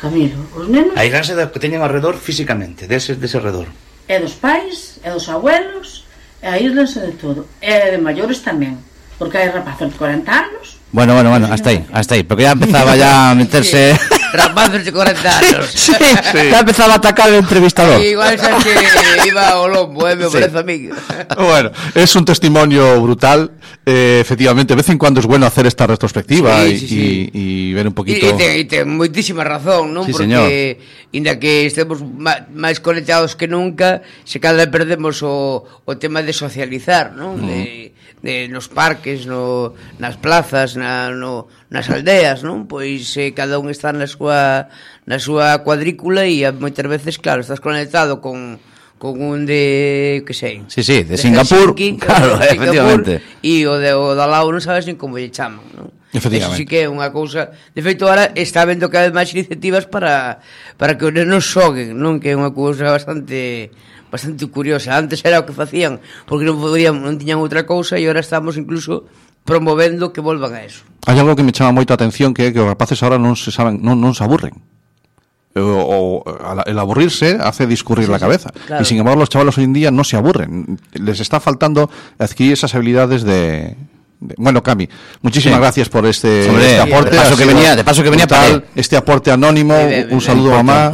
Camilo. 0.00 0.40
Os 0.56 0.72
nenos... 0.72 0.96
Aíslanse 0.96 1.36
da 1.36 1.52
que 1.52 1.60
teñen 1.60 1.84
alrededor 1.84 2.16
físicamente, 2.16 2.88
dese, 2.88 3.20
dese 3.20 3.36
alrededor. 3.36 3.68
É 4.08 4.16
dos 4.16 4.40
pais, 4.40 5.04
é 5.04 5.12
dos 5.12 5.28
abuelos, 5.28 6.08
e 6.40 6.48
aíslanse 6.48 7.04
de 7.04 7.12
todo. 7.20 7.44
E 7.60 7.92
de 7.92 8.00
maiores 8.00 8.40
tamén. 8.40 8.80
Porque 9.20 9.36
hai 9.36 9.52
rapazos 9.52 9.92
de 9.92 9.96
40 10.00 10.24
anos 10.32 10.77
Bueno, 10.90 11.14
bueno, 11.14 11.30
bueno, 11.30 11.48
hasta 11.52 11.70
ahí, 11.70 11.84
hasta 11.92 12.14
ahí, 12.14 12.22
porque 12.22 12.44
ya 12.44 12.52
empezaba 12.52 12.96
ya 12.96 13.30
a 13.30 13.34
meterse... 13.34 13.94
Sí. 13.94 14.14
Rapazos 14.32 14.84
de 14.84 14.92
40 14.92 15.38
anos. 15.38 15.66
Sí, 15.74 15.92
sí. 15.92 16.38
Ya 16.50 16.60
empezaba 16.60 16.94
a 16.94 16.96
atacar 16.96 17.28
el 17.28 17.36
entrevistador. 17.36 18.00
Igual 18.02 18.36
xa 18.38 18.56
que 18.60 19.28
iba 19.28 19.48
ao 19.48 19.68
lombo, 19.68 20.08
eh, 20.08 20.16
me 20.16 20.28
sí. 20.28 20.32
parece 20.32 20.58
a 20.58 20.62
mí. 20.62 20.88
Bueno, 21.36 21.72
es 21.94 22.14
un 22.16 22.24
testimonio 22.24 23.00
brutal. 23.00 23.52
Eh, 23.86 24.18
efectivamente, 24.20 24.72
de 24.72 24.76
vez 24.76 24.88
en 24.90 24.98
cuando 24.98 25.20
es 25.20 25.26
bueno 25.26 25.46
hacer 25.46 25.66
esta 25.66 25.86
retrospectiva 25.86 26.62
sí, 26.64 26.72
y, 26.72 26.78
sí. 26.78 27.30
Y, 27.32 27.70
y 27.70 27.72
ver 27.72 27.88
un 27.88 27.94
poquito... 27.94 28.26
E 28.28 28.36
ten, 28.36 28.68
ten 28.68 28.84
moitísima 28.84 29.44
razón, 29.44 29.96
non? 29.96 30.04
Sí, 30.04 30.12
Porque, 30.12 30.28
señor. 30.28 30.44
inda 31.12 31.40
que 31.40 31.64
estemos 31.64 32.04
máis 32.52 32.84
conectados 32.84 33.32
que 33.32 33.48
nunca, 33.48 34.04
se 34.28 34.40
cada 34.44 34.60
vez 34.60 34.68
perdemos 34.68 35.24
o, 35.24 35.64
o 35.64 35.90
tema 35.96 36.20
de 36.20 36.36
socializar, 36.36 37.16
non? 37.16 37.40
Mm. 37.40 37.48
De 37.48 37.60
eh, 38.24 38.48
nos 38.48 38.66
parques, 38.68 39.26
no, 39.26 39.74
nas 39.98 40.16
plazas, 40.18 40.74
na, 40.74 41.10
no, 41.10 41.46
nas 41.70 41.86
aldeas, 41.90 42.42
non? 42.42 42.66
Pois 42.66 43.14
eh, 43.16 43.36
cada 43.36 43.58
un 43.62 43.70
está 43.70 43.94
na 43.94 44.06
súa, 44.10 44.70
na 45.06 45.18
súa 45.22 45.62
cuadrícula 45.62 46.26
e 46.26 46.42
moitas 46.56 46.86
veces, 46.86 47.20
claro, 47.20 47.42
estás 47.42 47.62
conectado 47.62 48.18
con 48.18 48.58
con 48.98 49.22
un 49.22 49.46
de, 49.46 50.24
que 50.26 50.34
sei. 50.34 50.66
Sí, 50.66 50.82
sí, 50.82 51.06
de, 51.06 51.14
de 51.14 51.16
Singapur, 51.16 51.70
Helsinki, 51.70 51.96
claro, 52.02 52.36
de 52.36 52.46
efectivamente. 52.46 53.22
E 53.42 53.62
o 53.64 53.78
de 53.78 53.94
o 53.94 54.18
da 54.18 54.26
Lau 54.26 54.50
non 54.50 54.58
sabes 54.58 54.90
nin 54.90 54.98
como 54.98 55.16
lle 55.22 55.30
chaman, 55.30 55.62
non? 55.70 55.94
Efectivamente. 56.10 56.50
Eso 56.50 56.58
sí 56.58 56.64
que 56.66 56.82
é 56.82 56.90
unha 56.90 57.14
cousa... 57.14 57.54
De 57.76 57.80
feito, 57.84 58.10
ahora 58.10 58.34
está 58.34 58.66
vendo 58.66 58.90
cada 58.90 59.06
vez 59.06 59.14
máis 59.14 59.30
iniciativas 59.30 59.86
para, 59.86 60.42
para 60.74 60.98
que 60.98 61.06
os 61.06 61.14
nenos 61.14 61.46
xoguen, 61.46 61.94
non? 61.94 62.18
Que 62.18 62.34
é 62.34 62.36
unha 62.36 62.50
cousa 62.50 62.90
bastante 62.90 63.70
bastante 64.10 64.46
curiosa. 64.48 64.96
Antes 64.96 65.24
era 65.24 65.40
o 65.40 65.46
que 65.46 65.52
facían, 65.52 66.00
porque 66.24 66.44
non 66.44 66.58
podían, 66.58 67.00
non 67.00 67.16
tiñan 67.16 67.40
outra 67.40 67.64
cousa 67.68 67.96
e 68.00 68.04
ahora 68.08 68.20
estamos 68.24 68.56
incluso 68.56 69.08
promovendo 69.44 70.12
que 70.12 70.20
volvan 70.20 70.54
a 70.54 70.64
eso. 70.64 70.84
Hay 71.06 71.18
algo 71.18 71.32
que 71.36 71.42
me 71.42 71.52
chama 71.56 71.72
moito 71.72 71.92
a 71.92 71.96
atención 71.96 72.36
que 72.36 72.48
é 72.48 72.52
que 72.52 72.60
os 72.60 72.68
rapaces 72.68 73.00
ahora 73.00 73.16
non 73.16 73.32
se 73.36 73.48
saben, 73.48 73.80
non, 73.80 73.96
non 73.96 74.12
se 74.12 74.20
aburren. 74.20 74.52
O, 75.56 76.22
o 76.22 76.62
el 76.68 76.78
aburrirse 76.78 77.40
hace 77.40 77.66
discurrir 77.66 78.08
la 78.08 78.20
cabeza. 78.20 78.52
claro. 78.68 78.82
Y 78.82 78.84
sin 78.84 78.98
embargo 78.98 79.20
los 79.20 79.28
chavales 79.28 79.56
hoy 79.58 79.64
en 79.64 79.72
día 79.72 79.90
no 79.90 80.04
se 80.04 80.16
aburren. 80.16 80.78
Les 80.92 81.18
está 81.18 81.40
faltando 81.40 81.90
adquirir 82.18 82.52
esas 82.52 82.74
habilidades 82.74 83.24
de... 83.24 83.74
bueno, 84.20 84.62
Cami, 84.62 84.88
muchísimas 85.22 85.56
Sí. 85.58 85.60
gracias 85.62 85.88
por 85.88 86.04
este, 86.06 86.48
Hombre, 86.48 86.66
este 86.76 86.80
aporte. 86.80 87.10
de 87.10 87.16
paso 87.16 87.36
que 87.36 87.44
venía- 87.44 87.76
de 87.76 87.84
paso 87.84 88.02
que 88.02 88.10
venía 88.10 88.26
brutal. 88.26 88.40
para 88.44 88.54
él. 88.56 88.64
Este 88.74 88.96
aporte 88.96 89.30
anónimo, 89.30 89.76
un 90.10 90.20
saludo 90.20 90.50
mamá. 90.50 90.92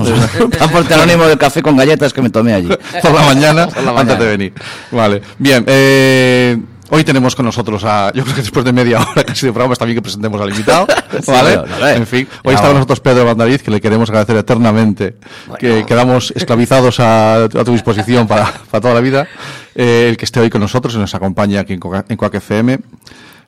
Aporte 0.60 0.94
anónimo 0.94 1.24
del 1.26 1.38
café 1.38 1.62
con 1.62 1.76
galletas 1.76 2.12
que 2.12 2.20
me 2.22 2.30
tomé 2.30 2.52
allí. 2.54 2.68
por 3.02 3.12
la 3.14 3.22
mañana 3.22 3.68
Por 3.74 3.82
la 3.82 4.00
antes 4.00 4.18
de 4.18 4.26
venir. 4.26 4.52
Vale, 4.90 5.22
bien. 5.38 5.64
eh, 5.66 6.58
hoy 6.90 7.04
tenemos 7.04 7.34
con 7.34 7.44
nosotros 7.44 7.82
a, 7.84 8.12
yo 8.14 8.22
creo 8.22 8.34
que 8.34 8.42
después 8.42 8.64
de 8.64 8.72
media 8.72 9.00
hora 9.00 9.24
casi 9.26 9.46
de 9.46 9.52
programa 9.52 9.72
está 9.72 9.84
bien 9.84 9.96
que 9.96 10.02
presentemos 10.02 10.40
al 10.40 10.50
invitado, 10.50 10.86
¿vale? 11.26 11.58
en 11.96 12.06
fin, 12.06 12.28
hoy 12.44 12.54
está 12.54 12.66
con 12.68 12.74
nosotros 12.76 13.00
Pedro 13.00 13.24
Bandariz, 13.24 13.62
que 13.62 13.70
le 13.70 13.80
queremos 13.80 14.08
agradecer 14.10 14.36
eternamente, 14.36 15.16
que 15.58 15.84
quedamos 15.86 16.32
esclavizados 16.36 17.00
a, 17.00 17.44
a 17.44 17.48
tu 17.48 17.72
disposición 17.72 18.26
para, 18.26 18.44
para 18.70 18.80
toda 18.80 18.94
la 18.94 19.00
vida, 19.00 19.26
eh, 19.74 20.06
el 20.10 20.16
que 20.16 20.24
esté 20.24 20.40
hoy 20.40 20.50
con 20.50 20.60
nosotros 20.60 20.94
y 20.94 20.98
nos 20.98 21.14
acompaña 21.14 21.60
aquí 21.60 21.72
en, 21.74 21.80
Coca- 21.80 22.04
en 22.08 22.16
Coac 22.16 22.34
FM. 22.34 22.78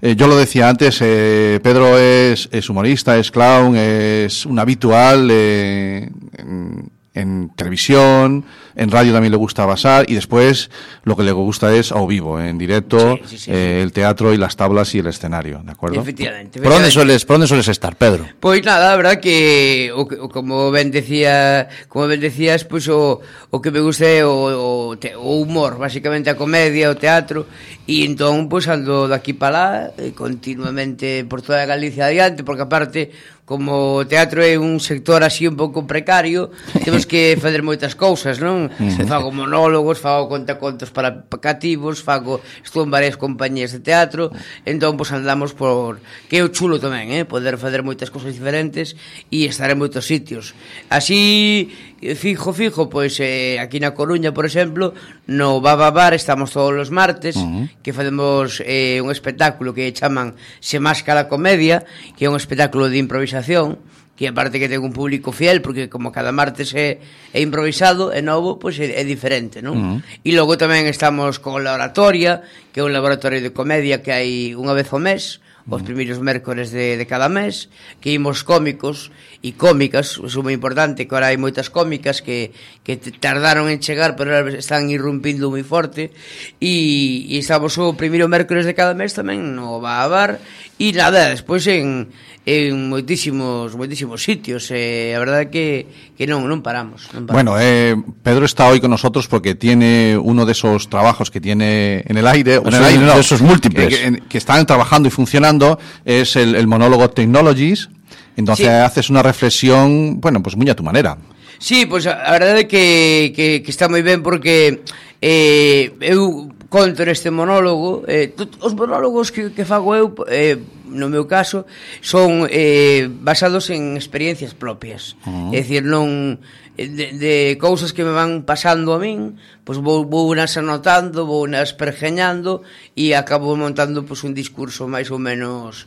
Eh, 0.02 0.14
yo 0.14 0.26
lo 0.26 0.36
decía 0.36 0.68
antes, 0.68 0.98
eh, 1.00 1.58
Pedro 1.62 1.98
es, 1.98 2.48
es 2.52 2.68
humorista, 2.68 3.16
es 3.16 3.30
clown, 3.30 3.74
es 3.76 4.44
un 4.44 4.58
habitual 4.58 5.28
eh, 5.32 6.10
en, 6.36 6.90
en 7.16 7.50
televisión, 7.56 8.44
en 8.76 8.90
radio 8.90 9.12
también 9.12 9.32
le 9.32 9.38
gusta 9.38 9.64
basar 9.64 10.04
y 10.08 10.14
después 10.14 10.70
lo 11.02 11.16
que 11.16 11.24
le 11.24 11.32
gusta 11.32 11.74
es 11.74 11.90
ao 11.90 12.06
vivo, 12.06 12.38
en 12.38 12.58
directo, 12.58 13.16
Sí, 13.24 13.36
sí, 13.36 13.38
sí, 13.38 13.50
eh, 13.50 13.80
el 13.82 13.92
teatro 13.92 14.34
y 14.34 14.36
las 14.36 14.54
tablas 14.54 14.94
y 14.94 15.00
el 15.00 15.06
escenario, 15.06 15.62
¿de 15.64 15.72
acuerdo? 15.72 16.00
Efectivamente. 16.00 16.60
¿Por 16.60 16.72
dónde 16.72 16.90
sueles, 16.90 17.24
por 17.24 17.34
dónde 17.34 17.48
sueles 17.48 17.68
estar, 17.68 17.96
Pedro? 17.96 18.26
Pois 18.38 18.62
nada, 18.64 18.92
a 18.92 18.96
verdad 18.96 19.18
que 19.18 19.90
o, 19.94 20.02
o 20.02 20.28
como 20.28 20.70
ben 20.70 20.90
decía, 20.90 21.68
como 21.88 22.06
ben 22.06 22.20
decías, 22.20 22.64
pois 22.64 22.86
o, 22.88 23.20
o 23.50 23.60
que 23.60 23.70
me 23.70 23.80
gusta 23.80 24.04
é 24.04 24.20
o, 24.22 24.92
o, 24.92 24.96
te, 25.00 25.16
o 25.16 25.40
humor, 25.40 25.78
basicamente 25.80 26.28
a 26.28 26.36
comedia, 26.36 26.92
o 26.92 26.96
teatro, 27.00 27.48
e 27.88 28.04
entón 28.04 28.52
pois 28.52 28.68
ando 28.68 29.08
daqui 29.08 29.32
para 29.32 29.50
lá, 29.56 29.68
eh, 29.96 30.12
continuamente 30.12 31.24
por 31.24 31.40
toda 31.40 31.64
Galicia 31.64 32.12
adiante, 32.12 32.44
porque 32.44 32.68
aparte 32.68 33.10
como 33.46 34.02
o 34.02 34.04
teatro 34.10 34.42
é 34.42 34.58
un 34.58 34.82
sector 34.82 35.22
así 35.22 35.46
un 35.46 35.54
pouco 35.54 35.86
precario, 35.86 36.50
temos 36.82 37.06
que 37.06 37.38
fazer 37.38 37.62
moitas 37.62 37.94
cousas, 37.94 38.42
non? 38.42 38.66
Fago 39.06 39.30
monólogos, 39.30 40.02
fago 40.02 40.26
contacontos 40.26 40.90
para 40.90 41.22
cativos, 41.38 42.02
fago 42.02 42.42
estou 42.66 42.82
en 42.82 42.90
varias 42.90 43.14
compañías 43.14 43.70
de 43.70 43.78
teatro, 43.78 44.34
entón 44.66 44.98
pois 44.98 45.14
andamos 45.14 45.54
por 45.54 46.02
que 46.26 46.42
é 46.42 46.44
o 46.44 46.50
chulo 46.50 46.82
tamén, 46.82 47.14
eh, 47.14 47.22
poder 47.22 47.54
fazer 47.54 47.86
moitas 47.86 48.10
cousas 48.10 48.34
diferentes 48.34 48.98
e 49.30 49.46
estar 49.46 49.70
en 49.70 49.78
moitos 49.78 50.10
sitios. 50.10 50.50
Así 50.90 51.70
fijo 52.18 52.50
fijo, 52.50 52.90
pois 52.90 53.14
eh, 53.22 53.62
aquí 53.62 53.78
na 53.78 53.94
Coruña, 53.94 54.34
por 54.34 54.42
exemplo, 54.42 54.90
no 55.30 55.62
Baba 55.62 55.94
Bar 55.94 56.18
estamos 56.18 56.50
todos 56.50 56.74
os 56.74 56.90
martes 56.90 57.38
uh 57.38 57.46
-huh. 57.46 57.64
que 57.78 57.94
facemos 57.94 58.58
eh, 58.66 58.98
un 58.98 59.14
espectáculo 59.14 59.70
que 59.70 59.86
chaman 59.94 60.34
Se 60.58 60.82
Máscara 60.82 61.30
Comedia, 61.30 61.86
que 62.18 62.26
é 62.26 62.28
un 62.28 62.34
espectáculo 62.34 62.90
de 62.90 62.98
improvisación 62.98 63.35
improvisación 63.36 63.78
que 64.16 64.28
aparte 64.28 64.56
que 64.56 64.64
ten 64.64 64.80
un 64.80 64.96
público 64.96 65.28
fiel, 65.28 65.60
porque 65.60 65.92
como 65.92 66.08
cada 66.08 66.32
martes 66.32 66.72
é, 66.72 67.04
é 67.36 67.40
improvisado, 67.44 68.16
é 68.16 68.24
novo, 68.24 68.56
pois 68.56 68.80
é, 68.80 68.96
é 68.96 69.04
diferente, 69.04 69.60
non? 69.60 69.76
Uh 69.76 69.84
-huh. 70.00 70.24
E 70.24 70.32
logo 70.32 70.56
tamén 70.56 70.88
estamos 70.88 71.36
con 71.36 71.60
la 71.60 71.76
oratoria, 71.76 72.40
que 72.72 72.80
é 72.80 72.82
un 72.82 72.96
laboratorio 72.96 73.44
de 73.44 73.52
comedia 73.52 74.00
que 74.00 74.16
hai 74.16 74.56
unha 74.56 74.72
vez 74.72 74.88
ao 74.88 75.04
mes, 75.04 75.44
os 75.68 75.82
mm. 75.82 75.84
primeiros 75.84 76.18
mércores 76.22 76.72
de, 76.72 76.96
de 76.96 77.04
cada 77.04 77.28
mes, 77.28 77.68
que 78.00 78.16
imos 78.16 78.40
cómicos 78.40 79.12
e 79.42 79.52
cómicas, 79.52 80.16
é 80.16 80.40
moi 80.40 80.54
importante 80.56 81.04
que 81.04 81.12
ahora 81.12 81.28
hai 81.28 81.36
moitas 81.36 81.68
cómicas 81.68 82.24
que, 82.24 82.56
que 82.86 82.96
tardaron 82.96 83.68
en 83.68 83.84
chegar, 83.84 84.16
pero 84.16 84.32
están 84.48 84.88
irrumpindo 84.88 85.52
moi 85.52 85.60
forte, 85.60 86.14
e, 86.62 87.26
e 87.28 87.36
estamos 87.36 87.76
o 87.76 87.92
primeiro 87.98 88.32
mércores 88.32 88.64
de 88.64 88.72
cada 88.72 88.94
mes 88.94 89.12
tamén 89.12 89.58
no 89.58 89.82
Bahabar, 89.82 90.40
e 90.76 90.92
nada, 90.92 91.32
despois 91.32 91.64
en, 91.72 92.12
en 92.44 92.92
moitísimos 92.92 93.72
moitísimos 93.72 94.20
sitios, 94.20 94.68
e 94.68 95.16
a 95.16 95.18
verdade 95.18 95.48
que, 95.48 95.88
que 96.12 96.28
non, 96.28 96.44
non 96.44 96.60
paramos. 96.60 97.08
Non 97.16 97.24
paramos. 97.24 97.32
Bueno, 97.32 97.52
eh, 97.56 97.96
Pedro 98.20 98.44
está 98.44 98.68
hoy 98.68 98.78
con 98.78 98.92
nosotros 98.92 99.24
porque 99.24 99.56
tiene 99.56 100.20
uno 100.20 100.44
de 100.44 100.52
esos 100.52 100.92
trabajos 100.92 101.32
que 101.32 101.40
tiene 101.40 102.04
en 102.04 102.16
el 102.20 102.28
aire, 102.28 102.60
o 102.60 102.68
en 102.68 102.76
el 102.76 102.84
Sí, 102.84 102.88
aire, 102.92 103.04
no, 103.08 103.14
de 103.16 103.24
esos 103.24 103.40
múltiples. 103.40 103.88
que, 103.88 103.96
que- 104.20 104.20
que 104.28 104.38
están 104.38 104.66
trabajando 104.68 105.08
y 105.08 105.10
funcionando, 105.10 105.80
es 106.04 106.36
el, 106.36 106.54
el 106.54 106.66
monólogo 106.68 107.08
Technologies. 107.10 107.88
Entonces 108.36 108.66
Sí. 108.68 108.70
haces 108.70 109.08
una 109.08 109.24
reflexión, 109.24 110.20
bueno, 110.20 110.42
pues 110.44 110.56
muy 110.60 110.68
a 110.68 110.76
tu 110.76 110.84
manera. 110.84 111.16
Sí, 111.58 111.86
pois 111.88 112.04
a, 112.04 112.20
a 112.20 112.36
verdade 112.36 112.64
é 112.64 112.68
que, 112.68 113.32
que, 113.32 113.64
que 113.64 113.70
está 113.72 113.88
moi 113.88 114.04
ben 114.04 114.20
porque 114.20 114.84
eh, 115.24 115.88
eu 116.04 116.52
conto 116.68 117.04
neste 117.06 117.30
monólogo 117.30 118.02
eh, 118.10 118.32
tot, 118.34 118.58
os 118.62 118.74
monólogos 118.74 119.30
que, 119.30 119.54
que 119.54 119.64
fago 119.64 119.94
eu 119.94 120.10
eh, 120.26 120.58
no 120.86 121.06
meu 121.06 121.26
caso 121.26 121.66
son 122.02 122.46
eh, 122.50 123.06
basados 123.06 123.70
en 123.70 123.94
experiencias 123.94 124.54
propias 124.54 125.14
uh 125.26 125.50
-huh. 125.50 125.54
é 125.54 125.62
dicir, 125.62 125.86
non 125.86 126.38
de, 126.76 127.16
de 127.16 127.34
cousas 127.56 127.96
que 127.96 128.04
me 128.04 128.12
van 128.12 128.44
pasando 128.44 128.92
a 128.92 128.98
min 128.98 129.38
pois 129.62 129.78
vou, 129.78 130.04
vou 130.04 130.28
nas 130.34 130.58
anotando 130.58 131.24
vou 131.24 131.46
nas 131.46 131.72
pergeñando 131.72 132.66
e 132.98 133.14
acabo 133.14 133.54
montando 133.54 134.02
pois, 134.02 134.26
un 134.26 134.34
discurso 134.34 134.90
máis 134.90 135.08
ou 135.14 135.22
menos 135.22 135.86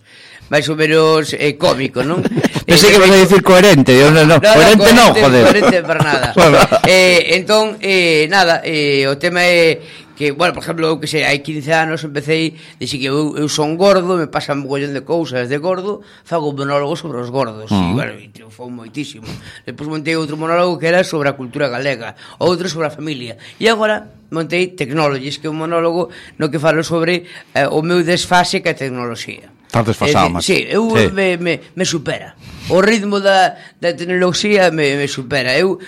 máis 0.49 0.65
ou 0.65 0.75
menos 0.75 1.37
eh, 1.37 1.55
cómico, 1.61 2.01
non? 2.01 2.25
Pensei 2.65 2.89
eh, 2.89 2.93
que 2.97 2.99
vas 2.99 3.13
a 3.13 3.21
dicir 3.21 3.41
coherente, 3.45 3.93
yo, 3.93 4.09
no, 4.09 4.25
no, 4.25 4.41
coherente 4.41 4.89
non, 4.97 5.13
joder. 5.13 5.45
Coherente 5.45 5.77
para 5.85 6.01
nada. 6.01 6.27
bueno. 6.37 6.57
eh, 6.89 7.37
entón, 7.37 7.77
eh, 7.79 8.25
nada, 8.33 8.65
eh, 8.65 9.05
o 9.05 9.15
tema 9.21 9.45
é 9.45 9.77
que, 10.19 10.35
bueno, 10.35 10.51
por 10.53 10.63
exemplo, 10.67 10.83
eu 10.83 10.99
que 10.99 11.07
sei, 11.07 11.23
hai 11.23 11.39
15 11.39 11.71
anos 11.71 12.03
empecé 12.03 12.51
dixi 12.75 12.99
que 12.99 13.07
eu, 13.07 13.39
eu 13.39 13.47
son 13.47 13.79
gordo, 13.79 14.19
me 14.19 14.27
pasan 14.27 14.67
mogollón 14.67 14.91
de 14.91 15.07
cousas 15.07 15.47
de 15.47 15.55
gordo, 15.63 16.03
fago 16.27 16.51
monólogo 16.51 16.99
sobre 16.99 17.23
os 17.23 17.31
gordos, 17.31 17.71
uh 17.71 17.79
-huh. 17.79 17.91
e, 17.91 17.95
bueno, 17.95 18.13
e 18.19 18.27
triunfou 18.27 18.67
moitísimo. 18.67 19.23
Depois 19.63 19.87
montei 19.87 20.19
outro 20.19 20.35
monólogo 20.35 20.75
que 20.75 20.91
era 20.91 21.07
sobre 21.07 21.31
a 21.31 21.39
cultura 21.39 21.71
galega, 21.71 22.19
outro 22.35 22.67
sobre 22.67 22.91
a 22.91 22.93
familia, 22.93 23.39
e 23.63 23.71
agora 23.71 24.11
montei 24.27 24.75
Technologies, 24.75 25.39
que 25.39 25.47
é 25.47 25.51
un 25.55 25.55
monólogo 25.55 26.11
no 26.35 26.51
que 26.51 26.59
falo 26.59 26.83
sobre 26.83 27.23
eh, 27.55 27.71
o 27.71 27.79
meu 27.79 28.03
desfase 28.03 28.59
que 28.59 28.67
a 28.67 28.75
tecnoloxía. 28.75 29.47
Estás 29.71 29.87
desfasado, 29.87 30.35
mas... 30.35 30.43
Sí, 30.43 30.67
eu 30.67 30.83
sí. 30.99 31.15
Me, 31.15 31.39
me, 31.39 31.63
me 31.79 31.85
supera. 31.87 32.35
O 32.67 32.83
ritmo 32.83 33.23
da, 33.23 33.55
da 33.79 33.95
tecnoloxía 33.95 34.67
me, 34.67 34.99
me 34.99 35.07
supera. 35.07 35.55
Eu 35.55 35.79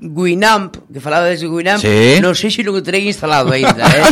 Guinamp, 0.00 0.76
que 0.92 1.00
falaba 1.00 1.26
de 1.26 1.36
Guinamp, 1.36 1.82
sí. 1.82 2.22
non 2.22 2.30
sei 2.38 2.54
se 2.54 2.62
non 2.62 2.78
o 2.78 2.82
terei 2.86 3.10
instalado 3.10 3.50
aínda, 3.50 3.82
eh? 3.82 4.06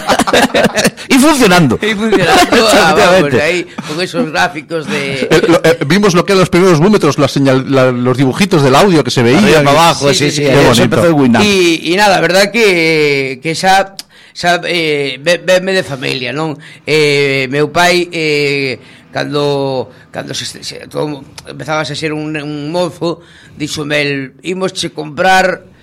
e 1.06 1.14
funcionando. 1.22 1.78
E 1.78 1.94
funcionando, 1.94 2.58
ah, 2.74 2.90
vamos, 2.90 3.30
aí, 3.38 3.70
con 3.86 4.02
esos 4.02 4.26
gráficos 4.34 4.90
de... 4.90 5.30
Eh, 5.30 5.42
lo, 5.46 5.62
eh, 5.62 5.78
vimos 5.86 6.18
lo 6.18 6.26
que 6.26 6.34
eran 6.34 6.42
los 6.42 6.50
primeros 6.50 6.82
búmetros, 6.82 7.22
la 7.22 7.30
señal, 7.30 7.70
la, 7.70 7.94
los 7.94 8.18
dibujitos 8.18 8.66
del 8.66 8.74
audio 8.74 9.04
que 9.06 9.14
se 9.14 9.22
veían. 9.22 9.44
Arriba, 9.46 9.70
abajo, 9.70 10.10
sí, 10.10 10.26
sí, 10.26 10.42
sí, 10.42 10.42
sí, 10.42 10.50
sí 10.50 10.56
bonito. 10.58 10.82
empezó 10.82 11.06
el 11.06 11.14
Guinamp. 11.14 11.44
Y, 11.46 11.92
y 11.92 11.94
nada, 11.94 12.18
a 12.18 12.20
verdad 12.20 12.50
que, 12.50 13.38
que 13.40 13.54
xa 13.54 13.94
xa 14.34 14.60
eh, 14.66 15.22
venme 15.22 15.72
de 15.72 15.86
familia, 15.86 16.34
non? 16.34 16.58
Eh, 16.84 17.46
meu 17.48 17.70
pai 17.72 18.10
eh, 18.12 18.76
cando 19.08 19.88
cando 20.12 20.34
se, 20.34 20.44
se 20.60 20.90
todo, 20.92 21.24
empezabas 21.48 21.88
a 21.88 21.96
ser 21.96 22.12
un, 22.12 22.36
un 22.36 22.68
mozo, 22.68 23.24
dixome 23.56 24.02
el, 24.02 24.34
imos 24.42 24.76
che 24.76 24.92
comprar 24.92 25.75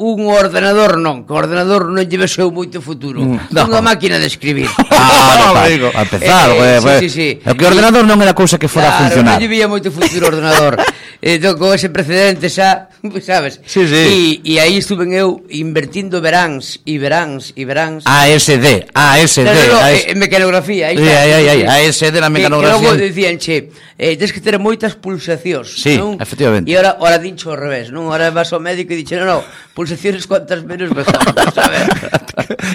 un 0.00 0.32
ordenador 0.32 0.96
non, 0.96 1.28
que 1.28 1.32
o 1.32 1.36
ordenador 1.36 1.92
non 1.92 2.00
lle 2.00 2.16
vexeu 2.16 2.48
moito 2.48 2.80
futuro. 2.80 3.20
Mm. 3.20 3.52
No. 3.52 3.68
Unha 3.68 3.84
máquina 3.84 4.16
de 4.16 4.26
escribir. 4.26 4.68
Ah, 5.00 5.34
no, 5.40 5.56
ah, 5.56 5.66
digo, 5.66 5.88
a 5.94 6.02
empezar, 6.02 6.50
eh, 6.50 6.76
eh, 6.76 7.00
sí, 7.00 7.08
sí, 7.08 7.08
sí. 7.08 7.28
O 7.40 7.56
que 7.56 7.64
o 7.64 7.68
ordenador 7.72 8.04
non 8.04 8.20
era 8.20 8.36
cousa 8.36 8.60
que 8.60 8.68
fora 8.68 8.92
claro, 8.92 9.00
funcional. 9.08 9.40
Non 9.40 9.48
lle 9.48 9.66
moito 9.66 9.88
futuro 9.88 10.28
o 10.28 10.30
ordenador. 10.30 10.76
entón, 11.22 11.58
con 11.60 11.76
ese 11.76 11.92
precedente 11.92 12.48
xa, 12.48 12.88
sabes? 13.24 13.60
Sí, 13.64 13.84
sí. 13.86 14.40
E, 14.44 14.56
e 14.56 14.58
aí 14.58 14.80
estuven 14.80 15.12
eu 15.12 15.44
invertindo 15.52 16.20
veráns 16.24 16.80
e 16.88 16.96
veráns 16.96 17.52
e 17.56 17.64
veráns. 17.68 18.08
ASD, 18.08 18.88
ASD. 18.92 19.44
No, 19.44 19.52
no, 19.52 19.64
no, 19.68 19.78
AS... 19.84 20.08
en 20.08 20.16
eh, 20.16 20.20
mecanografía. 20.20 20.88
Aí 20.88 20.96
sí, 20.96 21.04
está, 21.04 21.20
aí, 21.20 21.48
aí, 21.48 21.62
ASD 21.64 22.16
na 22.20 22.32
mecanografía. 22.32 22.80
Que, 22.80 22.84
logo 22.84 22.96
dicían, 22.96 23.36
che, 23.36 23.68
eh, 24.00 24.16
tens 24.16 24.32
que 24.32 24.40
ter 24.40 24.56
moitas 24.56 24.96
pulsacións. 24.96 25.68
Sí, 25.76 26.00
non? 26.00 26.16
efectivamente. 26.16 26.72
E 26.72 26.74
ora, 26.80 26.96
ora 27.04 27.20
dincho 27.20 27.52
ao 27.52 27.60
revés, 27.60 27.92
non? 27.92 28.08
Ora 28.08 28.32
vas 28.32 28.48
ao 28.56 28.60
médico 28.60 28.96
e 28.96 29.00
dixe, 29.00 29.20
non, 29.20 29.28
non, 29.28 29.40
pulsacións 29.76 30.24
cuantas 30.24 30.64
menos 30.64 30.88
mejor, 30.88 31.20
sabes? 31.56 31.84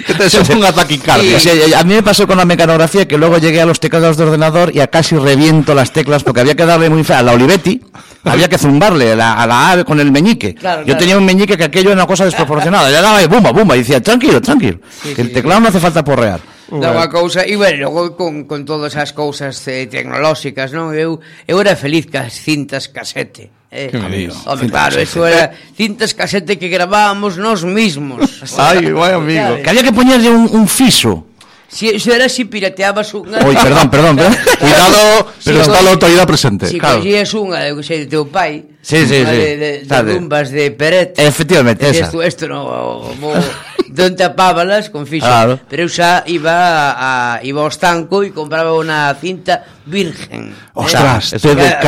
que 0.06 0.14
te 0.14 0.30
son 0.30 0.46
unha 0.62 0.70
taquicardia. 0.70 1.38
Sí. 1.42 1.50
Sí, 1.50 1.74
a 1.74 1.82
mí 1.82 1.94
me 1.94 2.02
pasó 2.02 2.26
con 2.26 2.38
la 2.38 2.44
mecanografía 2.44 3.06
que 3.06 3.18
luego 3.18 3.38
llegué 3.38 3.60
a 3.60 3.66
los 3.66 3.80
teclados 3.80 4.16
de 4.16 4.24
ordenador 4.24 4.74
y 4.74 4.80
a 4.80 4.88
casi 4.88 5.16
reviento 5.16 5.74
las 5.74 5.92
teclas 5.92 6.22
porque 6.22 6.40
había 6.40 6.54
que 6.54 6.66
darle 6.66 6.90
muy 6.90 7.04
fea 7.04 7.20
a 7.20 7.22
la 7.22 7.32
Olivetti 7.32 7.82
había 8.26 8.48
que 8.48 8.58
zumbarle 8.58 9.12
a 9.12 9.16
la, 9.16 9.32
a 9.34 9.46
la 9.46 9.70
ave 9.70 9.84
con 9.84 10.00
el 10.00 10.10
meñique. 10.10 10.54
Claro, 10.54 10.80
Yo 10.82 10.86
claro. 10.86 10.98
tenía 11.00 11.18
un 11.18 11.24
meñique 11.24 11.56
que 11.56 11.64
aquello 11.64 11.90
era 11.90 11.96
una 12.02 12.06
cosa 12.06 12.24
desproporcionada. 12.24 12.90
Ya 12.90 13.00
daba 13.00 13.22
y 13.22 13.26
bumba, 13.26 13.52
bumba, 13.52 13.76
y 13.76 13.80
decía, 13.80 14.02
tranquilo, 14.02 14.40
tranquilo. 14.40 14.78
Sí, 15.02 15.14
que 15.14 15.22
el 15.22 15.32
teclado 15.32 15.58
sí, 15.58 15.62
no 15.62 15.68
hace 15.70 15.80
falta 15.80 16.04
porrear. 16.04 16.40
Da 16.66 16.90
unha 16.90 17.06
cousa, 17.06 17.46
e 17.46 17.54
bueno, 17.54 17.86
logo 17.86 18.18
con, 18.18 18.42
con 18.42 18.66
todas 18.66 18.98
as 18.98 19.14
cousas 19.14 19.54
eh, 19.70 19.86
tecnolóxicas, 19.86 20.74
non? 20.74 20.90
Eu, 20.90 21.22
eu 21.46 21.56
era 21.62 21.78
feliz 21.78 22.10
cas 22.10 22.34
cintas 22.42 22.90
casete. 22.90 23.54
Eh, 23.70 23.94
Home, 23.94 24.66
claro, 24.66 24.98
casete. 24.98 25.06
eso 25.06 25.22
era 25.22 25.54
cintas 25.78 26.10
casete 26.10 26.58
que 26.58 26.66
grabábamos 26.66 27.38
nós 27.38 27.62
mismos. 27.62 28.42
Ai, 28.58 28.90
vai 28.90 29.14
amigo. 29.14 29.62
Que 29.62 29.70
había 29.70 29.86
que 29.86 29.94
poñerlle 29.94 30.26
un, 30.26 30.50
un 30.50 30.66
fiso 30.66 31.30
Si 31.68 31.90
eso 31.90 32.14
era 32.14 32.28
si 32.30 32.46
pirateabas 32.46 33.10
unha... 33.14 33.42
Oi, 33.42 33.54
perdón, 33.58 33.90
perdón, 33.90 34.14
perdón. 34.20 34.34
Cuidado, 34.62 35.26
pero 35.42 35.56
si 35.58 35.62
está 35.66 35.78
a 35.82 35.90
autoridade 35.90 36.26
presente. 36.26 36.64
Si 36.70 36.78
claro. 36.78 37.02
cogías 37.02 37.30
unha, 37.34 37.66
eu 37.66 37.74
que 37.76 37.84
sei, 37.84 38.06
de 38.06 38.08
teu 38.08 38.30
pai, 38.30 38.78
sí, 38.78 39.02
sí, 39.02 39.26
sí. 39.26 39.36
de, 39.36 39.50
de, 39.58 39.70
de 39.82 39.98
rumbas 40.14 40.54
de 40.54 40.70
Peret. 40.70 41.18
Efectivamente, 41.18 41.90
esa. 41.90 42.06
Isto, 42.06 42.22
isto 42.22 42.44
no, 42.46 43.02
mo, 43.18 43.34
don 43.96 44.14
tapábalas 44.14 44.90
con 44.90 45.06
fixo. 45.06 45.26
Claro. 45.26 45.58
Pero 45.66 45.86
eu 45.86 45.90
xa 45.90 46.22
iba 46.30 46.94
a, 46.94 47.40
iba 47.42 47.60
ao 47.64 47.70
estanco 47.70 48.22
e 48.22 48.30
compraba 48.30 48.76
unha 48.76 49.10
cinta 49.18 49.64
virgen. 49.86 50.52
Ostras, 50.76 51.34
eh? 51.34 51.40
TDK, 51.40 51.86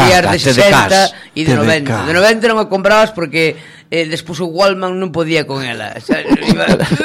casa. 0.72 1.12
E 1.36 1.44
de 1.44 1.54
90. 1.54 2.08
De 2.08 2.12
90 2.16 2.50
non 2.50 2.58
a 2.58 2.66
comprabas 2.66 3.12
porque 3.12 3.54
eh, 3.90 4.04
despois 4.06 4.40
o 4.40 4.46
Wallman 4.52 4.96
non 5.00 5.10
podía 5.12 5.44
con 5.48 5.64
ela. 5.64 5.96
O 5.96 6.02
sea, 6.04 6.20
iba, 6.22 6.64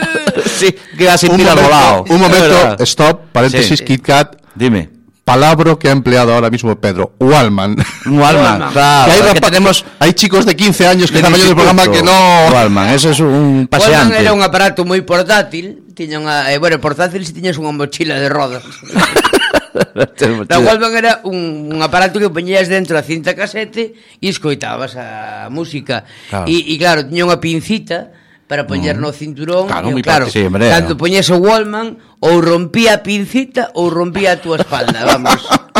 Sí, 0.60 0.72
que 0.98 1.08
así 1.10 1.28
Un 1.28 1.38
tira 1.40 1.56
volado. 1.56 2.04
un 2.10 2.20
momento, 2.20 2.78
stop, 2.84 3.32
paréntesis, 3.32 3.80
Sí. 3.80 3.86
Kit 3.86 4.02
Kat. 4.04 4.36
Dime. 4.54 4.92
Palabra 5.24 5.80
que 5.80 5.88
ha 5.88 5.96
empleado 5.96 6.36
ahora 6.36 6.52
mismo 6.52 6.76
Pedro, 6.76 7.16
Wallman. 7.16 7.80
Wallman, 8.04 8.20
Wallman. 8.20 8.72
claro. 8.76 9.08
Que 9.08 9.12
hay, 9.16 9.34
que 9.34 9.40
tenemos 9.40 9.86
hay 9.98 10.12
chicos 10.12 10.44
de 10.46 10.54
15 10.54 10.84
años 10.88 11.08
que 11.12 11.24
están 11.24 11.34
el 11.34 11.56
programa 11.56 11.88
que 11.88 12.04
no... 12.04 12.12
Wallman, 12.52 12.90
eso 12.92 13.10
es 13.10 13.22
un 13.24 13.64
Wallman 13.64 13.68
paseante. 13.72 14.20
era 14.20 14.36
un 14.36 14.44
aparato 14.44 14.84
moi 14.84 15.00
portátil, 15.08 15.88
tiña 15.96 16.20
unha, 16.20 16.52
eh, 16.52 16.60
bueno, 16.60 16.76
portátil 16.84 17.24
se 17.24 17.32
tiñas 17.32 17.56
unha 17.56 17.72
mochila 17.72 18.20
de 18.20 18.28
rodas. 18.28 18.68
da 20.48 20.60
Walkman 20.60 20.94
era 20.96 21.22
un, 21.24 21.70
un 21.74 21.80
aparato 21.82 22.20
que 22.20 22.30
poñías 22.30 22.70
dentro 22.70 22.94
da 22.94 23.04
cinta 23.04 23.34
casete 23.34 23.98
e 24.22 24.28
escoitabas 24.30 24.94
a 24.96 25.50
música. 25.50 26.06
Claro. 26.30 26.46
E, 26.46 26.62
e 26.62 26.76
claro, 26.78 27.02
tiña 27.10 27.26
unha 27.26 27.42
pincita 27.42 28.14
para 28.48 28.68
poñer 28.70 29.00
no 29.02 29.10
cinturón 29.10 29.66
claro, 29.66 29.90
e, 29.90 30.02
claro, 30.04 30.30
sí, 30.30 30.46
hombre, 30.46 30.70
tanto 30.70 30.94
no. 30.94 31.02
o 31.02 31.38
Wallman 31.42 31.98
ou 32.22 32.38
rompía 32.38 33.00
a 33.00 33.04
pincita 33.04 33.74
ou 33.74 33.90
rompía 33.90 34.38
a 34.38 34.42
túa 34.44 34.62
espalda, 34.62 35.02
vamos 35.08 35.42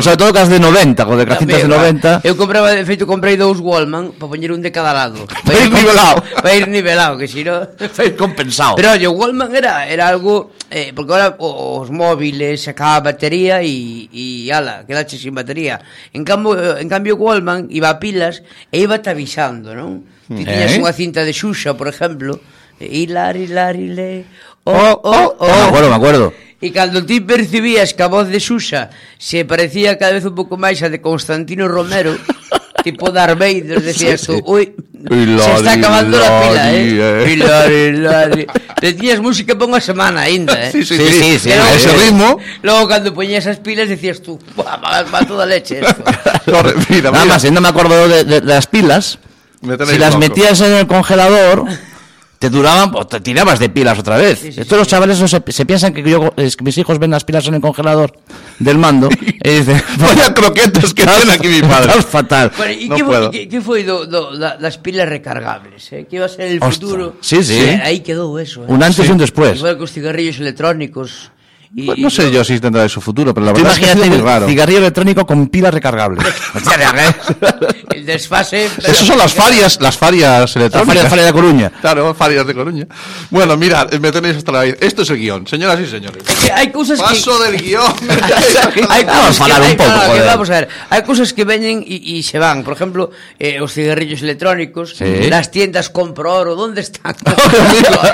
Sobre 0.00 0.16
todo 0.16 0.32
cas 0.32 0.48
de 0.48 0.58
90, 0.58 1.04
co 1.04 1.16
de 1.16 1.26
casitas 1.26 1.62
de 1.62 1.68
90. 1.68 2.20
Eu 2.24 2.36
compraba, 2.36 2.72
de 2.72 2.84
feito, 2.88 3.04
comprei 3.04 3.36
dous 3.36 3.60
Wallman 3.60 4.16
para 4.16 4.32
poñer 4.32 4.50
un 4.50 4.64
de 4.64 4.72
cada 4.72 4.96
lado. 4.96 5.28
Para 5.46 5.60
ir 5.60 5.70
nivelado. 5.70 6.24
Para 6.42 6.54
ir 6.56 6.66
nivelado, 6.68 7.14
que 7.18 7.28
si 7.28 7.44
no... 7.44 7.68
Para 7.96 8.04
ir 8.08 8.16
compensado. 8.16 8.76
Pero, 8.76 8.92
oye, 8.92 9.06
o 9.06 9.12
Wallman 9.12 9.54
era, 9.54 9.86
era 9.86 10.08
algo... 10.08 10.52
Eh, 10.70 10.90
porque 10.96 11.12
ahora 11.12 11.36
os 11.38 11.90
móviles 11.90 12.64
sacaba 12.64 12.96
acaba 12.96 13.10
a 13.10 13.12
batería 13.12 13.62
e, 13.62 14.10
e 14.10 14.50
ala, 14.50 14.82
quedache 14.82 15.16
sin 15.16 15.34
batería. 15.34 15.78
En 16.12 16.24
cambio, 16.24 16.76
en 16.76 16.88
cambio 16.88 17.14
Wallman 17.14 17.70
iba 17.70 17.88
a 17.88 17.98
pilas 18.02 18.42
e 18.72 18.82
iba 18.82 18.98
te 18.98 19.10
avisando, 19.10 19.74
non? 19.78 20.02
Ti 20.26 20.42
eh? 20.42 20.46
tiñas 20.46 20.74
eh? 20.74 20.82
unha 20.82 20.90
cinta 20.90 21.22
de 21.22 21.30
Xuxa, 21.30 21.78
por 21.78 21.86
exemplo, 21.86 22.42
Hilar, 22.80 23.36
hilar, 23.36 23.76
hilé. 23.76 24.24
Oh, 24.64 24.72
oh, 24.74 25.00
oh. 25.02 25.10
oh. 25.10 25.36
oh". 25.38 25.46
oh". 25.46 25.48
Ah, 25.48 25.56
me 25.56 25.68
acuerdo, 25.68 25.88
me 25.88 25.96
acuerdo. 25.96 26.32
E 26.56 26.72
cando 26.72 27.04
ti 27.04 27.20
percibías 27.20 27.92
que 27.92 28.00
a 28.00 28.08
voz 28.08 28.32
de 28.32 28.40
Xuxa 28.40 28.88
se 29.20 29.44
parecía 29.44 30.00
cada 30.00 30.16
vez 30.16 30.24
un 30.24 30.32
pouco 30.32 30.56
máis 30.56 30.80
a 30.80 30.88
de 30.88 31.04
Constantino 31.04 31.68
Romero, 31.68 32.16
tipo 32.86 33.12
Darth 33.12 33.36
Vader, 33.36 33.84
decías 33.84 34.24
tú, 34.24 34.40
ui, 34.40 34.72
se 35.04 35.52
está 35.52 35.76
acabando 35.76 36.16
la 36.16 36.30
pila, 36.40 36.64
eh. 36.72 36.96
eh. 36.96 37.24
Pilari, 37.28 38.46
Te 38.80 38.92
tiñas 38.96 39.20
música 39.20 39.52
por 39.52 39.68
unha 39.68 39.84
semana 39.84 40.24
ainda, 40.24 40.56
eh. 40.56 40.72
Sí, 40.72 40.80
sí, 40.80 40.96
sí. 40.96 41.04
sí, 41.04 41.20
sí, 41.20 41.32
sí, 41.44 41.52
a 41.52 41.76
ese 41.76 41.92
ritmo. 41.92 42.40
Logo, 42.64 42.88
cando 42.88 43.12
poñías 43.12 43.44
as 43.44 43.60
pilas, 43.60 43.92
decías 43.92 44.24
tú, 44.24 44.40
va, 44.56 44.80
va 44.80 45.20
toda 45.28 45.44
leche 45.44 45.84
esto. 45.84 46.04
Corre, 46.48 46.72
mira, 46.88 47.12
mira. 47.12 47.20
Nada 47.20 47.36
más, 47.36 47.44
ainda 47.44 47.60
me 47.60 47.68
acordo 47.68 48.08
de, 48.08 48.24
de, 48.24 48.40
das 48.40 48.64
pilas, 48.64 49.20
Me 49.60 49.76
si 49.76 50.00
las 50.00 50.16
loco. 50.16 50.24
metías 50.24 50.60
en 50.64 50.72
el 50.72 50.86
congelador 50.88 51.68
te 52.48 52.56
duraban, 52.56 52.90
o 52.94 53.06
te 53.06 53.20
tirabas 53.20 53.58
de 53.58 53.68
pilas 53.68 53.98
otra 53.98 54.16
vez. 54.16 54.38
Sí, 54.38 54.52
sí, 54.52 54.60
Estos 54.60 54.78
los 54.78 54.86
chavales 54.86 55.20
no 55.20 55.26
se, 55.26 55.42
se 55.48 55.66
piensan 55.66 55.92
que, 55.92 56.02
yo, 56.02 56.32
es 56.36 56.56
que 56.56 56.64
mis 56.64 56.78
hijos 56.78 56.98
ven 56.98 57.10
las 57.10 57.24
pilas 57.24 57.46
en 57.48 57.54
el 57.54 57.60
congelador 57.60 58.12
del 58.58 58.78
mando 58.78 59.08
y 59.42 59.50
dicen, 59.50 59.82
Vaya 59.98 60.32
croquetas 60.32 60.94
que 60.94 61.04
tiene 61.04 61.32
aquí 61.32 61.48
mi 61.48 61.62
padre. 61.62 61.90
Estás 61.90 62.06
fatal. 62.06 62.52
Bueno, 62.56 62.72
e 62.72 62.86
No 62.88 62.96
que, 62.96 63.04
puedo. 63.04 63.30
foi 63.62 63.82
do, 63.82 64.06
do, 64.06 64.38
da, 64.38 64.56
das 64.56 64.78
pilas 64.78 65.08
recargables? 65.08 65.90
Eh? 65.92 66.06
Que 66.08 66.16
iba 66.16 66.26
a 66.26 66.28
ser 66.28 66.46
el 66.52 66.58
Ostras, 66.62 66.74
futuro. 66.78 67.16
sí, 67.20 67.42
sí. 67.42 67.58
Eh, 67.58 67.82
Aí 67.82 68.00
quedou 68.00 68.38
eso. 68.38 68.62
Eh? 68.62 68.70
Un 68.70 68.82
antes 68.82 69.02
y 69.08 69.10
un 69.10 69.18
después. 69.18 69.58
Igual 69.58 69.76
que 69.76 69.84
os 69.84 69.92
cigarrillos 69.92 70.38
electrónicos. 70.38 71.32
Y, 71.74 71.86
Pues 71.86 71.98
no 71.98 72.10
sé 72.10 72.30
yo 72.30 72.44
si 72.44 72.58
tendrá 72.60 72.88
su 72.88 73.00
futuro, 73.00 73.34
pero 73.34 73.46
la 73.46 73.52
verdad 73.52 73.72
es 73.72 73.78
que 73.78 73.84
imagínate 73.86 74.10
muy 74.10 74.20
raro. 74.24 74.46
cigarrillo 74.46 74.78
electrónico 74.78 75.26
con 75.26 75.48
pila 75.48 75.70
recargable. 75.70 76.22
El 77.94 78.06
desfase. 78.06 78.66
Esas 78.78 78.98
son 79.06 79.18
las 79.18 79.32
farias, 79.34 79.78
las 79.80 79.96
farias 79.96 80.54
electrónicas. 80.56 80.94
Faria, 80.96 81.10
Faria 81.10 81.24
de 81.24 81.32
Coruña. 81.32 81.70
Claro, 81.80 82.14
farias 82.14 82.46
de 82.46 82.54
Coruña. 82.54 82.86
Bueno, 83.30 83.56
mirad, 83.56 83.90
me 83.92 84.12
tenéis 84.12 84.36
hasta 84.36 84.52
la 84.52 84.62
vida. 84.62 84.76
Esto 84.80 85.02
es 85.02 85.10
el 85.10 85.18
guion, 85.18 85.46
señoras 85.46 85.80
y 85.80 85.86
señores. 85.86 86.22
que 86.22 86.52
hai 86.52 86.70
cousas 86.70 86.98
que 87.00 87.04
Paso 87.06 87.38
del 87.42 87.56
guion. 87.60 87.82
a 88.88 89.32
falar 89.32 89.62
que, 89.62 89.82
un 89.82 89.88
no, 89.88 90.00
que 90.00 90.06
joder. 90.06 90.26
vamos 90.26 90.50
a 90.50 90.54
ver, 90.60 90.68
hai 90.90 91.02
cousas 91.02 91.32
que 91.32 91.44
veñen 91.44 91.82
e, 91.82 92.20
e 92.20 92.22
se 92.22 92.38
van, 92.38 92.62
por 92.62 92.74
exemplo, 92.74 93.10
eh, 93.38 93.60
os 93.60 93.72
cigarrillos 93.72 94.22
electrónicos, 94.22 94.94
Sí. 94.96 95.28
las 95.28 95.50
tiendas 95.50 95.90
compro 95.90 96.32
oro, 96.32 96.54
¿dónde 96.54 96.80
están? 96.80 97.14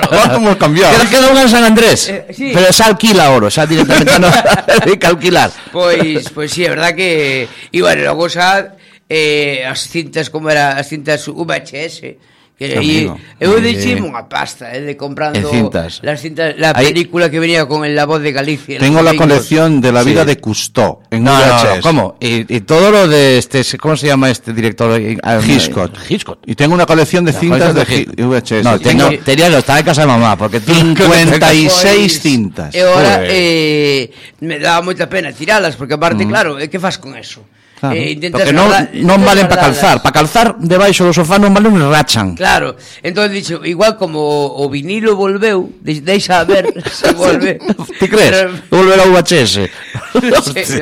¿Cuánto 0.09 0.37
hemos 0.37 0.57
cambiado? 0.57 0.95
Queda, 0.97 1.11
queda 1.11 1.31
una 1.31 1.43
en 1.43 1.49
San 1.49 1.65
Andrés. 1.65 2.09
Eh, 2.09 2.27
sí. 2.35 2.51
Pero 2.55 2.69
esa 2.69 2.87
alquila 2.87 3.31
euro, 3.42 3.50
xa 3.50 3.66
directamente 3.66 4.14
non 4.22 4.31
calcular. 5.02 5.50
Pois, 5.74 6.31
pois 6.31 6.55
si, 6.55 6.62
sí, 6.62 6.66
é 6.66 6.70
verdad 6.70 6.94
que... 6.94 7.50
E, 7.74 7.78
bueno, 7.83 8.07
logo 8.07 8.31
xa 8.31 8.78
eh, 9.11 9.66
as 9.66 9.90
cintas, 9.90 10.31
como 10.31 10.46
era, 10.46 10.78
as 10.78 10.87
cintas 10.87 11.26
VHS, 11.26 12.14
E, 12.62 13.11
eu 13.40 13.59
deixei 13.59 13.98
unha 13.98 14.31
pasta, 14.31 14.70
eh, 14.70 14.81
de 14.81 14.94
comprando 14.94 15.42
cintas. 15.51 15.98
las 16.03 16.22
cintas, 16.22 16.55
la 16.57 16.70
Ahí... 16.75 16.94
película 16.94 17.31
que 17.31 17.40
venía 17.40 17.66
con 17.66 17.85
el 17.85 17.94
La 17.94 18.07
Voz 18.07 18.22
de 18.22 18.31
Galicia. 18.31 18.79
Tengo 18.79 19.03
la 19.03 19.14
colección 19.14 19.81
de 19.81 19.90
la 19.90 20.03
vida 20.03 20.22
sí. 20.22 20.29
de 20.29 20.37
Cousteau 20.38 21.01
en 21.11 21.25
no, 21.25 21.33
VHS. 21.33 21.42
No, 21.42 21.75
no, 21.75 21.81
¿cómo? 21.83 22.16
Y, 22.20 22.46
y, 22.55 22.61
todo 22.62 22.90
lo 22.90 23.09
de 23.09 23.38
este, 23.38 23.62
¿cómo 23.79 23.96
se 23.96 24.07
llama 24.07 24.31
este 24.31 24.53
director? 24.53 24.98
Eh, 25.01 25.12
eh, 25.12 25.18
eh, 25.22 25.40
Hitchcock. 25.44 25.92
Hitchcock. 26.09 26.38
Y 26.46 26.55
tengo 26.55 26.75
una 26.75 26.87
colección 26.87 27.25
de 27.25 27.33
la 27.33 27.40
cintas 27.40 27.75
de, 27.75 27.85
de 28.07 28.25
VHS. 28.25 28.64
No, 28.64 28.79
tengo, 28.79 29.11
y... 29.11 29.18
tenía, 29.18 29.48
lo 29.48 29.59
estaba 29.59 29.81
en 29.81 29.85
casa 29.85 30.03
de 30.03 30.07
mamá, 30.07 30.37
porque 30.37 30.61
56 30.61 32.20
cintas. 32.20 32.75
E 32.75 32.83
ahora 32.83 33.20
eh, 33.27 34.11
me 34.40 34.59
daba 34.59 34.83
moita 34.83 35.09
pena 35.09 35.33
tiralas, 35.33 35.77
porque 35.77 35.94
aparte, 35.94 36.25
mm. 36.25 36.29
claro, 36.29 36.59
eh, 36.59 36.68
que 36.68 36.79
fas 36.79 36.98
con 36.98 37.16
eso? 37.16 37.42
Claro, 37.83 37.99
eh, 37.99 38.14
intentas 38.14 38.47
porque 38.47 38.55
non, 38.55 38.71
non 39.03 39.18
valen 39.27 39.51
para 39.51 39.66
calzar. 39.66 39.99
Para 39.99 40.14
calzar 40.14 40.55
debaixo 40.55 41.03
do 41.03 41.11
sofá 41.11 41.42
non 41.42 41.51
valen 41.51 41.75
rachan. 41.90 42.38
Claro, 42.38 42.79
entón 43.03 43.27
dixo 43.27 43.59
Igual 43.66 43.99
como 43.99 44.23
o 44.23 44.71
vinilo 44.71 45.18
volveu 45.18 45.66
Deixa 45.83 46.38
a 46.38 46.47
ver 46.47 46.71
se 46.87 47.11
volve. 47.18 47.59
Ti 47.99 48.07
crees? 48.07 48.71
Volver 48.71 49.03
ao 49.03 49.11
VHS 49.11 49.66
sí, 50.55 50.62
sí, 50.62 50.81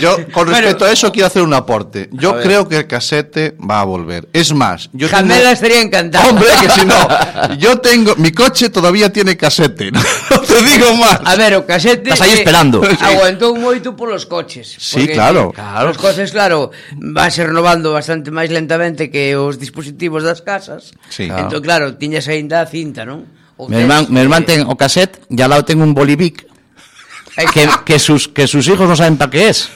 Yo, 0.00 0.16
con 0.32 0.48
respecto 0.48 0.78
bueno, 0.78 0.90
a 0.90 0.92
eso, 0.92 1.12
quiero 1.12 1.26
hacer 1.26 1.42
un 1.42 1.54
aporte. 1.54 2.08
Yo 2.12 2.40
creo 2.40 2.68
que 2.68 2.78
el 2.78 2.86
casete 2.86 3.56
va 3.58 3.80
a 3.80 3.84
volver. 3.84 4.28
Es 4.32 4.52
más, 4.52 4.90
yo 4.92 5.08
Jamela 5.08 5.36
tengo... 5.36 5.52
estaría 5.52 5.80
encantada. 5.80 6.28
Hombre, 6.28 6.46
que 6.60 6.70
si 6.70 6.84
no. 6.84 7.56
Yo 7.58 7.78
tengo. 7.78 8.16
Mi 8.16 8.32
coche 8.32 8.70
todavía 8.70 9.12
tiene 9.12 9.36
casete. 9.36 9.90
No 10.32 10.40
te 10.40 10.62
digo 10.62 10.96
más. 10.96 11.20
A 11.24 11.36
ver, 11.36 11.54
o 11.54 11.66
casete. 11.66 12.10
Estás 12.10 12.22
ahí 12.22 12.32
esperando. 12.32 12.82
Aguantou 13.00 13.54
moito 13.56 13.94
polos 13.96 14.24
coches. 14.24 14.76
Sí, 14.78 15.06
claro. 15.08 15.52
claro. 15.52 15.90
Os 15.90 15.98
coches, 15.98 16.32
claro, 16.32 16.72
vanse 16.96 17.44
renovando 17.44 17.92
bastante 17.92 18.32
máis 18.32 18.48
lentamente 18.48 19.12
que 19.12 19.36
os 19.36 19.60
dispositivos 19.60 20.24
das 20.24 20.40
casas. 20.40 20.96
Sí, 21.12 21.28
claro. 21.28 21.48
Entón, 21.48 21.60
claro, 21.60 21.84
tiñas 22.00 22.28
ainda 22.28 22.64
a 22.64 22.66
cinta, 22.66 23.04
non? 23.04 23.28
O 23.60 23.68
mi 23.68 23.84
irmán, 23.84 24.08
mi 24.08 24.20
eh, 24.20 24.42
ten 24.48 24.64
o 24.66 24.74
cassette, 24.74 25.20
ya 25.28 25.46
lado 25.46 25.62
tengo 25.62 25.84
un 25.84 25.92
bolivic 25.92 26.48
que, 27.36 27.68
que, 27.84 27.98
sus, 27.98 28.28
que 28.28 28.46
sus 28.46 28.66
hijos 28.68 28.88
no 28.88 28.96
saben 28.96 29.16
para 29.16 29.30
qué 29.30 29.48
es. 29.48 29.68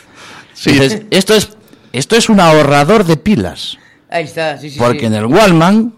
Sí. 0.57 0.71
Entonces, 0.71 1.03
esto 1.11 1.35
es, 1.35 1.51
esto 1.93 2.17
es 2.17 2.29
un 2.29 2.41
ahorrador 2.41 3.05
de 3.05 3.17
pilas. 3.17 3.79
Ahí 4.09 4.25
está, 4.25 4.57
sí, 4.59 4.71
sí. 4.71 4.79
Porque 4.79 5.01
sí. 5.01 5.07
en 5.07 5.15
el 5.15 5.27
Wallman, 5.27 5.93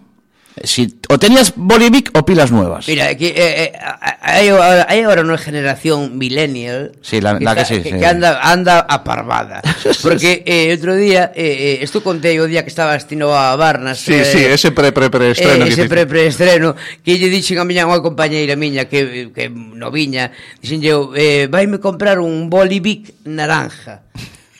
si, 0.64 0.98
o 1.08 1.18
tenías 1.18 1.52
Bolivic 1.54 2.10
o 2.18 2.24
pilas 2.24 2.50
nuevas. 2.50 2.88
Mira, 2.88 3.14
que, 3.14 3.28
eh, 3.28 3.34
eh, 3.36 3.72
hay, 4.20 4.48
ahora, 4.48 4.86
hay, 4.88 5.02
ahora 5.02 5.22
una 5.22 5.38
generación 5.38 6.18
millennial 6.18 6.92
sí, 7.00 7.20
la, 7.20 7.38
que, 7.38 7.44
la 7.44 7.54
que, 7.54 7.60
está, 7.62 7.74
sí, 7.74 7.82
que 7.82 7.98
sí. 7.98 8.04
anda, 8.04 8.40
anda 8.42 8.80
aparvada. 8.80 9.62
Porque 10.02 10.42
eh, 10.44 10.74
otro 10.76 10.96
día, 10.96 11.30
eh, 11.34 11.44
eh 11.44 11.78
esto 11.82 12.02
conté 12.02 12.40
o 12.40 12.46
día 12.46 12.62
que 12.62 12.70
estaba 12.70 12.94
destino 12.94 13.34
a 13.34 13.54
Barnas. 13.54 13.98
Sí, 13.98 14.24
sí, 14.24 14.38
eh, 14.38 14.54
ese 14.54 14.72
pre-pre-preestreno. 14.72 15.64
Eh, 15.64 15.68
ese 15.68 15.86
pre-preestreno, 15.86 16.74
que 17.04 17.18
lle 17.18 17.28
dixen 17.30 17.62
a 17.62 17.64
miña 17.64 17.86
unha 17.86 18.02
compañeira 18.02 18.58
miña 18.58 18.90
que, 18.90 19.30
que 19.30 19.46
no 19.52 19.94
viña, 19.94 20.34
dixen 20.58 20.82
eu, 20.82 21.14
eh, 21.14 21.46
vaime 21.46 21.78
comprar 21.78 22.18
un 22.18 22.50
Bolivic 22.50 23.22
naranja. 23.24 24.02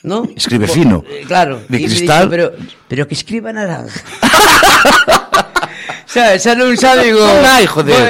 ¿No? 0.03 0.29
Escribe 0.37 0.69
fino. 0.69 1.05
eh, 1.09 1.25
Claro, 1.27 1.61
De 1.69 1.79
cristal. 1.79 2.29
pero 2.31 2.53
pero 2.89 3.07
que 3.09 3.15
escriba 3.15 3.53
naranja. 3.53 4.01
Xa, 6.19 6.35
xa 6.35 6.53
non 6.59 6.75
hai, 7.47 7.63
joder. 7.63 8.03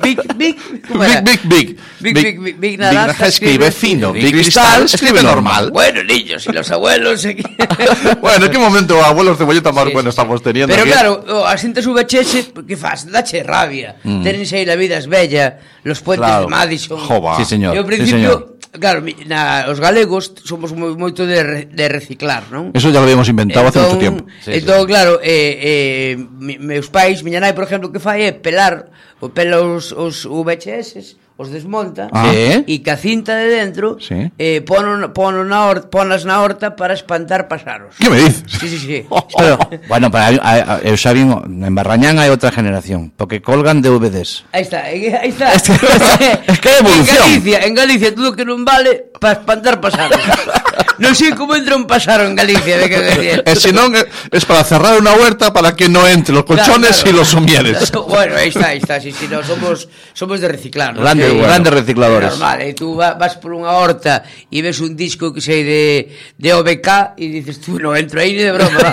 Big 0.00 0.16
big? 0.40 0.56
Big, 0.88 1.20
big, 1.20 1.40
big. 1.44 1.68
Big, 2.00 2.14
big, 2.16 2.40
big, 2.40 2.56
big 2.56 2.74
naranja 2.80 3.28
escribe 3.28 3.68
fino. 3.70 4.12
Big 4.12 4.24
Big 4.24 4.40
cristal 4.40 4.84
escribe 4.88 5.22
normal. 5.22 5.70
Bueno, 5.70 6.02
niños, 6.02 6.46
y 6.46 6.52
los 6.52 6.70
abuelos. 6.70 7.26
Bueno, 8.20 8.46
¿en 8.46 8.52
qué 8.52 8.58
momento 8.58 9.02
abuelos 9.04 9.36
cebolleta 9.36 9.72
más 9.72 9.86
Sí, 9.86 9.92
bueno 9.92 10.10
sí, 10.10 10.14
estamos 10.14 10.42
teniendo 10.42 10.72
Pero 10.72 10.82
aquí? 10.82 10.92
claro, 10.92 11.24
o, 11.28 11.44
as 11.44 11.60
cintas 11.60 11.84
VHS, 11.86 12.52
que 12.66 12.76
faz? 12.76 13.04
Dache 13.10 13.42
rabia. 13.42 13.96
Mm. 14.02 14.22
Tenense 14.22 14.56
aí 14.56 14.64
la 14.64 14.76
vida 14.76 14.96
es 14.96 15.06
bella, 15.06 15.58
los 15.84 16.00
puentes 16.00 16.26
Claro. 16.26 16.44
de 16.44 16.50
Madison. 16.50 16.98
Jova. 17.00 17.36
Sí, 17.36 17.44
señor. 17.44 17.76
E 17.76 17.80
sí, 17.80 17.84
principio, 17.84 18.56
claro, 18.78 19.02
na, 19.26 19.66
os 19.66 19.82
galegos 19.82 20.30
somos 20.46 20.70
moi, 20.70 20.94
moito 20.94 21.26
de, 21.26 21.42
re, 21.42 21.60
de 21.66 21.86
reciclar, 21.90 22.46
non? 22.54 22.70
Eso 22.70 22.94
ya 22.94 23.02
lo 23.02 23.06
habíamos 23.10 23.26
inventado 23.26 23.66
hace 23.66 23.82
mucho 23.82 23.98
tiempo. 23.98 24.22
Sí, 24.38 24.62
entón, 24.62 24.86
claro, 24.86 25.18
eh, 25.18 26.14
eh, 26.14 26.16
meus 26.38 26.86
pais, 26.86 27.09
nais, 27.10 27.22
miña 27.26 27.40
nai, 27.42 27.52
por 27.52 27.64
exemplo, 27.66 27.90
que 27.90 27.98
fai 27.98 28.22
é 28.22 28.32
pelar 28.32 28.86
Pois 29.20 29.28
o 29.30 29.34
pela 29.36 29.60
os, 29.60 29.92
os 29.92 30.24
VHS, 30.24 31.20
os 31.40 31.48
desmonta 31.48 32.08
ah. 32.12 32.28
e 32.32 32.64
sí. 32.68 32.78
que 32.80 32.90
a 32.92 32.96
cinta 33.00 33.32
de 33.32 33.48
dentro 33.48 33.96
sí. 33.96 34.28
eh, 34.36 34.60
pono, 34.60 35.12
pono 35.16 35.40
na 35.44 35.68
or, 35.68 35.88
ponas 35.88 36.28
na 36.28 36.40
horta 36.44 36.76
para 36.76 36.92
espantar 36.92 37.48
pasaros. 37.48 37.96
Que 37.96 38.10
me 38.12 38.20
dices? 38.20 38.44
Sí, 38.44 38.68
sí, 38.68 38.78
sí. 38.78 38.98
Pero, 39.38 39.56
bueno, 39.88 40.10
para, 40.10 40.36
a, 40.36 40.52
a, 40.52 40.74
eu 40.84 41.00
xa 41.00 41.16
vin, 41.16 41.32
en 41.32 41.72
Barrañán 41.72 42.20
hai 42.20 42.28
outra 42.28 42.52
generación, 42.52 43.08
porque 43.16 43.40
colgan 43.40 43.80
DVDs. 43.80 44.44
Aí 44.52 44.68
está, 44.68 44.84
aí 44.84 45.08
está. 45.08 45.52
Es 45.56 45.64
que, 45.64 46.28
es 46.52 46.58
que 46.60 46.70
evolución. 46.76 47.24
En 47.24 47.32
Galicia, 47.32 47.58
en 47.64 47.74
Galicia, 47.74 48.08
tudo 48.12 48.36
que 48.36 48.44
non 48.44 48.64
vale 48.68 49.08
para 49.16 49.40
espantar 49.40 49.80
pasaros. 49.80 50.20
non 51.00 51.16
sei 51.16 51.32
como 51.32 51.56
entra 51.56 51.72
un 51.72 51.88
pasaro 51.88 52.28
en 52.28 52.36
Galicia 52.36 52.76
de 52.76 52.86
que 52.92 53.00
E 53.48 53.52
se 53.56 53.72
non 53.72 53.96
é 53.96 54.04
para 54.44 54.60
cerrar 54.60 55.00
unha 55.00 55.16
huerta 55.16 55.48
para 55.56 55.72
que 55.72 55.88
non 55.88 56.04
entre 56.04 56.36
los 56.36 56.44
colchones 56.44 57.00
claro, 57.00 57.08
claro. 57.08 57.08
e 57.08 57.12
los 57.16 57.28
somieres. 57.32 57.76
Bueno, 58.04 58.36
aí 58.36 58.52
está, 58.52 58.76
aí 58.76 58.84
está, 58.84 59.00
sí, 59.00 59.08
si, 59.12 59.26
si, 59.26 59.28
no, 59.28 59.42
somos, 59.42 59.88
somos 60.12 60.40
de 60.40 60.48
reciclar. 60.48 60.94
¿no? 60.94 61.02
Grande, 61.02 61.28
bueno. 61.28 61.42
Grandes 61.42 61.72
recicladores. 61.72 62.30
Normal, 62.30 62.62
e 62.62 62.74
tú 62.74 62.94
vas 62.94 63.34
por 63.36 63.52
unha 63.52 63.74
horta 63.74 64.22
e 64.48 64.62
ves 64.62 64.78
un 64.78 64.94
disco 64.94 65.34
que 65.34 65.42
sei 65.42 65.66
de, 65.66 66.14
de 66.38 66.50
OBK 66.54 67.18
e 67.18 67.26
dices 67.28 67.58
tú, 67.58 67.78
no 67.82 67.92
entro 67.98 68.22
aí 68.22 68.32
ni 68.32 68.42
de 68.46 68.52
broma. 68.54 68.78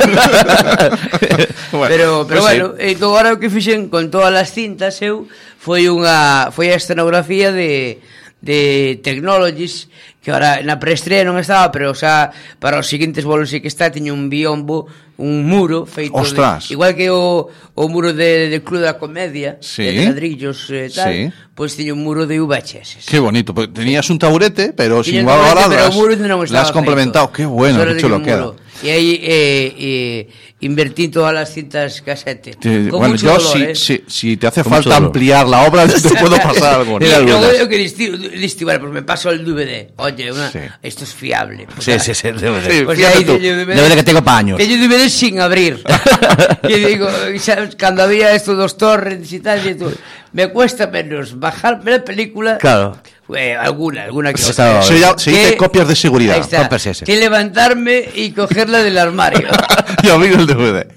bueno, 1.72 1.88
pero 1.88 2.08
pero 2.26 2.26
pues 2.28 2.42
bueno, 2.42 2.66
sí. 2.78 2.92
entón 2.94 3.14
agora 3.14 3.34
o 3.34 3.40
que 3.40 3.50
fixen 3.50 3.90
con 3.90 4.10
todas 4.10 4.34
as 4.34 4.50
cintas 4.50 4.98
eu 5.06 5.30
foi 5.58 5.90
unha 5.92 6.50
foi 6.50 6.74
a 6.74 6.80
escenografía 6.80 7.52
de 7.54 8.02
de 8.42 9.00
Technologies 9.04 9.90
que 10.22 10.32
ahora 10.32 10.60
na 10.60 10.76
preestrela 10.76 11.24
non 11.24 11.40
estaba, 11.40 11.72
pero 11.72 11.96
xa 11.96 12.36
para 12.60 12.84
os 12.84 12.92
seguintes 12.92 13.24
bolos 13.24 13.48
sí 13.48 13.64
que 13.64 13.72
está, 13.72 13.88
tiña 13.88 14.12
un 14.12 14.28
biombo, 14.28 14.92
un 15.18 15.48
muro 15.48 15.88
feito 15.88 16.20
Ostras. 16.20 16.68
de, 16.68 16.76
igual 16.76 17.00
que 17.00 17.08
o, 17.10 17.48
o 17.48 17.84
muro 17.88 18.12
de, 18.12 18.52
de 18.52 18.60
Club 18.60 18.84
da 18.84 19.00
Comedia, 19.00 19.56
sí. 19.64 19.88
de 19.88 20.04
ladrillos 20.04 20.68
e 20.68 20.86
eh, 20.86 20.90
tal, 20.92 21.08
sí. 21.08 21.20
pois 21.56 21.72
pues, 21.72 21.80
tiña 21.80 21.96
un 21.96 22.04
muro 22.04 22.28
de 22.28 22.44
VHS. 22.44 23.08
Que 23.08 23.24
bonito, 23.24 23.56
pues, 23.56 23.72
tenías 23.72 24.04
un 24.12 24.20
taburete, 24.20 24.76
pero 24.76 25.00
tiña 25.00 25.24
sin 25.24 25.32
taburete, 25.32 25.64
pero 25.72 25.88
o 25.88 25.96
muro 25.96 26.12
non 26.20 26.44
estaba. 26.44 26.68
Las 26.68 26.76
complementado, 26.76 27.32
qué 27.32 27.48
bueno, 27.48 27.88
que 27.88 27.96
chulo 27.96 28.20
queda. 28.20 28.52
E 28.84 28.92
aí 28.92 29.18
eh, 29.24 29.74
eh, 29.74 30.47
invertí 30.60 31.10
todas 31.10 31.36
as 31.38 31.54
cintas 31.54 32.02
casete. 32.02 32.56
Te- 32.56 32.90
Con 32.90 33.00
bueno, 33.00 33.14
mucho 33.14 33.26
yo 33.28 33.34
dolor, 33.38 33.54
si, 33.54 33.62
eh. 33.64 33.76
si, 33.76 34.04
si 34.08 34.38
te 34.38 34.48
hace 34.48 34.64
Con 34.64 34.72
falta 34.74 34.90
dolor. 34.90 35.06
ampliar 35.08 35.48
la 35.48 35.62
obra, 35.68 35.88
te 35.88 36.10
puedo 36.16 36.36
pasar 36.38 36.80
algo. 36.82 36.98
Y 37.00 37.06
luego 37.08 37.54
yo 37.54 37.70
que 37.70 37.78
listi, 37.78 38.64
bueno, 38.64 38.80
pues 38.82 38.92
me 38.94 39.04
paso 39.04 39.30
el 39.30 39.46
DVD. 39.46 39.92
Oye, 39.98 40.32
una- 40.32 40.52
Sí. 40.52 40.60
esto 40.82 41.04
es 41.04 41.14
fiable. 41.14 41.68
Pues, 41.68 41.86
Sí, 41.86 41.92
sí, 42.00 42.14
sí. 42.16 42.30
Sí, 42.40 42.82
Pues 42.86 43.06
ahí 43.06 43.24
tú. 43.24 43.34
DVD, 43.38 43.90
de 43.90 43.96
que 43.96 44.04
tengo 44.04 44.24
pa 44.24 44.38
años. 44.40 44.58
teño 44.58 44.78
DVD 44.78 45.08
sin 45.10 45.40
abrir. 45.40 45.84
y 46.68 46.74
digo, 46.74 47.08
¿sabes? 47.40 47.76
cuando 47.80 48.04
había 48.04 48.34
esto 48.34 48.56
dos 48.56 48.78
torrents 48.78 49.32
y 49.34 49.40
tal, 49.40 49.66
y 49.68 49.76
tú, 49.76 49.92
me 50.34 50.48
cuesta 50.50 50.88
menos 50.88 51.40
bajarme 51.40 51.92
la 51.92 52.04
película. 52.04 52.58
Claro. 52.58 52.98
Eh, 53.36 53.56
alguna, 53.56 54.04
alguna 54.04 54.30
que 54.32 54.42
Pues 54.42 54.52
otra. 54.52 54.82
Se, 54.82 54.98
se 55.18 55.32
dice 55.32 55.52
Que- 55.52 55.58
copias 55.58 55.88
de 55.88 55.96
seguridad. 55.96 56.36
Ahí 56.36 56.42
está. 56.42 56.70
Que 57.06 57.18
levantarme 57.18 58.06
y 58.16 58.32
cogerla 58.32 58.80
del 58.80 58.98
armario. 58.98 59.48
y 60.04 60.08
abrir 60.10 60.34
el 60.34 60.48
DVD. 60.48 60.88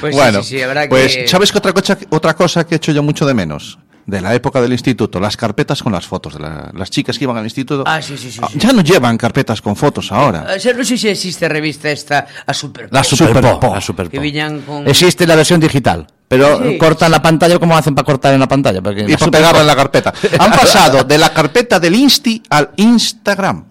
Pues 0.00 0.14
sí, 0.14 0.20
bueno, 0.20 0.42
sí, 0.42 0.56
sí, 0.56 0.62
habrá 0.62 0.88
pues 0.88 1.14
que- 1.16 1.28
¿sabes 1.28 1.52
qué 1.52 1.58
otra 1.58 1.72
cosa, 1.72 1.96
otra 2.10 2.34
cosa 2.34 2.66
que 2.66 2.74
he 2.74 2.76
hecho 2.76 2.92
yo 2.92 3.02
mucho 3.02 3.24
de 3.26 3.34
menos? 3.34 3.78
De 4.06 4.20
la 4.20 4.34
época 4.34 4.60
del 4.60 4.72
instituto, 4.72 5.20
las 5.20 5.36
carpetas 5.36 5.82
con 5.82 5.92
las 5.92 6.04
fotos 6.06 6.34
de 6.34 6.40
la- 6.40 6.70
las 6.74 6.90
chicas 6.90 7.16
que 7.16 7.24
iban 7.24 7.36
al 7.36 7.44
instituto. 7.44 7.84
Ah, 7.86 8.02
sí, 8.02 8.16
sí, 8.16 8.32
sí, 8.32 8.40
Ah, 8.42 8.48
sí. 8.50 8.58
Ya 8.58 8.72
no 8.72 8.80
llevan 8.82 9.16
carpetas 9.16 9.60
con 9.60 9.76
fotos 9.76 10.10
ahora. 10.10 10.46
O 10.56 10.58
sea, 10.58 10.72
no 10.72 10.82
sé 10.84 10.98
si 10.98 11.06
existe 11.08 11.48
revista 11.48 11.88
esta 11.90 12.26
a 12.44 12.52
Super 12.54 12.88
La 12.90 13.02
Pop, 13.02 13.10
Super. 13.10 13.44
La 13.44 13.80
Super 13.80 14.08
que 14.08 14.44
Existe 14.86 15.26
la 15.26 15.36
versión 15.36 15.60
digital, 15.60 16.06
Pero 16.30 16.62
sí. 16.62 16.78
cortan 16.78 17.10
la 17.10 17.20
pantalla 17.20 17.58
como 17.58 17.76
hacen 17.76 17.92
para 17.92 18.06
cortar 18.06 18.32
en 18.32 18.38
la 18.38 18.46
pantalla. 18.46 18.80
Porque 18.80 19.02
y 19.02 19.16
para 19.16 19.32
pegarla 19.32 19.60
en 19.62 19.66
la 19.66 19.74
carpeta. 19.74 20.14
Han 20.38 20.52
pasado 20.52 21.02
de 21.02 21.18
la 21.18 21.34
carpeta 21.34 21.80
del 21.80 21.96
Insti 21.96 22.40
al 22.48 22.70
Instagram. 22.76 23.64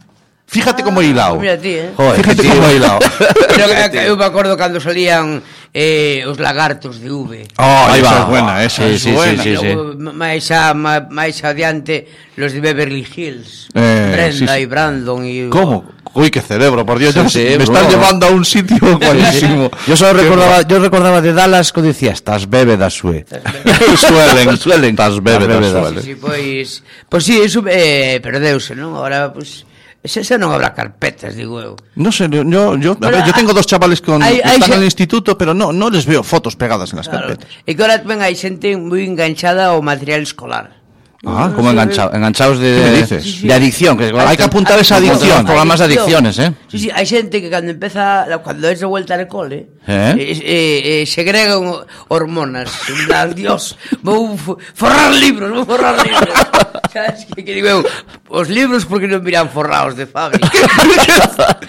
Fíjate 0.46 0.84
ah, 0.84 0.94
he 1.00 1.06
hilado. 1.06 1.40
Mira 1.40 1.58
ti, 1.58 1.70
eh. 1.70 1.92
Joder, 1.96 2.18
Fíjate 2.18 2.42
tío. 2.42 2.56
como 2.56 2.70
hilado. 2.70 3.00
Pero, 3.56 4.02
eu 4.02 4.18
me 4.18 4.26
acordo 4.26 4.58
cando 4.58 4.82
salían 4.82 5.42
eh, 5.72 6.26
os 6.28 6.40
lagartos 6.40 7.00
de 7.00 7.12
V. 7.12 7.48
Oh, 7.56 7.86
aí 7.88 8.02
va. 8.02 8.10
Esa 8.10 8.26
buena, 8.26 8.64
esa 8.64 8.84
sí, 8.84 8.94
es 8.96 9.02
sí, 9.04 9.12
buena. 9.12 9.44
Sí, 9.44 9.56
sí, 9.56 9.68
sí. 9.70 9.76
Máis, 9.96 10.52
a, 10.52 10.74
máis 10.74 11.38
adiante, 11.46 12.10
los 12.36 12.52
de 12.52 12.60
Beverly 12.60 13.06
Hills. 13.06 13.70
Eh, 13.72 14.10
Brenda 14.12 14.52
sí, 14.52 14.60
sí. 14.60 14.64
e 14.64 14.66
Brandon. 14.66 15.22
Y, 15.24 15.48
¿Cómo? 15.48 15.86
Uy, 16.14 16.32
qué 16.32 16.42
cerebro, 16.42 16.86
por 16.86 17.00
Dios, 17.00 17.14
sí, 17.14 17.20
yo, 17.20 17.30
sí, 17.30 17.40
me 17.58 17.64
estás 17.64 17.90
llevando 17.90 18.28
a 18.28 18.32
un 18.32 18.44
sitio 18.44 18.78
buenísimo. 18.98 19.70
Yo 19.88 19.96
solo 19.96 20.14
recordaba, 20.22 20.62
yo 20.64 20.80
recordaba 20.80 21.22
de 21.22 21.34
Dallas 21.34 21.72
que 21.72 21.82
decía, 21.82 22.12
estás 22.12 22.50
bébedas, 22.50 22.94
sue. 22.94 23.26
suelen, 23.98 24.58
suelen, 24.58 24.90
estás 24.92 25.22
bébedas, 25.22 25.72
suelen. 25.72 26.04
Sí, 26.04 26.16
pois, 26.16 26.84
pois 27.08 27.24
sí, 27.24 27.40
eso 27.40 27.64
eh, 27.68 28.20
perdeuse, 28.22 28.76
non? 28.76 28.96
Agora, 28.98 29.32
pois, 29.32 29.64
pues, 29.64 29.70
Ese, 30.00 30.24
se 30.24 30.40
non 30.40 30.56
habrá 30.56 30.72
carpetas, 30.72 31.36
digo 31.36 31.60
eu. 31.60 31.76
No 32.00 32.08
sé, 32.16 32.32
yo, 32.32 32.48
yo, 32.48 32.96
a 32.96 33.12
ver, 33.12 33.28
yo 33.28 33.36
tengo 33.36 33.52
ah, 33.52 33.60
dos 33.60 33.68
chavales 33.68 34.00
con, 34.00 34.24
hay, 34.24 34.40
que 34.40 34.48
hay 34.48 34.56
están 34.64 34.80
en 34.80 34.80
el 34.80 34.88
instituto, 34.88 35.36
pero 35.36 35.52
no, 35.52 35.76
no 35.76 35.92
les 35.92 36.08
veo 36.08 36.24
fotos 36.24 36.56
pegadas 36.56 36.96
en 36.96 37.04
las 37.04 37.12
claro. 37.12 37.36
carpetas. 37.36 37.52
E 37.68 37.76
que 37.76 37.82
ahora 37.84 38.00
tamén 38.00 38.24
hai 38.24 38.32
xente 38.32 38.80
moi 38.80 39.04
enganchada 39.04 39.76
ao 39.76 39.84
material 39.84 40.24
escolar. 40.24 40.79
Ah, 41.26 41.52
como 41.54 41.70
enganchado, 41.72 42.14
enganchados 42.16 42.60
de, 42.60 43.04
de 43.44 43.54
adicción. 43.54 43.98
Que 43.98 44.14
Hay 44.16 44.38
que 44.38 44.44
apuntar 44.44 44.80
esa 44.80 44.96
adicción. 44.96 45.44
programas 45.46 45.80
de 45.80 45.86
adicciones, 45.86 46.40
¿eh? 46.40 46.54
Sí, 46.72 46.80
sí, 46.80 46.88
hai 46.96 47.04
xente 47.04 47.44
que 47.44 47.50
cando 47.52 47.72
empeza, 47.76 48.24
la- 48.26 48.40
cuando 48.40 48.70
es 48.72 48.80
de 48.80 48.88
vuelta 48.88 49.20
al 49.20 49.28
cole, 49.28 49.68
Eh? 49.90 50.14
eh? 50.14 50.38
Eh, 50.46 51.02
eh, 51.02 51.06
segregan 51.10 51.66
hormonas. 52.08 52.70
Plan, 53.10 53.34
Dios, 53.34 53.74
vou 54.06 54.38
forrar 54.38 55.10
libros 55.18 55.50
vou 55.50 55.66
forrar 55.66 55.98
libros. 56.06 56.30
Sabes 56.94 57.26
que, 57.26 57.44
que 57.44 57.54
digo 57.54 57.68
eu 57.68 57.82
os 58.30 58.50
libros 58.50 58.86
porque 58.86 59.10
non 59.10 59.26
miran 59.26 59.50
forrados 59.50 59.98
de 59.98 60.06
fábrica. 60.06 60.46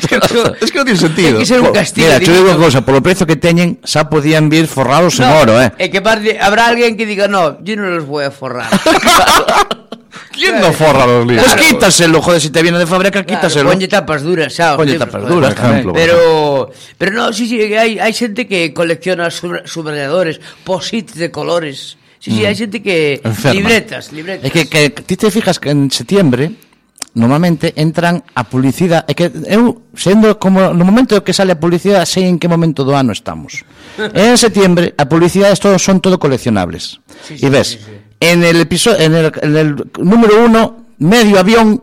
Es 0.01 0.07
que, 0.09 0.19
no, 0.19 0.83
non 0.83 0.85
tiene 0.85 0.99
sentido. 0.99 1.39
Que 1.39 1.47
ser 1.47 1.63
un 1.63 1.73
castigo 1.73 2.11
mira, 2.11 2.19
digo 2.19 2.45
unha 2.45 2.59
cosa 2.59 2.83
polo 2.85 3.01
prezo 3.01 3.25
que 3.25 3.39
teñen 3.39 3.79
xa 3.87 4.11
podían 4.11 4.51
vir 4.51 4.67
forrados 4.67 5.17
no, 5.17 5.25
en 5.25 5.31
oro 5.31 5.55
eh? 5.63 5.71
e 5.79 5.89
que 5.89 6.03
parte, 6.03 6.37
habrá 6.37 6.67
alguén 6.67 6.99
que 6.99 7.07
diga 7.07 7.31
no, 7.31 7.63
yo 7.63 7.79
non 7.79 7.95
los 7.95 8.05
voy 8.05 8.27
a 8.27 8.33
forrar 8.35 8.69
¿Quién 10.33 10.61
no 10.61 10.69
eh, 10.69 10.73
forra 10.73 11.07
los 11.07 11.27
libros? 11.27 11.47
Pues 11.55 11.67
quítaselo, 11.67 12.23
joder, 12.23 12.41
si 12.41 12.51
te 12.51 12.63
viene 12.63 12.79
de 12.79 12.87
fábrica, 12.87 13.25
quítaselo. 13.25 13.71
Claro, 13.71 13.79
ponlle 13.79 13.89
tapas 13.89 14.23
duras, 14.23 14.55
xa. 14.55 14.77
Ponlle 14.77 14.99
tapas 14.99 15.23
duras, 15.27 15.55
por 15.55 15.71
ejemplo. 15.71 15.93
Pero, 15.93 16.71
pero 16.99 17.13
no, 17.13 17.33
sí, 17.33 17.47
sí, 17.47 17.59
hai, 17.75 17.99
hai 17.99 18.13
xente 18.13 18.47
que 18.47 18.75
colecciona 18.75 19.31
subrayadores, 19.31 20.41
posits 20.65 21.15
de 21.15 21.31
colores. 21.31 21.97
Sí, 22.19 22.31
sí, 22.35 22.43
mm. 22.43 22.47
hai 22.47 22.57
xente 22.59 22.77
que... 22.83 23.21
Enferma. 23.23 23.55
Libretas, 23.55 24.13
libretas. 24.13 24.45
É 24.45 24.51
que, 24.51 24.67
que 24.67 24.91
ti 24.91 25.15
te 25.17 25.31
fijas 25.31 25.63
que 25.63 25.71
en 25.71 25.91
septiembre 25.91 26.53
normalmente 27.15 27.75
entran 27.75 28.23
a 28.35 28.47
publicidade 28.47 29.11
é 29.11 29.15
que 29.19 29.27
eu 29.51 29.91
sendo 29.99 30.39
como 30.39 30.71
no 30.71 30.87
momento 30.87 31.19
que 31.27 31.35
sale 31.35 31.51
a 31.51 31.59
publicidade 31.59 32.07
sei 32.07 32.31
en 32.31 32.39
que 32.39 32.47
momento 32.47 32.87
do 32.87 32.95
ano 32.95 33.11
estamos 33.11 33.67
en 34.15 34.39
septiembre 34.39 34.95
a 34.95 35.11
publicidade 35.11 35.59
todos 35.59 35.83
son 35.83 35.99
todo 35.99 36.23
coleccionables 36.23 37.03
sí, 37.27 37.35
sí, 37.35 37.43
e 37.43 37.51
ves 37.51 37.75
sí, 37.75 37.79
sí 37.83 38.00
en 38.21 38.45
el 38.45 38.61
episodio 38.61 38.99
en 38.99 39.15
el, 39.15 39.33
en 39.43 39.57
el 39.57 39.87
número 39.99 40.45
uno 40.45 40.85
medio 40.99 41.39
avión. 41.39 41.83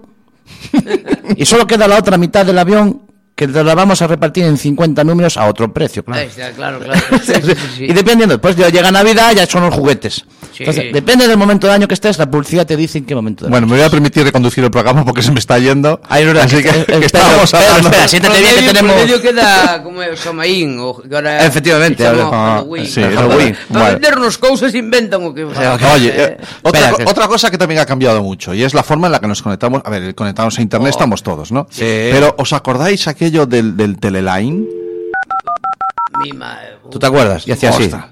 Y 1.36 1.45
solo 1.45 1.67
queda 1.67 1.88
la 1.88 1.97
otra 1.97 2.17
mitad 2.17 2.45
del 2.45 2.58
avión 2.58 3.02
que 3.38 3.45
la 3.45 3.76
vamos 3.76 4.02
a 4.02 4.08
repartir 4.08 4.45
en 4.45 4.58
50 4.58 5.04
números 5.04 5.38
a 5.38 5.45
otro 5.45 5.71
precio 5.71 6.04
claro 6.04 6.21
está, 6.28 6.52
claro, 6.54 6.80
claro. 6.80 7.00
Sí, 7.23 7.34
sí, 7.36 7.41
sí, 7.43 7.56
sí. 7.78 7.84
y 7.88 7.93
dependiendo, 7.93 8.34
después 8.34 8.56
ya 8.56 8.69
llega 8.69 8.89
Navidad, 8.91 9.32
ya 9.36 9.45
son 9.45 9.62
los 9.63 9.76
juguetes. 9.76 10.26
Sí. 10.54 10.63
Entonces, 10.63 10.91
depende 10.91 11.28
del 11.28 11.38
momento 11.38 11.67
de 11.67 11.73
año 11.73 11.88
que 11.88 11.93
estés, 11.93 12.17
la 12.17 12.28
publicidad 12.28 12.65
te 12.65 12.76
dice 12.76 12.97
en 12.97 13.06
qué 13.06 13.13
momento 13.13 13.45
de 13.45 13.52
Bueno, 13.52 13.67
me 13.67 13.76
voy 13.76 13.86
a 13.86 13.91
permitir 13.91 14.23
reconducir 14.23 14.63
el 14.63 14.71
programa 14.71 15.06
porque 15.06 15.21
se 15.21 15.32
me 15.32 15.38
está 15.38 15.60
yendo. 15.60 16.02
Ay, 16.10 16.26
no, 16.26 16.39
Así 16.39 16.58
que- 16.58 16.63
que, 16.63 16.69
eh, 16.82 17.00
que 17.00 17.06
espera, 17.06 17.26
hablando. 17.28 17.91
siéntate 18.08 18.39
bien 18.39 18.56
que 18.56 18.73
tenemos... 18.73 18.95
Medio 18.95 19.21
queda 19.21 19.84
como 19.84 20.02
o 20.02 21.02
que 21.04 21.15
ahora... 21.15 21.45
Efectivamente, 21.45 22.08
ahora- 22.08 22.30
Halloween. 22.32 22.88
sí, 22.88 23.02
Para- 23.02 23.15
Halloween, 23.17 23.58
Para 23.67 23.80
vale. 23.82 23.93
vendernos 23.93 24.38
cousas 24.39 24.73
inventan 24.73 25.23
o 25.23 25.34
que... 25.36 25.43
Oye, 25.43 26.12
eh, 26.15 26.38
otra, 26.63 26.89
Espera, 26.89 27.28
cosa 27.28 27.52
que 27.52 27.60
también 27.60 27.82
ha 27.82 27.86
cambiado 27.86 28.23
mucho 28.23 28.56
y 28.56 28.63
es 28.63 28.73
la 28.73 28.82
forma 28.82 29.06
en 29.08 29.12
la 29.12 29.19
que 29.19 29.28
nos 29.28 29.43
conectamos. 29.43 29.84
A 29.86 29.91
ver, 29.91 30.15
conectamos 30.15 30.58
a 30.58 30.62
internet 30.63 30.89
estamos 30.89 31.21
todos, 31.21 31.52
¿no? 31.52 31.67
Sí. 31.69 31.82
Pero 31.86 32.34
¿os 32.39 32.52
acordáis 32.54 33.08
aquello 33.28 33.46
del, 33.46 33.76
del 33.76 34.00
teleline? 34.00 34.66
Mi 36.24 36.32
madre. 36.32 36.78
¿Tú 36.90 36.98
te 36.98 37.06
acuerdas? 37.08 37.46
Y 37.48 37.52
hacía 37.52 37.70
así. 37.70 37.90
Tal 37.90 38.06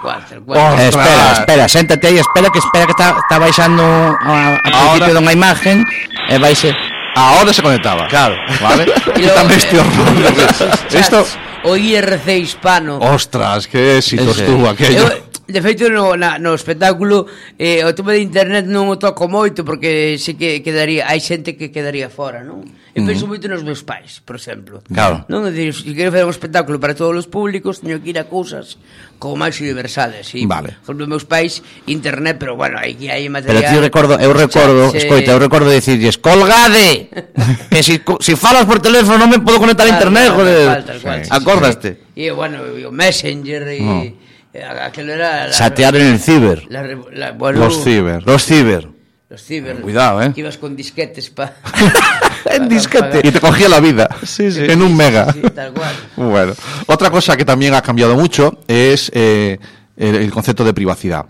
cual, 0.00 0.24
tal 0.28 0.40
cual. 0.42 0.80
Eh, 0.80 0.88
espera, 0.88 1.32
espera, 1.32 1.68
séntate 1.68 2.06
aí, 2.06 2.18
espera 2.18 2.48
que 2.50 2.58
espera 2.58 2.86
que 2.86 2.92
está, 2.92 3.16
está 3.18 3.38
baixando 3.38 3.82
a, 3.84 4.54
a 4.54 4.62
principio 4.62 4.80
Ahora- 4.80 5.12
dunha 5.12 5.32
imagen 5.32 5.84
e 6.28 6.38
vais 6.38 6.62
Ahora 7.16 7.52
se 7.52 7.62
conectaba. 7.62 8.08
Claro. 8.08 8.34
¿Vale? 8.60 8.86
Y 9.14 9.20
Quítame 9.22 9.54
luego, 9.70 9.86
horror. 10.02 10.50
chats, 10.58 10.94
Esto. 10.94 11.24
O 11.62 11.76
IRC 11.76 12.28
hispano. 12.42 12.98
Ostras, 12.98 13.68
qué 13.68 13.98
éxito 13.98 14.30
Ese. 14.32 14.44
estuvo 14.44 14.68
aquello. 14.68 15.06
Eu, 15.06 15.23
De 15.46 15.60
feito, 15.60 15.90
no, 15.92 16.16
na, 16.16 16.40
no 16.40 16.56
espectáculo, 16.56 17.28
eh, 17.60 17.84
o 17.84 17.92
tema 17.92 18.16
de 18.16 18.24
internet 18.24 18.64
non 18.64 18.88
o 18.88 18.96
toco 18.96 19.28
moito, 19.28 19.60
porque 19.60 20.16
sei 20.16 20.40
que 20.40 20.64
quedaría, 20.64 21.04
hai 21.04 21.20
xente 21.20 21.60
que 21.60 21.68
quedaría 21.68 22.08
fora, 22.08 22.40
non? 22.40 22.64
E 22.64 22.72
uh 22.72 23.04
-huh. 23.04 23.08
penso 23.12 23.28
moito 23.28 23.44
nos 23.44 23.60
meus 23.60 23.84
pais, 23.84 24.24
por 24.24 24.40
exemplo. 24.40 24.80
Claro. 24.88 25.28
Non, 25.28 25.44
é 25.44 25.52
dicir, 25.52 25.76
se 25.76 25.92
quero 25.92 26.08
facer 26.08 26.24
un 26.24 26.32
espectáculo 26.32 26.80
para 26.80 26.96
todos 26.96 27.12
os 27.12 27.28
públicos, 27.28 27.84
teño 27.84 28.00
que 28.00 28.16
ir 28.16 28.18
a 28.18 28.24
cousas 28.24 28.80
como 29.20 29.36
máis 29.36 29.60
universales. 29.60 30.32
E, 30.32 30.48
vale. 30.48 30.80
Por 30.80 30.96
exemplo, 30.96 31.12
meus 31.12 31.28
pais, 31.28 31.60
internet, 31.92 32.40
pero 32.40 32.56
bueno, 32.56 32.80
hai 32.80 32.96
que 32.96 33.12
hai 33.12 33.28
material... 33.28 33.68
Pero 33.68 33.68
ti 33.68 33.76
recordo, 33.84 34.16
eu 34.16 34.32
recordo, 34.32 34.96
se... 34.96 35.04
escoita, 35.04 35.36
eu 35.36 35.40
recordo 35.44 35.68
dicirlles, 35.68 36.16
colgade! 36.16 37.12
que 37.72 37.84
si, 37.84 38.00
si 38.00 38.32
falas 38.32 38.64
por 38.64 38.80
teléfono 38.80 39.20
non 39.20 39.28
me 39.28 39.44
podo 39.44 39.60
conectar 39.60 39.84
a 39.84 39.92
internet, 39.92 40.32
joder. 40.32 40.80
Acordaste? 41.28 42.16
Sí. 42.16 42.32
E, 42.32 42.32
bueno, 42.32 42.64
o 42.64 42.88
Messenger 42.88 43.76
e... 43.76 43.84
No 43.84 44.23
era 44.54 45.46
la, 45.46 45.50
Chatear 45.50 45.96
en 45.96 46.06
el 46.06 46.18
ciber. 46.20 46.64
la, 46.68 46.82
revo- 46.84 47.10
la, 47.10 47.32
bueno, 47.32 47.58
Los 47.60 47.82
ciber. 47.82 48.22
Los 48.26 48.44
ciber. 48.44 48.88
Los 49.28 49.42
ciber. 49.42 49.80
Cuidado, 49.80 50.22
eh. 50.22 50.32
Que 50.34 50.40
ibas 50.40 50.58
con 50.58 50.76
disquetes 50.76 51.30
pa... 51.30 51.52
En 52.46 52.68
disquete. 52.68 53.20
Y 53.26 53.30
te 53.32 53.40
cogía 53.40 53.68
la 53.68 53.80
vida. 53.80 54.08
En 54.38 54.82
un 54.82 54.94
mega. 54.96 55.32
Sí, 55.32 55.40
tal 55.54 55.72
cual. 55.72 55.92
Bueno, 56.16 56.52
otra 56.86 57.10
cosa 57.10 57.36
que 57.36 57.44
también 57.44 57.72
ha 57.74 57.80
cambiado 57.82 58.14
mucho 58.14 58.58
es 58.68 59.10
eh, 59.14 59.58
el, 59.96 60.14
el 60.16 60.30
concepto 60.30 60.62
de 60.62 60.74
privacidad. 60.74 61.24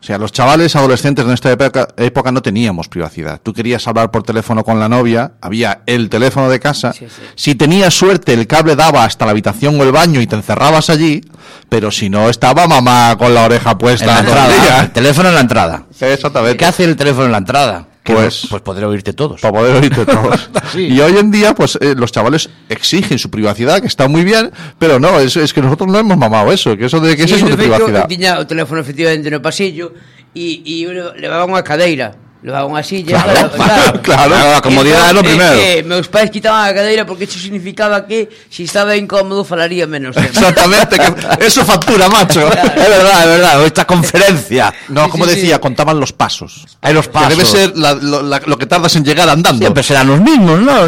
O 0.00 0.04
sea, 0.06 0.18
los 0.18 0.30
chavales 0.30 0.76
adolescentes 0.76 1.26
de 1.26 1.34
esta 1.34 1.50
época, 1.50 1.88
época 1.96 2.30
no 2.30 2.40
teníamos 2.42 2.88
privacidad. 2.88 3.40
Tú 3.42 3.52
querías 3.52 3.86
hablar 3.88 4.10
por 4.10 4.22
teléfono 4.22 4.62
con 4.62 4.78
la 4.78 4.88
novia, 4.88 5.32
había 5.40 5.80
el 5.86 6.08
teléfono 6.08 6.48
de 6.48 6.60
casa. 6.60 6.92
Sí, 6.92 7.06
sí. 7.08 7.22
Si 7.34 7.54
tenías 7.54 7.94
suerte, 7.94 8.32
el 8.34 8.46
cable 8.46 8.76
daba 8.76 9.04
hasta 9.04 9.24
la 9.24 9.32
habitación 9.32 9.80
o 9.80 9.82
el 9.82 9.92
baño 9.92 10.20
y 10.20 10.26
te 10.26 10.36
encerrabas 10.36 10.90
allí, 10.90 11.22
pero 11.68 11.90
si 11.90 12.08
no, 12.08 12.28
estaba 12.28 12.68
mamá 12.68 13.16
con 13.18 13.34
la 13.34 13.44
oreja 13.44 13.72
En 13.72 13.78
puesta 13.78 14.06
la 14.06 14.22
todo 14.22 14.36
el 14.36 14.52
entrada. 14.52 14.80
El 14.82 14.90
teléfono 14.90 15.28
en 15.28 15.34
la 15.34 15.40
entrada. 15.40 15.82
Exactamente. 16.00 16.56
¿Qué 16.56 16.66
hace 16.66 16.84
el 16.84 16.94
teléfono 16.94 17.26
en 17.26 17.32
la 17.32 17.38
entrada? 17.38 17.86
Pues- 18.14 18.46
pues 18.48 18.62
poder 18.62 18.84
oírte 18.84 19.12
todos. 19.12 19.40
para 19.40 19.52
poder 19.54 19.76
oírte 19.76 20.04
todos. 20.06 20.50
Sí. 20.72 20.86
Y 20.88 21.00
hoy 21.00 21.16
en 21.16 21.30
día, 21.30 21.54
pues 21.54 21.78
eh, 21.80 21.94
los 21.96 22.10
chavales 22.12 22.50
exigen 22.68 23.18
su 23.18 23.30
privacidad, 23.30 23.80
que 23.80 23.86
está 23.86 24.08
muy 24.08 24.24
bien, 24.24 24.50
pero 24.78 24.98
no, 25.00 25.18
es, 25.20 25.36
es 25.36 25.52
que 25.52 25.62
nosotros 25.62 25.88
no 25.90 25.98
hemos 25.98 26.16
mamado 26.18 26.52
eso, 26.52 26.76
que 26.76 26.86
eso 26.86 27.00
de 27.00 27.16
que 27.16 27.22
es 27.24 27.30
Sí, 27.30 27.36
eso 27.36 27.46
de 27.48 27.56
privacidad. 27.56 28.02
eu 28.02 28.08
tiña 28.08 28.38
o 28.38 28.46
teléfono 28.46 28.80
efectivamente 28.80 29.30
no 29.30 29.40
pasillo 29.40 29.94
e, 30.34 30.60
e 30.66 30.82
eu 30.84 30.92
le- 30.92 31.14
levaba 31.22 31.46
unha 31.48 31.62
cadeira 31.64 32.12
levaba 32.46 32.62
unha 32.70 32.78
silla 32.86 33.18
Claro, 33.18 33.50
para- 33.58 33.90
claro, 34.06 34.34
a 34.54 34.62
comodidade 34.62 35.10
lo 35.10 35.26
Entón, 35.26 35.34
primero. 35.34 35.58
eh, 35.58 35.78
eh, 35.78 35.82
meus 35.82 36.06
pais 36.06 36.30
quitaban 36.30 36.62
a 36.62 36.70
cadeira 36.70 37.02
porque 37.02 37.26
iso 37.26 37.42
significaba 37.42 38.06
que 38.06 38.30
se 38.46 38.62
estaba 38.62 38.94
incómodo 38.94 39.42
falaría 39.42 39.82
menos 39.90 40.14
tempo. 40.14 40.30
Exactamente, 40.30 40.94
que 40.94 41.10
eso 41.42 41.66
factura, 41.66 42.06
macho. 42.06 42.46
É 42.78 42.86
verdad, 42.86 43.18
é 43.18 43.26
verdad, 43.34 43.54
esta 43.66 43.82
conferencia. 43.82 44.70
No, 44.94 45.10
como 45.10 45.26
Sí, 45.26 45.30
sí, 45.30 45.36
decía, 45.42 45.56
sí. 45.58 45.60
contaban 45.66 45.98
los 45.98 46.14
pasos. 46.14 46.70
Hay 46.86 46.94
los 46.94 47.10
Que 47.10 47.18
debe 47.34 47.42
pasos. 47.42 47.50
ser 47.50 47.74
la- 47.74 47.98
lo, 47.98 48.22
la- 48.22 48.38
lo 48.46 48.54
que 48.56 48.66
tardas 48.70 48.94
en 48.94 49.02
llegar 49.02 49.26
andando. 49.28 49.58
Siempre 49.66 49.82
serán 49.82 50.06
los 50.06 50.20
mismos, 50.22 50.60
¿no? 50.62 50.86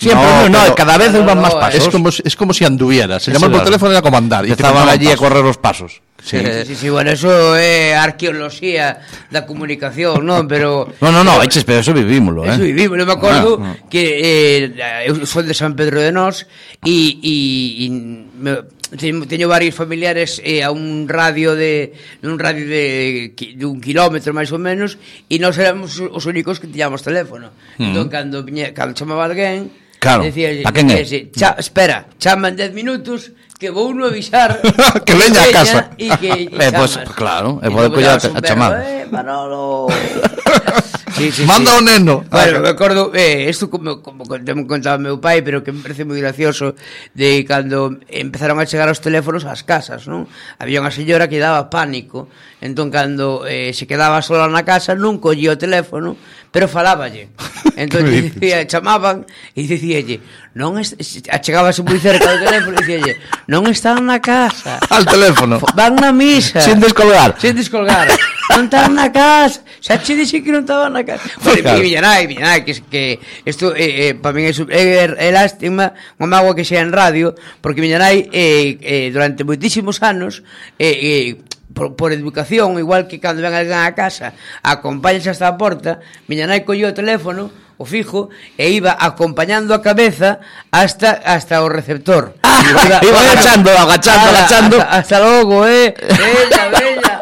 Siempre, 0.00 0.14
No, 0.16 0.48
no, 0.48 0.64
no, 0.66 0.74
cada 0.74 0.96
vez 0.96 1.12
No, 1.12 1.24
van 1.28 1.36
no, 1.36 1.42
más 1.44 1.54
pasos. 1.60 1.76
Es 1.84 1.88
como, 1.92 2.08
si- 2.10 2.22
es 2.24 2.34
como 2.36 2.54
si 2.56 2.64
anduvieras. 2.64 3.20
Se 3.22 3.30
Sí, 3.30 3.36
llaman 3.36 3.50
por 3.52 3.60
claro. 3.60 3.68
teléfono 3.68 3.90
y 3.92 3.94
era 3.94 4.02
como 4.02 4.16
andar. 4.16 4.44
Y 4.44 4.48
te 4.48 4.54
Estaban 4.54 4.88
allí 4.88 5.06
a 5.06 5.10
pasos. 5.12 5.20
correr 5.20 5.44
los 5.44 5.58
pasos. 5.58 6.00
Sí, 6.22 6.38
sí, 6.38 6.44
sí, 6.66 6.74
sí, 6.76 6.88
bueno, 6.88 7.10
eso 7.10 7.56
é 7.56 7.96
arqueoloxía 7.96 9.00
da 9.32 9.46
comunicación, 9.48 10.24
non? 10.24 10.46
Pero 10.46 10.92
No, 11.00 11.10
no, 11.12 11.24
no, 11.24 11.42
eches, 11.42 11.64
pero 11.64 11.80
eso 11.80 11.92
vivímoslo, 11.92 12.44
eh. 12.44 12.54
Eso 12.54 12.62
vivímolo, 12.62 13.06
me 13.06 13.12
acordo 13.16 13.58
no, 13.58 13.64
ah, 13.64 13.68
no. 13.68 13.76
Ah. 13.80 13.88
que 13.88 14.04
eh, 14.20 15.08
eu 15.08 15.16
son 15.24 15.48
de 15.48 15.54
San 15.56 15.74
Pedro 15.74 16.00
de 16.00 16.12
Nós 16.12 16.44
e 16.84 17.18
e, 17.24 17.36
e 17.84 17.86
me, 17.90 18.64
teño, 18.96 19.24
teño 19.26 19.46
varios 19.48 19.74
familiares 19.74 20.40
eh, 20.44 20.62
a 20.62 20.70
un 20.70 21.08
radio 21.08 21.56
de 21.56 21.94
un 22.22 22.38
radio 22.38 22.66
de, 22.66 23.32
de 23.34 23.64
un 23.64 23.80
quilómetro 23.80 24.36
máis 24.36 24.52
ou 24.52 24.60
menos 24.60 25.00
e 25.30 25.40
nós 25.40 25.56
éramos 25.56 25.96
os 26.00 26.24
únicos 26.28 26.60
que 26.60 26.68
tiñamos 26.68 27.00
teléfono. 27.00 27.54
Mm. 27.80 27.96
Entón 27.96 28.06
cando 28.12 28.44
viña, 28.44 28.76
cando 28.76 28.94
chamaba 28.94 29.24
alguén 29.24 29.70
Claro, 30.00 30.24
decía, 30.24 30.48
a 30.64 30.72
quen 30.72 30.88
é? 30.88 31.04
Decía, 31.04 31.28
Cha, 31.28 31.50
espera, 31.60 32.08
chaman 32.16 32.56
10 32.56 32.72
minutos 32.72 33.36
que 33.60 33.68
vou 33.68 33.92
no 33.92 34.08
avisar 34.08 34.56
que 35.06 35.12
veña 35.12 35.44
a 35.44 35.52
casa. 35.52 35.78
e 36.00 36.08
que 36.16 36.48
eh, 36.48 36.72
pues, 36.72 36.96
pois, 36.96 37.12
claro, 37.12 37.60
e 37.60 37.68
pode 37.68 37.92
collarte 37.92 38.32
pois 38.32 38.40
a 38.40 38.42
chamada. 38.42 38.80
eh, 38.80 39.04
Manolo. 39.12 39.86
Sí, 41.20 41.32
sí, 41.32 41.44
manda 41.44 41.72
sí. 41.72 41.76
o 41.76 41.80
neno. 41.82 42.24
Bueno, 42.30 42.58
ah, 42.58 42.60
me 42.62 42.68
acordo, 42.70 43.12
eh, 43.12 43.50
isto 43.50 43.68
como, 43.68 44.00
como, 44.00 44.24
como 44.24 44.66
contaba 44.66 44.96
meu 44.96 45.20
pai 45.20 45.42
pero 45.44 45.60
que 45.60 45.68
me 45.68 45.84
parece 45.84 46.08
moi 46.08 46.16
gracioso 46.16 46.72
de 47.12 47.44
cando 47.44 48.00
empezaron 48.08 48.56
a 48.56 48.64
chegar 48.64 48.88
os 48.88 49.04
teléfonos 49.04 49.44
ás 49.44 49.60
casas 49.60 50.08
non? 50.08 50.24
había 50.56 50.80
unha 50.80 50.94
señora 50.94 51.28
que 51.28 51.36
daba 51.36 51.68
pánico. 51.68 52.32
Entón 52.64 52.88
cando 52.88 53.44
eh, 53.44 53.76
se 53.76 53.84
quedaba 53.84 54.24
sola 54.24 54.48
na 54.48 54.64
casa 54.64 54.96
non 54.96 55.20
collía 55.20 55.52
o 55.52 55.60
teléfono 55.60 56.16
pero 56.48 56.72
faláballe. 56.72 57.28
Entón 57.76 58.10
dicía, 58.10 58.66
chamaban 58.70 59.26
e 59.54 59.66
dicíalle, 59.66 60.20
non 60.54 60.78
es, 60.78 60.96
achegábase 61.30 61.82
moi 61.86 61.98
cerca 61.98 62.26
do 62.32 62.38
teléfono 62.42 62.74
e 62.76 62.80
dicíalle, 62.82 63.14
non 63.46 63.66
están 63.70 64.06
na 64.06 64.18
casa. 64.18 64.80
Al 64.90 65.04
teléfono. 65.06 65.60
Van 65.78 65.94
na 65.98 66.10
misa. 66.10 66.60
Sin 66.60 66.80
descolgar. 66.80 67.36
Sin 67.38 67.54
descolgar. 67.54 68.08
non 68.50 68.66
están 68.66 68.94
na 68.94 69.08
casa. 69.10 69.62
Xa 69.80 69.96
che 70.02 70.12
dixe 70.18 70.42
que 70.42 70.52
non 70.52 70.66
estaban 70.66 70.92
na 70.92 71.06
casa. 71.06 71.24
Vale, 71.44 71.62
claro. 71.62 71.80
miña 71.80 72.00
nai, 72.02 72.26
miña 72.26 72.44
nai, 72.52 72.60
que, 72.66 72.74
que 72.90 73.18
isto 73.46 73.72
eh, 73.72 74.10
eh, 74.10 74.12
para 74.18 74.34
min 74.34 74.50
é, 74.50 74.52
é, 74.52 75.04
é 75.06 75.28
lástima, 75.32 75.94
unha 76.20 76.28
mágoa 76.28 76.52
que 76.52 76.66
xa 76.66 76.82
en 76.82 76.92
radio, 76.92 77.32
porque 77.62 77.80
miña 77.80 78.02
nai 78.02 78.28
eh, 78.34 78.76
eh, 78.82 79.08
durante 79.14 79.46
moitísimos 79.46 80.02
anos 80.02 80.42
eh, 80.76 80.92
eh, 80.92 81.49
por, 81.74 81.96
por 81.96 82.12
educación, 82.12 82.78
igual 82.78 83.06
que 83.06 83.20
cando 83.20 83.42
ven 83.42 83.54
alguén 83.54 83.78
a 83.78 83.94
casa, 83.94 84.34
acompáñase 84.62 85.30
hasta 85.30 85.48
a 85.48 85.56
porta, 85.56 86.02
miña 86.26 86.46
nai 86.46 86.66
collía 86.66 86.90
o 86.90 86.96
teléfono, 86.96 87.50
o 87.80 87.88
fijo, 87.88 88.28
e 88.60 88.68
iba 88.68 88.92
acompañando 88.92 89.72
a 89.72 89.80
cabeza 89.80 90.44
hasta 90.68 91.16
hasta 91.24 91.64
o 91.64 91.68
receptor. 91.72 92.36
Ah, 92.44 92.60
iba, 92.60 93.00
iba 93.00 93.18
agachando, 93.24 93.70
agachando, 93.72 94.26
ala, 94.28 94.38
agachando. 94.38 94.76
Hasta, 94.76 94.98
hasta 94.98 95.16
logo, 95.16 95.66
eh. 95.66 95.94
Bella, 95.96 96.62
bella. 96.68 97.14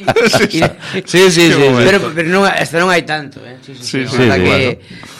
Sí, 0.20 0.60
sí, 1.06 1.30
sí, 1.30 1.52
sí, 1.52 1.64
pero, 1.76 2.12
pero 2.14 2.28
non, 2.28 2.44
hasta 2.44 2.76
non 2.76 2.92
hai 2.92 3.08
tanto, 3.08 3.40
eh. 3.40 3.56
Sí, 3.64 3.72
sí, 3.72 4.04
sí, 4.04 4.08
sí, 4.08 4.16
sí, 4.16 4.24
que, 4.28 4.36
bueno. 4.36 4.70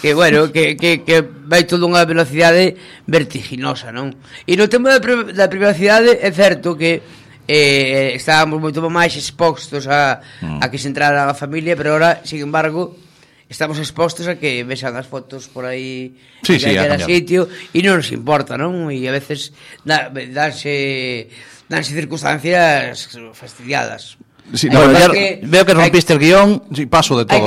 que 0.02 0.10
bueno, 0.12 0.38
que, 0.52 0.64
que, 0.76 0.90
que 1.04 1.24
vai 1.24 1.64
todo 1.64 1.88
unha 1.88 2.04
velocidade 2.04 2.76
vertiginosa, 3.08 3.92
non? 3.92 4.12
E 4.44 4.60
no 4.60 4.68
tema 4.68 4.92
da, 4.92 5.00
da 5.00 5.46
privacidade 5.48 6.20
é 6.20 6.28
certo 6.36 6.76
que 6.76 7.00
Eh, 7.48 8.12
eh, 8.12 8.12
estábamos 8.14 8.60
moito 8.60 8.80
máis 8.90 9.16
expostos 9.16 9.86
a, 9.90 10.20
mm. 10.40 10.60
a 10.62 10.66
que 10.70 10.78
se 10.78 10.88
entrara 10.88 11.28
a 11.28 11.34
familia, 11.34 11.74
pero 11.74 11.94
ahora, 11.96 12.22
sin 12.22 12.40
embargo, 12.40 12.94
estamos 13.50 13.82
expostos 13.82 14.30
a 14.30 14.38
que 14.38 14.62
vexan 14.62 14.94
as 14.94 15.10
fotos 15.10 15.50
por 15.50 15.66
aí 15.66 16.14
sí, 16.46 16.62
sí, 16.62 16.70
cada 16.70 17.02
sitio 17.02 17.50
e 17.74 17.82
non 17.82 17.98
nos 17.98 18.14
importa, 18.14 18.54
non? 18.54 18.88
E 18.94 19.02
a 19.10 19.12
veces 19.12 19.50
da, 19.82 20.06
danse, 20.08 21.26
danse 21.66 21.90
circunstancias 21.90 23.10
fastidiadas. 23.34 24.14
Sí, 24.52 24.66
Hai 24.66 24.74
no, 24.74 24.80
Bueno, 24.80 24.92
cosas 24.94 25.06
ya 25.08 25.12
que- 25.14 25.40
veo 25.44 25.64
que 25.66 25.74
rompiste 25.74 26.12
el 26.12 26.18
guion. 26.18 26.62
Sí, 26.74 26.86
paso 26.86 27.16
de 27.18 27.24
todo. 27.24 27.38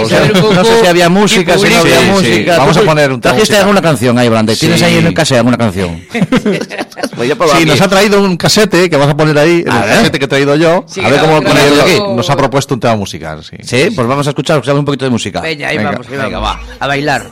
No 0.53 0.63
sé 0.63 0.79
si 0.81 0.87
había 0.87 1.09
música, 1.09 1.57
si 1.57 1.65
no 1.69 1.77
había 1.79 1.99
Sí, 1.99 2.05
sí. 2.05 2.11
música. 2.11 2.57
Vamos 2.57 2.77
a 2.77 2.81
poner 2.83 3.11
un 3.11 3.19
tema 3.19 3.33
¿Trajiste 3.35 3.57
alguna 3.57 3.81
canción 3.81 4.17
ahí, 4.17 4.29
Brande? 4.29 4.55
¿Tienes 4.55 4.79
Sí. 4.79 4.85
ahí 4.85 4.97
en 4.97 5.07
el 5.07 5.13
cassette 5.13 5.37
alguna 5.39 5.57
canción? 5.57 6.01
Voy 7.17 7.29
a 7.29 7.35
probar 7.35 7.57
Sí, 7.57 7.65
nos 7.65 7.81
ha 7.81 7.87
traído 7.89 8.23
un 8.23 8.37
casete 8.37 8.89
que 8.89 8.95
vas 8.95 9.09
a 9.09 9.17
poner 9.17 9.37
ahí, 9.37 9.57
el 9.57 9.63
ver. 9.65 9.73
casete 9.97 10.19
que 10.19 10.25
he 10.25 10.27
traído 10.29 10.55
yo. 10.55 10.85
Sí, 10.87 11.01
a 11.01 11.09
ver 11.09 11.19
cómo 11.19 11.33
lo 11.35 11.41
grabado, 11.41 11.61
ponemos 11.67 11.79
aquí. 11.91 12.15
Nos 12.15 12.29
ha 12.29 12.35
propuesto 12.37 12.73
un 12.73 12.79
tema 12.79 12.95
musical, 12.95 13.43
sí. 13.43 13.57
Sí, 13.63 13.89
pues 13.93 14.07
vamos 14.07 14.25
a 14.27 14.29
escuchar, 14.31 14.55
escuchamos 14.57 14.79
un 14.79 14.85
poquito 14.85 15.05
de 15.05 15.11
música. 15.11 15.41
Venga, 15.41 15.67
vamos, 15.75 16.07
aí 16.09 16.17
venga, 16.17 16.39
vamos. 16.39 16.65
A 16.79 16.87
bailar. 16.87 17.27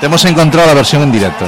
Te 0.00 0.06
hemos 0.06 0.24
encontrado 0.24 0.68
la 0.68 0.74
versión 0.74 1.02
en 1.02 1.12
directo. 1.12 1.44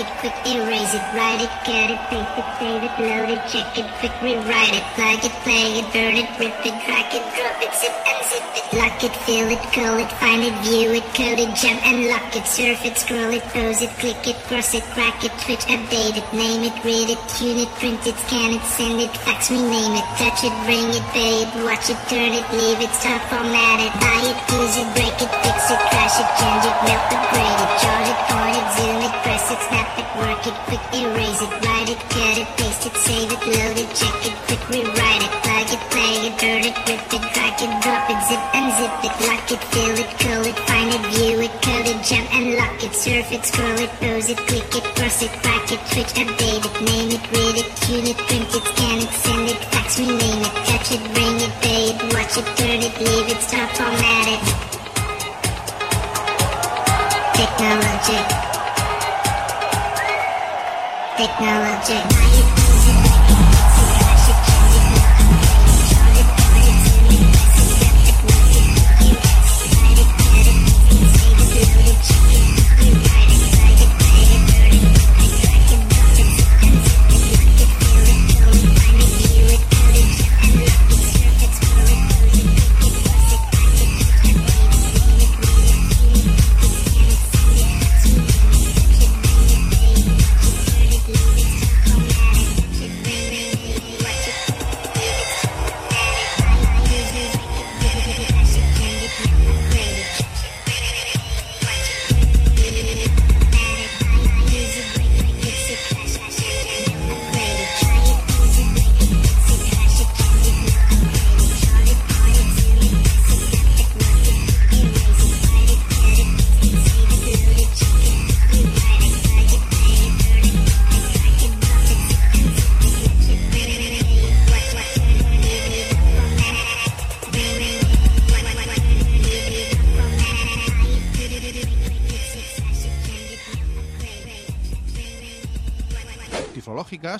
It, 0.00 0.08
quick 0.20 0.34
erase 0.48 0.94
it, 0.96 1.04
write 1.12 1.44
it, 1.44 1.52
cut 1.68 1.92
it, 1.92 2.00
paste 2.08 2.36
it, 2.40 2.48
save 2.56 2.82
it, 2.88 2.94
load 3.04 3.28
it, 3.28 3.42
check 3.52 3.76
it, 3.76 3.86
quick 4.00 4.16
rewrite 4.24 4.72
it, 4.72 4.84
plug 4.96 5.20
it, 5.20 5.34
play 5.44 5.76
it, 5.76 5.86
burn 5.92 6.16
it, 6.16 6.28
rip 6.40 6.56
it, 6.64 6.76
drag 6.88 7.12
it, 7.12 7.24
drop 7.36 7.60
it, 7.60 7.72
zip 7.76 7.92
and 8.08 8.20
zip 8.24 8.48
it, 8.56 8.66
lock 8.80 8.96
it, 9.04 9.14
fill 9.28 9.48
it, 9.52 9.60
call 9.76 10.00
it, 10.00 10.10
find 10.16 10.40
it, 10.40 10.56
view 10.64 10.88
it, 10.96 11.04
code 11.12 11.36
it, 11.36 11.52
jump 11.52 11.80
and 11.84 12.08
lock 12.08 12.32
it, 12.32 12.46
surf 12.48 12.80
it, 12.84 12.96
scroll 12.96 13.28
it, 13.28 13.44
pose 13.52 13.82
it, 13.82 13.92
click 14.00 14.24
it, 14.24 14.36
cross 14.48 14.72
it, 14.72 14.84
crack 14.96 15.20
it, 15.22 15.32
switch, 15.44 15.64
update 15.68 16.16
it, 16.16 16.28
name 16.32 16.64
it, 16.64 16.76
read 16.80 17.12
it, 17.12 17.20
tune 17.36 17.60
it, 17.60 17.70
print 17.76 18.00
it, 18.08 18.16
scan 18.24 18.56
it, 18.56 18.64
send 18.64 19.00
it, 19.00 19.12
fax, 19.28 19.50
rename 19.52 20.00
it, 20.00 20.06
touch 20.16 20.40
it, 20.48 20.54
bring 20.64 20.88
it, 20.96 21.04
pay 21.12 21.44
it, 21.44 21.50
watch 21.60 21.92
it, 21.92 22.00
turn 22.08 22.32
it, 22.32 22.46
leave 22.56 22.80
it, 22.80 22.92
start, 22.96 23.20
format 23.28 23.78
it, 23.84 23.92
buy 24.00 24.20
it, 24.24 24.38
use 24.56 24.76
it, 24.80 24.88
break 24.96 25.16
it, 25.20 25.32
fix 25.44 25.68
it, 25.68 25.80
crash 25.92 26.16
it, 26.16 26.28
change 26.40 26.64
it, 26.64 26.76
melt, 26.88 27.04
upgrade 27.12 27.60
it, 27.60 27.72
charge 27.84 28.08
it, 28.08 28.20
point 28.32 28.56
it, 28.56 28.68
zoom 28.80 29.00
it, 29.04 29.14
press 29.20 29.44
it, 29.52 29.60
snap 29.68 29.89
it, 29.98 30.08
work 30.18 30.46
it, 30.46 30.56
quick 30.68 30.84
erase 30.92 31.40
it, 31.42 31.52
write 31.64 31.88
it, 31.90 32.00
cut 32.12 32.36
it, 32.38 32.48
paste 32.58 32.86
it, 32.86 32.94
save 32.96 33.30
it, 33.32 33.42
load 33.46 33.76
it, 33.78 33.90
check 33.94 34.18
it, 34.28 34.34
quick 34.46 34.62
rewrite 34.70 35.22
it, 35.24 35.32
plug 35.42 35.68
it, 35.72 35.82
play 35.90 36.14
it, 36.28 36.34
burn 36.40 36.62
it, 36.68 36.76
rip 36.86 37.12
it, 37.16 37.24
drag 37.34 37.56
it, 37.64 37.72
drop 37.82 38.04
it, 38.10 38.20
zip 38.28 38.42
and 38.54 38.68
zip 38.78 38.94
it, 39.06 39.14
lock 39.26 39.46
it, 39.50 39.62
fill 39.72 39.96
it, 39.98 40.10
call 40.20 40.42
it, 40.46 40.58
find 40.68 40.90
it, 40.94 41.02
view 41.14 41.40
it, 41.40 41.54
code 41.64 41.88
it, 41.88 41.98
jump 42.04 42.26
and 42.34 42.54
lock 42.56 42.78
it, 42.82 42.94
surf 42.94 43.32
it, 43.32 43.44
scroll 43.44 43.78
it, 43.78 43.90
pose 44.00 44.28
it, 44.30 44.38
click 44.48 44.70
it, 44.76 44.84
cross 44.94 45.22
it, 45.22 45.32
crack 45.42 45.66
it, 45.72 45.80
switch, 45.90 46.12
update 46.22 46.64
it, 46.68 46.76
name 46.86 47.10
it, 47.16 47.24
read 47.32 47.56
it, 47.62 47.68
tune 47.82 48.06
it, 48.06 48.18
print 48.28 48.50
it, 48.54 48.64
scan 48.70 48.98
it, 49.00 49.12
send 49.24 49.48
it, 49.48 49.60
fax, 49.72 49.98
rename 49.98 50.44
it, 50.44 50.54
touch 50.68 50.92
it, 50.92 51.02
bring 51.14 51.36
it, 51.40 51.52
pay 51.64 51.82
it, 51.90 51.98
watch 52.14 52.34
it, 52.38 52.46
turn 52.58 52.80
it, 52.84 52.94
leave 53.00 53.28
it, 53.32 53.40
start, 53.42 53.70
format 53.76 54.26
it. 54.34 54.42
Technology. 57.34 58.59
Technology. 61.20 62.59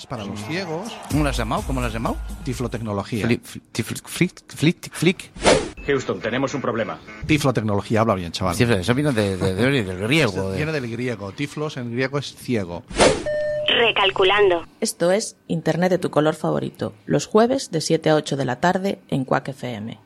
Para 0.07 0.25
los 0.25 0.39
ciegos. 0.45 0.91
¿Cómo 1.09 1.23
las 1.23 1.31
has 1.31 1.37
llamado? 1.39 1.63
¿Cómo 1.67 1.81
las 1.81 1.87
has 1.89 1.93
llamado? 1.93 2.17
Tiflotecnología. 2.43 3.25
Fli- 3.27 3.41
fli- 3.41 3.61
tifl- 3.73 4.01
flick- 4.03 4.43
flick- 4.55 4.91
flick. 4.91 5.31
Houston, 5.85 6.19
tenemos 6.19 6.53
un 6.53 6.61
problema. 6.61 6.99
Tiflotecnología, 7.25 8.01
habla 8.01 8.15
bien, 8.15 8.31
chaval. 8.31 8.55
Sí, 8.55 8.63
eso 8.63 8.93
viene 8.93 9.11
de, 9.11 9.35
de- 9.37 9.53
de- 9.55 9.83
del 9.83 9.97
griego. 9.99 10.51
de- 10.51 10.57
Viene 10.57 10.71
del 10.71 10.89
griego. 10.89 11.31
Tiflos 11.31 11.77
en 11.77 11.91
griego 11.91 12.17
es 12.19 12.35
ciego. 12.35 12.83
Recalculando. 13.67 14.65
Esto 14.79 15.11
es 15.11 15.35
Internet 15.47 15.89
de 15.91 15.97
tu 15.97 16.09
color 16.09 16.35
favorito, 16.35 16.93
los 17.05 17.25
jueves 17.27 17.71
de 17.71 17.81
7 17.81 18.09
a 18.09 18.15
8 18.15 18.35
de 18.37 18.45
la 18.45 18.59
tarde 18.59 18.99
en 19.09 19.25
Quack 19.25 19.49
FM. 19.49 19.97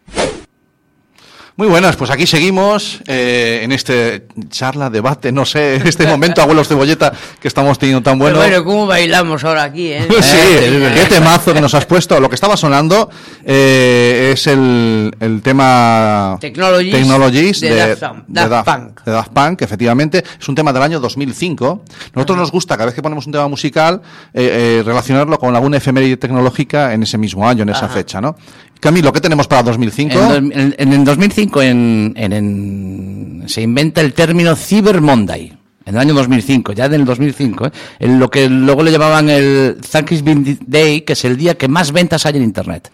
Muy 1.58 1.70
buenas, 1.70 1.96
pues 1.96 2.12
aquí 2.12 2.28
seguimos 2.28 3.00
eh, 3.08 3.62
en 3.64 3.72
este 3.72 4.28
charla, 4.50 4.90
debate, 4.90 5.32
no 5.32 5.46
sé, 5.46 5.78
este 5.88 6.06
momento, 6.06 6.42
abuelos 6.42 6.68
cebolleta, 6.68 7.14
que 7.40 7.48
estamos 7.48 7.80
teniendo 7.80 8.04
tan 8.04 8.20
bueno. 8.20 8.40
Pero 8.40 8.50
bueno, 8.50 8.66
¿cómo 8.66 8.88
bailamos 8.88 9.42
ahora 9.46 9.64
aquí, 9.64 9.88
eh? 9.94 10.06
sí, 10.22 10.36
Eh, 10.38 10.92
qué 10.94 11.06
temazo 11.06 11.54
que 11.54 11.62
nos 11.62 11.74
has 11.74 11.86
puesto. 11.86 12.20
Lo 12.20 12.28
que 12.28 12.36
estaba 12.36 12.58
sonando 12.58 13.10
eh, 13.46 14.32
es 14.34 14.48
el, 14.48 15.16
el 15.18 15.42
tema 15.42 16.38
Technologies 16.42 16.94
Technologies 16.94 17.62
de 17.62 17.74
Daft 17.74 18.02
Punk. 18.02 18.24
de 18.28 18.50
Daft 18.50 18.70
Punk. 18.70 19.04
de 19.06 19.12
Daft 19.14 19.32
Punk, 19.32 19.62
efectivamente. 19.62 20.24
Es 20.38 20.50
un 20.50 20.56
tema 20.56 20.74
del 20.74 20.84
año 20.84 21.00
2005. 21.00 21.84
Nosotros 22.16 22.38
nos 22.38 22.52
gusta, 22.52 22.76
cada 22.76 22.88
vez 22.88 22.96
que 22.96 23.02
ponemos 23.02 23.28
un 23.28 23.32
tema 23.32 23.48
musical, 23.48 24.02
eh, 24.34 24.80
eh, 24.80 24.84
relacionarlo 24.84 25.40
con 25.40 25.56
alguna 25.56 25.78
efeméride 25.78 26.18
tecnológica 26.18 26.94
en 26.94 27.04
ese 27.04 27.18
mismo 27.18 27.48
año, 27.48 27.64
en 27.64 27.70
esa 27.70 27.88
fecha, 27.88 28.20
¿no? 28.20 28.36
Camilo, 28.80 29.12
¿qué 29.12 29.22
tenemos 29.22 29.48
para 29.48 29.64
2005? 29.64 30.14
En, 30.36 30.52
en- 30.52 30.76
en 30.78 30.94
el 30.94 31.04
2005 31.04 31.62
en, 31.62 33.44
se 33.48 33.62
inventa 33.62 34.02
el 34.02 34.14
término 34.14 34.56
Cyber 34.56 35.02
Monday. 35.02 35.54
En 35.88 35.94
el 35.96 36.02
año 36.02 36.14
2005, 36.16 36.74
ya 36.74 36.86
en 36.86 36.96
el 36.96 37.06
2005, 37.06 37.68
¿eh? 37.68 37.72
En 38.00 38.20
lo 38.20 38.30
que 38.30 38.50
luego 38.50 38.82
le 38.82 38.92
llamaban 38.92 39.30
el 39.30 39.78
Thanksgiving 39.88 40.58
Day, 40.66 41.02
que 41.02 41.14
es 41.14 41.24
el 41.26 41.38
día 41.38 41.56
que 41.56 41.68
más 41.68 41.92
ventas 41.92 42.26
hay 42.26 42.38
en 42.38 42.44
Internet. 42.44 42.90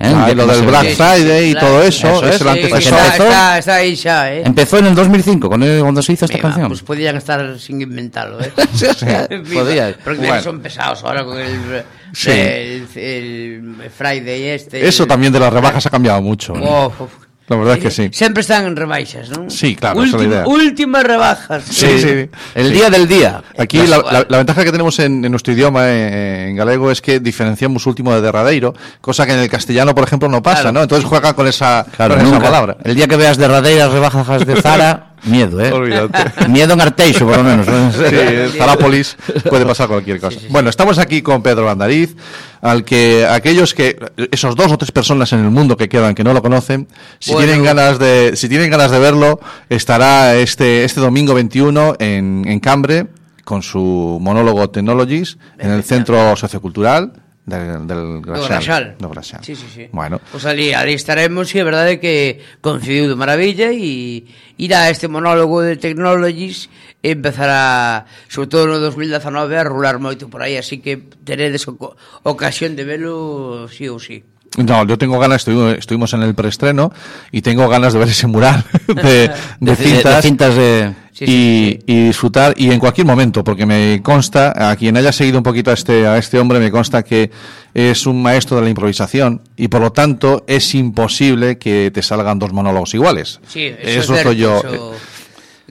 ¿Eh? 0.00 0.06
El 0.08 0.14
Ah, 0.14 0.28
y 0.30 0.34
lo 0.36 0.46
del 0.46 0.62
Black. 0.64 0.88
Friday 0.94 1.50
y 1.50 1.54
todo 1.54 1.82
eso, 1.82 2.24
es 2.24 2.32
el 2.34 2.38
Sí, 2.38 2.44
que 2.44 2.50
antecesor. 2.50 2.98
Está, 2.98 3.16
está, 3.16 3.58
está 3.58 3.74
ahí 3.74 3.94
ya, 3.96 4.32
eh. 4.32 4.42
Empezó 4.46 4.78
en 4.78 4.86
el 4.86 4.94
2005, 4.94 5.48
cuando, 5.48 5.66
cuando 5.80 6.02
se 6.02 6.12
hizo 6.12 6.24
esta 6.26 6.36
Venga, 6.36 6.48
canción. 6.50 6.68
Pues 6.68 6.82
podían 6.82 7.16
estar 7.16 7.58
sin 7.58 7.80
inventarlo, 7.82 8.40
¿eh? 8.40 8.52
Sí. 8.74 8.86
Porque 10.04 10.26
Bueno. 10.26 10.42
son 10.42 10.60
pesados 10.60 11.02
ahora 11.02 11.24
con 11.24 11.38
el, 11.38 11.82
Sí. 12.12 12.30
el, 12.30 12.86
el 12.96 13.90
Friday 13.96 14.44
este. 14.50 14.86
Eso 14.86 15.02
el- 15.02 15.08
también 15.08 15.32
de 15.32 15.40
las 15.40 15.52
rebajas 15.52 15.84
ha 15.86 15.90
cambiado 15.90 16.22
mucho. 16.22 16.52
Oh, 16.54 16.92
oh. 16.98 17.08
La 17.48 17.56
verdad 17.56 17.76
es 17.76 17.82
que 17.82 17.90
sí. 17.90 18.10
Siempre 18.12 18.42
están 18.42 18.66
en 18.66 18.76
rebaixas, 18.76 19.30
¿no? 19.30 19.48
Sí, 19.48 19.74
claro, 19.74 20.02
esa 20.04 20.16
es 20.16 20.22
la 20.22 20.28
idea. 20.28 20.44
Últimas 20.46 21.02
rebajas. 21.02 21.64
Sí, 21.64 21.98
sí. 21.98 22.28
El 22.54 22.72
día 22.72 22.90
del 22.90 23.08
día. 23.08 23.42
Aquí 23.56 23.78
la, 23.86 23.98
la- 23.98 24.26
la 24.28 24.36
ventaja 24.38 24.64
que 24.64 24.70
tenemos 24.70 24.98
en, 24.98 25.24
en 25.24 25.30
nuestro 25.30 25.52
idioma, 25.54 25.88
eh, 25.88 26.48
en 26.50 26.56
galego, 26.56 26.90
es 26.90 27.00
que 27.00 27.20
diferenciamos 27.20 27.86
último 27.86 28.14
de 28.14 28.20
derradeiro, 28.20 28.74
cosa 29.00 29.24
que 29.26 29.32
en 29.32 29.38
el 29.38 29.48
castellano, 29.48 29.94
por 29.94 30.04
ejemplo, 30.04 30.28
no 30.28 30.42
pasa, 30.42 30.60
Claro. 30.62 30.72
¿no? 30.74 30.82
Entonces 30.82 31.06
juega 31.08 31.32
con 31.34 31.46
esa, 31.46 31.86
Claro, 31.96 32.16
con 32.16 32.26
esa 32.26 32.38
palabra. 32.40 32.76
El 32.84 32.94
día 32.94 33.06
que 33.08 33.16
veas 33.16 33.38
derradeiras 33.38 33.90
rebajas 33.92 34.46
de 34.46 34.60
Zara, 34.60 35.06
miedo, 35.24 35.60
¿eh? 35.60 35.72
Olvídate. 35.72 36.48
Miedo 36.48 36.74
en 36.74 36.80
Arteixo, 36.80 37.26
por 37.26 37.38
lo 37.38 37.44
menos. 37.44 37.66
¿no? 37.66 37.92
Sí, 37.92 37.98
en 38.10 38.50
Zarápolis 38.50 39.16
puede 39.48 39.64
pasar 39.66 39.88
cualquier 39.88 40.20
cosa. 40.20 40.38
Bueno, 40.50 40.70
estamos 40.70 40.98
aquí 40.98 41.22
con 41.22 41.42
Pedro 41.42 41.66
Landariz, 41.66 42.16
al 42.60 42.84
que 42.84 43.26
aquellos 43.26 43.74
que, 43.74 43.98
esos 44.30 44.56
dos 44.56 44.72
o 44.72 44.78
tres 44.78 44.92
personas 44.92 45.32
en 45.32 45.40
el 45.40 45.50
mundo 45.50 45.76
que 45.76 45.88
quedan 45.88 46.14
que 46.14 46.24
no 46.24 46.32
lo 46.32 46.42
conocen, 46.42 46.88
si 47.18 47.32
Bueno. 47.32 47.46
tienen 47.46 47.64
ganas 47.64 47.98
de, 47.98 48.32
si 48.34 48.48
tienen 48.48 48.70
ganas 48.70 48.90
de 48.90 48.98
verlo, 48.98 49.40
estará 49.68 50.36
este, 50.36 50.84
este 50.84 51.00
domingo 51.00 51.34
21 51.34 51.96
en, 51.98 52.44
en 52.46 52.60
Cambre 52.60 53.06
con 53.44 53.62
su 53.62 54.18
monólogo 54.20 54.68
Technologies 54.68 55.38
en 55.58 55.70
el 55.70 55.82
Centro 55.82 56.36
Sociocultural 56.36 57.12
del, 57.48 57.86
del 57.86 58.20
Graxal. 58.20 58.36
Do 58.36 58.46
Graxal. 58.46 58.84
Do 58.98 59.08
Graxal. 59.08 59.44
Sí, 59.44 59.56
sí, 59.56 59.66
sí. 59.72 59.88
Bueno. 59.92 60.18
Pois 60.18 60.30
pues 60.30 60.44
ali, 60.46 60.72
ali 60.72 60.92
estaremos 60.92 61.48
e 61.54 61.58
a 61.60 61.66
verdade 61.66 61.96
é 61.96 62.00
que 62.00 62.14
coincidiu 62.60 63.08
de 63.08 63.16
maravilla 63.16 63.72
e 63.72 64.28
irá 64.60 64.92
este 64.92 65.08
monólogo 65.08 65.64
de 65.64 65.80
Technologies 65.80 66.70
e 67.02 67.14
empezará, 67.14 68.06
sobre 68.28 68.48
todo 68.52 68.66
no 68.66 68.78
2019, 68.78 69.56
a 69.56 69.64
rular 69.64 69.96
moito 69.98 70.28
por 70.28 70.42
aí, 70.42 70.58
así 70.58 70.78
que 70.78 70.98
teredes 71.24 71.64
oc 71.66 71.96
ocasión 72.22 72.76
de 72.76 72.84
velo 72.84 73.66
sí 73.72 73.88
ou 73.88 73.98
sí. 73.98 74.22
No, 74.56 74.84
yo 74.86 74.96
tengo 74.98 75.18
ganas, 75.18 75.42
estuvimos, 75.42 75.74
estuvimos 75.74 76.12
en 76.14 76.22
el 76.22 76.34
preestreno 76.34 76.90
y 77.30 77.42
tengo 77.42 77.68
ganas 77.68 77.92
de 77.92 77.98
ver 78.00 78.08
ese 78.08 78.26
mural 78.26 78.64
de, 78.88 79.02
de 79.02 79.28
De- 79.28 79.30
de- 79.60 79.76
cintas, 79.76 80.16
de 80.16 80.22
cintas 80.22 80.54
de- 80.56 80.94
Sí, 81.12 81.24
y, 81.24 81.28
sí, 81.28 81.78
y 81.86 82.06
disfrutar 82.06 82.54
y 82.56 82.70
en 82.70 82.78
cualquier 82.78 83.04
momento, 83.04 83.42
porque 83.42 83.66
me 83.66 84.00
consta, 84.04 84.70
a 84.70 84.76
quien 84.76 84.96
haya 84.96 85.10
seguido 85.10 85.38
un 85.38 85.42
poquito 85.42 85.72
a 85.72 85.74
este, 85.74 86.06
a 86.06 86.16
este 86.16 86.38
hombre, 86.38 86.60
me 86.60 86.70
consta 86.70 87.02
que 87.02 87.32
es 87.74 88.06
un 88.06 88.22
maestro 88.22 88.56
de 88.58 88.62
la 88.62 88.68
improvisación 88.70 89.42
y 89.56 89.66
por 89.66 89.80
lo 89.80 89.90
tanto 89.90 90.44
es 90.46 90.76
imposible 90.76 91.58
que 91.58 91.90
te 91.92 92.02
salgan 92.02 92.38
dos 92.38 92.52
monólogos 92.52 92.94
iguales. 92.94 93.40
Sí, 93.48 93.64
eso, 93.64 93.76
Eso 94.00 94.14
certo, 94.14 94.30
estoy 94.30 94.36
yo. 94.36 94.58
Eso... 94.58 94.94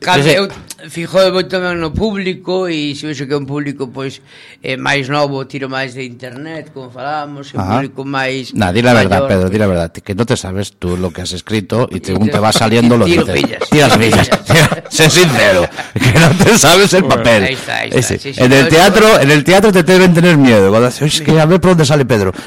Cal, 0.01 0.21
Sí, 0.77 0.83
sí. 0.83 0.83
eu 0.83 0.89
fijo 0.89 1.17
moito 1.33 1.49
tamén 1.49 1.81
no 1.81 1.89
público 1.89 2.69
e 2.69 2.93
se 2.93 3.07
vexo 3.09 3.25
que 3.25 3.33
é 3.33 3.39
un 3.39 3.45
público 3.49 3.89
pois 3.89 4.21
eh, 4.61 4.77
máis 4.77 5.09
novo, 5.09 5.41
tiro 5.49 5.65
máis 5.69 5.97
de 5.97 6.05
internet, 6.05 6.69
como 6.73 6.89
falábamos, 6.93 7.49
é 7.53 7.57
un 7.57 7.65
público 7.65 8.05
máis 8.05 8.53
Nah, 8.53 8.69
di 8.71 8.81
la 8.85 8.93
verdad, 8.93 9.25
Pedro, 9.27 9.49
di 9.49 9.57
la 9.57 9.65
verdad. 9.67 9.91
Que 9.91 10.13
no 10.13 10.25
te 10.25 10.37
sabes 10.37 10.73
tú 10.77 10.95
lo 10.97 11.09
que 11.11 11.21
has 11.25 11.33
escrito 11.33 11.89
y 11.89 11.97
según 12.03 12.29
te 12.29 12.37
va 12.37 12.51
saliendo 12.53 12.97
lo 12.97 13.05
tiro 13.05 13.25
dices. 13.25 13.41
pillas. 13.41 13.69
Tiras 13.69 13.97
pillas. 13.97 14.29
Sé 14.89 15.09
sincero. 15.09 15.65
Que 15.93 16.13
no 16.19 16.29
te 16.43 16.57
sabes 16.57 16.93
el 16.93 17.05
papel. 17.05 17.43
ahí 17.43 17.53
está, 17.53 17.77
ahí 17.81 17.89
está, 17.89 17.99
Ese. 17.99 18.19
sí, 18.19 18.33
sí, 18.33 18.43
en, 18.43 18.53
el 18.53 18.67
teatro, 18.69 19.19
en 19.19 19.31
el 19.31 19.43
teatro 19.43 19.71
te 19.71 19.83
deben 19.83 20.13
tener 20.13 20.37
miedo. 20.37 20.69
Cuando 20.69 20.87
dices, 20.87 21.01
"Uy, 21.01 21.07
es 21.09 21.21
que 21.21 21.39
a 21.39 21.45
ver 21.45 21.59
por 21.59 21.71
dónde 21.71 21.85
sale 21.85 22.05
Pedro. 22.05 22.31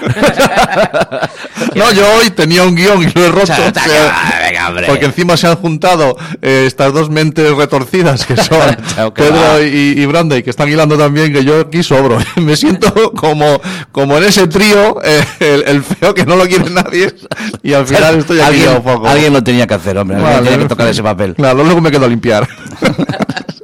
No, 1.74 1.92
yo 1.92 2.04
hoy 2.18 2.30
tenía 2.30 2.64
un 2.64 2.74
guion 2.74 3.02
y 3.02 3.06
lo 3.12 3.24
he 3.26 3.28
roto. 3.30 3.46
Chao, 3.46 3.68
o 3.70 3.72
sea, 3.88 4.40
venga, 4.48 4.68
hombre. 4.68 4.86
porque 4.88 5.04
encima 5.04 5.36
se 5.36 5.46
han 5.46 5.56
juntado 5.56 6.16
eh, 6.42 6.64
estas 6.66 6.92
dos 6.92 7.10
mentes 7.10 7.54
retorcidas 7.54 8.19
que 8.24 8.36
son 8.36 8.76
que 9.14 9.22
Pedro 9.22 9.62
y, 9.64 10.00
y 10.00 10.06
Brandy, 10.06 10.42
que 10.42 10.50
están 10.50 10.68
hilando 10.68 10.96
también, 10.96 11.32
que 11.32 11.44
yo 11.44 11.60
aquí 11.60 11.82
sobro. 11.82 12.18
Me 12.36 12.56
siento 12.56 13.12
como, 13.12 13.60
como 13.92 14.18
en 14.18 14.24
ese 14.24 14.46
trío, 14.46 15.00
eh, 15.04 15.24
el, 15.40 15.64
el 15.66 15.82
feo 15.82 16.14
que 16.14 16.24
no 16.24 16.36
lo 16.36 16.46
quiere 16.46 16.70
nadie, 16.70 17.14
y 17.62 17.72
al 17.72 17.86
final 17.86 18.18
estoy 18.18 18.40
aquí 18.40 18.48
alguien, 18.48 18.76
un 18.76 18.82
poco. 18.82 19.08
alguien 19.08 19.32
lo 19.32 19.42
tenía 19.42 19.66
que 19.66 19.74
hacer, 19.74 19.98
hombre. 19.98 20.16
Alguien 20.16 20.34
Vale, 20.34 20.50
tenía 20.50 20.62
que 20.64 20.68
tocar 20.68 20.88
ese 20.88 21.02
papel. 21.02 21.34
Claro, 21.34 21.62
luego 21.64 21.80
me 21.80 21.90
quedo 21.90 22.06
a 22.06 22.08
limpiar. 22.08 22.48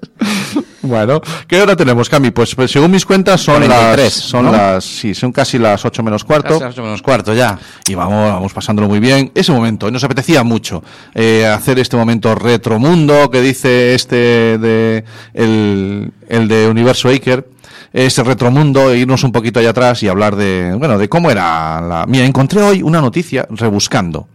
Bueno, 0.87 1.21
¿qué 1.47 1.61
hora 1.61 1.77
tenemos, 1.77 2.09
Cami? 2.09 2.31
Pues, 2.31 2.55
pues 2.55 2.71
según 2.71 2.91
mis 2.91 3.05
cuentas 3.05 3.41
son 3.41 3.57
43, 3.57 3.99
las, 4.05 4.13
son 4.13 4.45
¿no? 4.47 4.53
las, 4.53 4.85
sí, 4.85 5.15
son 5.15 5.33
casi 5.33 5.59
las 5.59 5.85
ocho 5.85 6.03
menos 6.03 6.25
cuarto. 6.25 6.55
Casi 6.55 6.61
las 6.65 6.73
ocho 6.73 6.83
menos 6.83 7.03
cuarto 7.03 7.35
ya. 7.35 7.59
Y 7.89 7.95
vamos, 7.95 8.33
vamos 8.33 8.53
pasándolo 8.53 8.89
muy 8.89 9.01
bien. 9.01 9.31
Ese 9.35 9.53
momento, 9.53 9.91
nos 9.91 10.03
apetecía 10.05 10.43
mucho 10.45 10.83
eh, 11.15 11.47
hacer 11.47 11.79
este 11.79 11.97
momento 11.97 12.35
retromundo 12.35 13.31
que 13.31 13.41
dice 13.43 13.95
este 13.95 14.59
de 14.59 15.05
el, 15.35 16.13
el 16.29 16.49
de 16.49 16.69
Universo 16.69 17.09
Aker. 17.09 17.49
Ese 17.93 18.23
retromundo, 18.23 18.91
e 18.91 18.99
irnos 18.99 19.25
un 19.25 19.33
poquito 19.33 19.59
allá 19.59 19.71
atrás 19.71 20.03
y 20.03 20.09
hablar 20.09 20.37
de, 20.37 20.75
bueno, 20.79 20.99
de 20.99 21.09
cómo 21.09 21.31
era 21.31 21.81
la. 21.81 22.05
Mira, 22.07 22.27
encontré 22.27 22.61
hoy 22.63 22.83
una 22.83 23.01
noticia 23.01 23.47
rebuscando. 23.49 24.29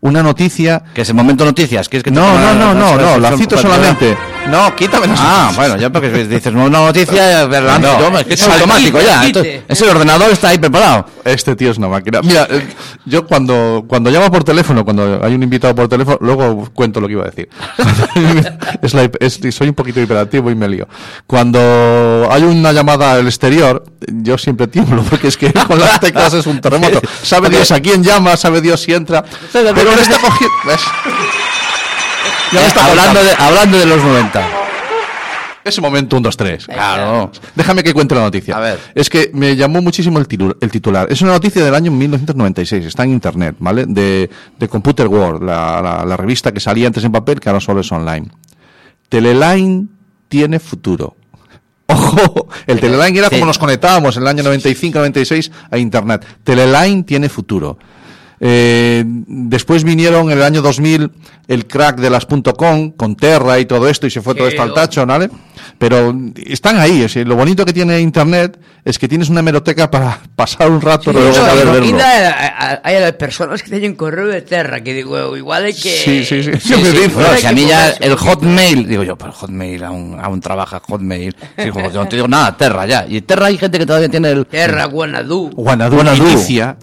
Una 0.00 0.22
noticia. 0.22 0.82
Que 0.94 1.00
es 1.00 1.08
el 1.08 1.14
momento 1.14 1.44
noticias. 1.44 1.88
¿Quieres 1.88 2.04
que 2.04 2.10
No, 2.10 2.20
ponga- 2.20 2.54
no, 2.54 2.74
no, 2.74 2.74
no, 2.74 2.96
no, 2.98 3.14
se- 3.14 3.20
la 3.20 3.36
cito 3.38 3.56
solamente. 3.56 4.16
No, 4.50 4.74
quítame 4.76 5.08
las 5.08 5.18
Ah, 5.20 5.52
bueno, 5.56 5.76
ya 5.76 5.90
porque 5.90 6.08
dices 6.24 6.52
una 6.54 6.68
noticia, 6.68 7.46
No, 7.46 7.96
toma, 7.98 8.20
es 8.20 8.26
es 8.40 8.46
no, 8.46 8.54
automático 8.54 9.00
ya. 9.00 9.24
Entonces, 9.26 9.62
ese 9.68 9.88
ordenador 9.90 10.30
está 10.30 10.48
ahí 10.50 10.58
preparado. 10.58 11.06
Este 11.24 11.56
tío 11.56 11.70
es 11.72 11.78
una 11.78 11.88
máquina. 11.88 12.20
Mira, 12.22 12.46
eh, 12.50 12.66
yo 13.04 13.26
cuando, 13.26 13.84
cuando 13.88 14.10
llamo 14.10 14.30
por 14.30 14.44
teléfono, 14.44 14.84
cuando 14.84 15.20
hay 15.22 15.34
un 15.34 15.42
invitado 15.42 15.74
por 15.74 15.88
teléfono, 15.88 16.18
luego 16.20 16.68
cuento 16.72 17.00
lo 17.00 17.06
que 17.08 17.12
iba 17.14 17.24
a 17.24 17.30
decir. 17.30 17.48
es 18.82 18.94
la 18.94 19.10
es- 19.20 19.40
soy 19.54 19.68
un 19.68 19.74
poquito 19.74 20.00
hiperactivo 20.00 20.50
y 20.50 20.54
me 20.54 20.68
lío. 20.68 20.86
Cuando 21.26 22.28
hay 22.30 22.42
una 22.44 22.72
llamada 22.72 23.12
al 23.12 23.26
exterior, 23.26 23.84
yo 24.06 24.38
siempre 24.38 24.68
tiemblo, 24.68 25.02
porque 25.02 25.28
es 25.28 25.36
que 25.36 25.52
con 25.66 25.80
las 25.80 25.98
teclas 26.00 26.32
es 26.34 26.46
un 26.46 26.60
terremoto. 26.60 27.00
Sabe 27.22 27.48
Dios 27.50 27.70
a 27.72 27.80
quién 27.80 28.02
llama, 28.04 28.36
sabe 28.36 28.60
Dios 28.60 28.80
si 28.80 28.92
entra. 28.94 29.24
Pero 29.52 29.72
le 29.74 30.02
está 30.02 30.18
cogiendo. 30.20 30.54
Hablando, 32.52 33.22
de, 33.24 33.30
hablando 33.38 33.78
de 33.78 33.86
los 33.86 34.02
90. 34.02 34.46
Ese 35.64 35.80
momento, 35.80 36.16
un, 36.16 36.22
dos, 36.22 36.36
tres. 36.36 36.64
Claro. 36.66 37.32
Déjame 37.56 37.82
que 37.82 37.92
cuente 37.92 38.14
la 38.14 38.20
noticia. 38.20 38.56
A 38.56 38.60
ver. 38.60 38.78
Es 38.94 39.10
que 39.10 39.30
me 39.34 39.56
llamó 39.56 39.82
muchísimo 39.82 40.20
el, 40.20 40.28
titular. 40.28 41.08
Es 41.10 41.22
una 41.22 41.32
noticia 41.32 41.64
del 41.64 41.74
año 41.74 41.90
1996. 41.90 42.86
Está 42.86 43.02
en 43.02 43.10
internet, 43.10 43.56
¿vale? 43.58 43.84
De, 43.86 44.30
de 44.60 44.68
Computer 44.68 45.08
World, 45.08 45.42
la, 45.42 45.82
la- 45.82 46.04
la 46.04 46.16
revista 46.16 46.52
que 46.52 46.60
salía 46.60 46.86
antes 46.86 47.02
en 47.02 47.10
papel, 47.10 47.40
que 47.40 47.48
ahora 47.48 47.60
solo 47.60 47.80
es 47.80 47.90
online. 47.90 48.28
Teleline 49.08 49.88
tiene 50.28 50.60
futuro. 50.60 51.16
Ojo, 51.88 52.48
el 52.68 52.78
Teleline 52.80 53.18
era 53.18 53.28
Sí. 53.28 53.34
como 53.34 53.46
nos 53.46 53.58
conectábamos 53.58 54.16
en 54.16 54.22
el 54.22 54.28
año 54.28 54.44
95-96 54.44 55.50
a 55.70 55.78
internet. 55.78 56.24
Teleline 56.44 57.02
tiene 57.02 57.28
futuro. 57.28 57.76
Eh, 58.38 59.02
después 59.06 59.82
vinieron 59.84 60.30
en 60.30 60.36
el 60.38 60.42
año 60.44 60.60
2000 60.60 61.10
el 61.48 61.66
crack 61.66 61.98
de 61.98 62.10
las 62.10 62.26
.com 62.26 62.90
con 62.92 63.16
Terra 63.16 63.58
y 63.58 63.64
todo 63.66 63.88
esto 63.88 64.06
y 64.06 64.10
se 64.10 64.20
fue 64.20 64.34
todo 64.34 64.48
esto 64.48 64.62
al 64.62 64.74
tacho, 64.74 65.06
¿vale? 65.06 65.30
Pero 65.78 66.14
están 66.36 66.78
ahí, 66.78 66.96
es 66.96 67.14
decir, 67.14 67.26
lo 67.26 67.34
bonito 67.36 67.64
que 67.64 67.72
tiene 67.72 67.98
Internet 68.00 68.58
es 68.84 68.98
que 68.98 69.08
tienes 69.08 69.28
una 69.30 69.40
hemeroteca 69.40 69.90
para 69.90 70.20
pasar 70.36 70.70
un 70.70 70.80
rato 70.80 71.10
Sí, 71.10 71.16
luego 71.16 71.28
no, 71.28 71.34
saber 71.34 71.66
verlo. 71.66 71.82
ainda 71.86 72.06
hai- 72.06 72.80
hai 72.84 72.96
as 73.02 73.12
persoas 73.16 73.62
que 73.62 73.70
teñen 73.70 73.96
correo 73.96 74.26
de 74.28 74.42
terra 74.42 74.80
que 74.84 74.92
digo, 74.94 75.36
igual 75.36 75.64
hai 75.64 75.74
que 75.74 75.90
Sí, 75.96 76.24
sí, 76.24 76.42
sí. 76.44 76.52
Sí, 76.60 76.74
sí, 76.84 77.08
bueno, 77.12 77.30
hay 77.32 77.40
si 77.40 77.46
a 77.46 77.52
mí 77.52 77.64
ya 77.66 77.88
el. 78.00 78.14
Hotmail, 78.16 78.86
digo 78.86 79.02
yo, 79.02 79.16
pero 79.16 79.32
Hotmail 79.32 79.82
aún, 79.84 80.18
aún 80.20 80.40
trabaja 80.40 80.80
Hotmail. 80.80 81.34
Sí, 81.56 81.70
como 81.70 81.90
yo 81.90 82.04
no 82.04 82.08
te 82.08 82.16
digo 82.16 82.28
nada, 82.28 82.56
Terra 82.56 82.86
ya. 82.86 83.06
Y 83.08 83.20
Terra 83.22 83.46
hay 83.46 83.56
gente 83.58 83.78
que 83.78 83.86
todavía 83.86 84.08
tiene 84.08 84.30
el... 84.30 84.46
Terra, 84.46 84.84
Guanadu. 84.86 85.50
Guanadu, 85.54 85.96
Guanadu. 85.96 86.22
Inicia. 86.28 86.76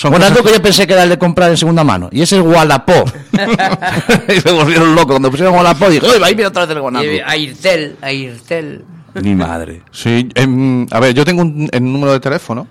Son 0.00 0.10
Bueno, 0.12 0.24
algo 0.24 0.42
que 0.42 0.50
yo 0.50 0.62
pensé 0.62 0.86
que 0.86 0.94
era 0.94 1.02
el 1.02 1.10
de 1.10 1.18
comprar 1.18 1.50
en 1.50 1.58
segunda 1.58 1.84
mano. 1.84 2.08
Y 2.10 2.22
ese 2.22 2.38
es 2.38 2.42
Wallapop. 2.42 3.06
y 3.34 4.48
me 4.48 4.52
volvieron 4.52 4.94
loco. 4.94 5.08
Cuando 5.08 5.30
pusieron 5.30 5.54
Wallapop, 5.54 5.90
dije, 5.90 6.06
¡Uy, 6.06 6.22
ahí 6.24 6.34
viene 6.34 6.46
otra 6.46 6.64
vez 6.64 6.74
el 6.74 6.80
Guanadu! 6.80 7.04
E 7.04 7.22
Airtel, 7.22 7.96
Airtel. 8.00 8.82
Mi 9.22 9.34
madre. 9.34 9.82
Sí, 9.92 10.26
em, 10.34 10.86
a 10.90 11.00
ver, 11.00 11.12
yo 11.12 11.22
tengo 11.26 11.42
un, 11.42 11.68
el 11.70 11.82
número 11.84 12.14
de 12.14 12.20
teléfono 12.20 12.66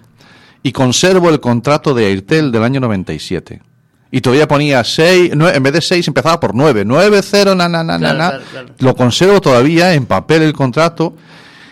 y 0.63 0.71
conservo 0.71 1.29
el 1.29 1.39
contrato 1.39 1.93
de 1.93 2.07
Airtel 2.07 2.51
del 2.51 2.63
año 2.63 2.79
97. 2.79 3.61
Y 4.09 4.21
todavía 4.21 4.47
ponía 4.47 4.83
6, 4.83 5.31
en 5.31 5.63
vez 5.63 5.73
de 5.73 5.81
6 5.81 6.07
empezaba 6.07 6.39
por 6.39 6.55
9, 6.55 6.83
9, 6.83 7.21
0, 7.21 7.53
na, 7.53 7.69
na, 7.69 7.83
na, 7.83 7.99
na, 7.99 7.99
Claro, 7.99 8.17
na. 8.17 8.29
claro, 8.29 8.43
claro. 8.51 8.67
Lo 8.79 8.95
conservo 8.95 9.39
todavía 9.39 9.93
en 9.93 10.07
papel 10.07 10.41
el 10.41 10.53
contrato 10.53 11.15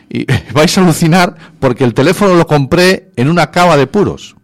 y 0.07 0.23
vais 0.53 0.77
a 0.77 0.81
alucinar 0.81 1.35
porque 1.59 1.83
el 1.83 1.95
teléfono 1.95 2.35
lo 2.35 2.45
compré 2.45 3.09
en 3.15 3.27
una 3.27 3.49
cava 3.49 3.75
de 3.75 3.87
puros. 3.87 4.35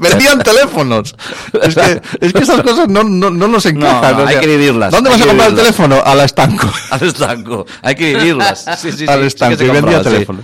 Vendían 0.00 0.38
teléfonos. 0.40 1.14
Es 1.62 1.74
que, 1.74 2.00
es 2.20 2.32
que 2.32 2.38
esas 2.40 2.60
cosas 2.62 2.88
no, 2.88 3.02
no, 3.04 3.30
no 3.30 3.48
nos 3.48 3.66
encajan. 3.66 4.16
no, 4.16 4.22
hay 4.22 4.28
sea, 4.34 4.40
que 4.40 4.46
vivirlas, 4.46 4.90
¿Dónde 4.92 5.10
vas 5.10 5.20
a 5.20 5.26
comprar 5.26 5.48
el 5.50 5.54
teléfono? 5.56 6.02
A 6.04 6.14
la 6.14 6.24
estanco. 6.24 6.68
Al 6.90 7.02
estanco. 7.02 7.66
Hay 7.82 7.94
que 7.94 8.14
vivirlas. 8.16 8.64
Sí, 8.78 8.90
sí, 8.92 8.98
sí. 8.98 9.04
al 9.08 9.20
sí 9.20 9.26
estanco 9.26 9.56
que 9.58 9.64
se 9.64 9.64
y 9.64 9.66
vendía 9.68 9.82
compraba, 9.82 10.04
sí. 10.04 10.10
teléfono. 10.10 10.40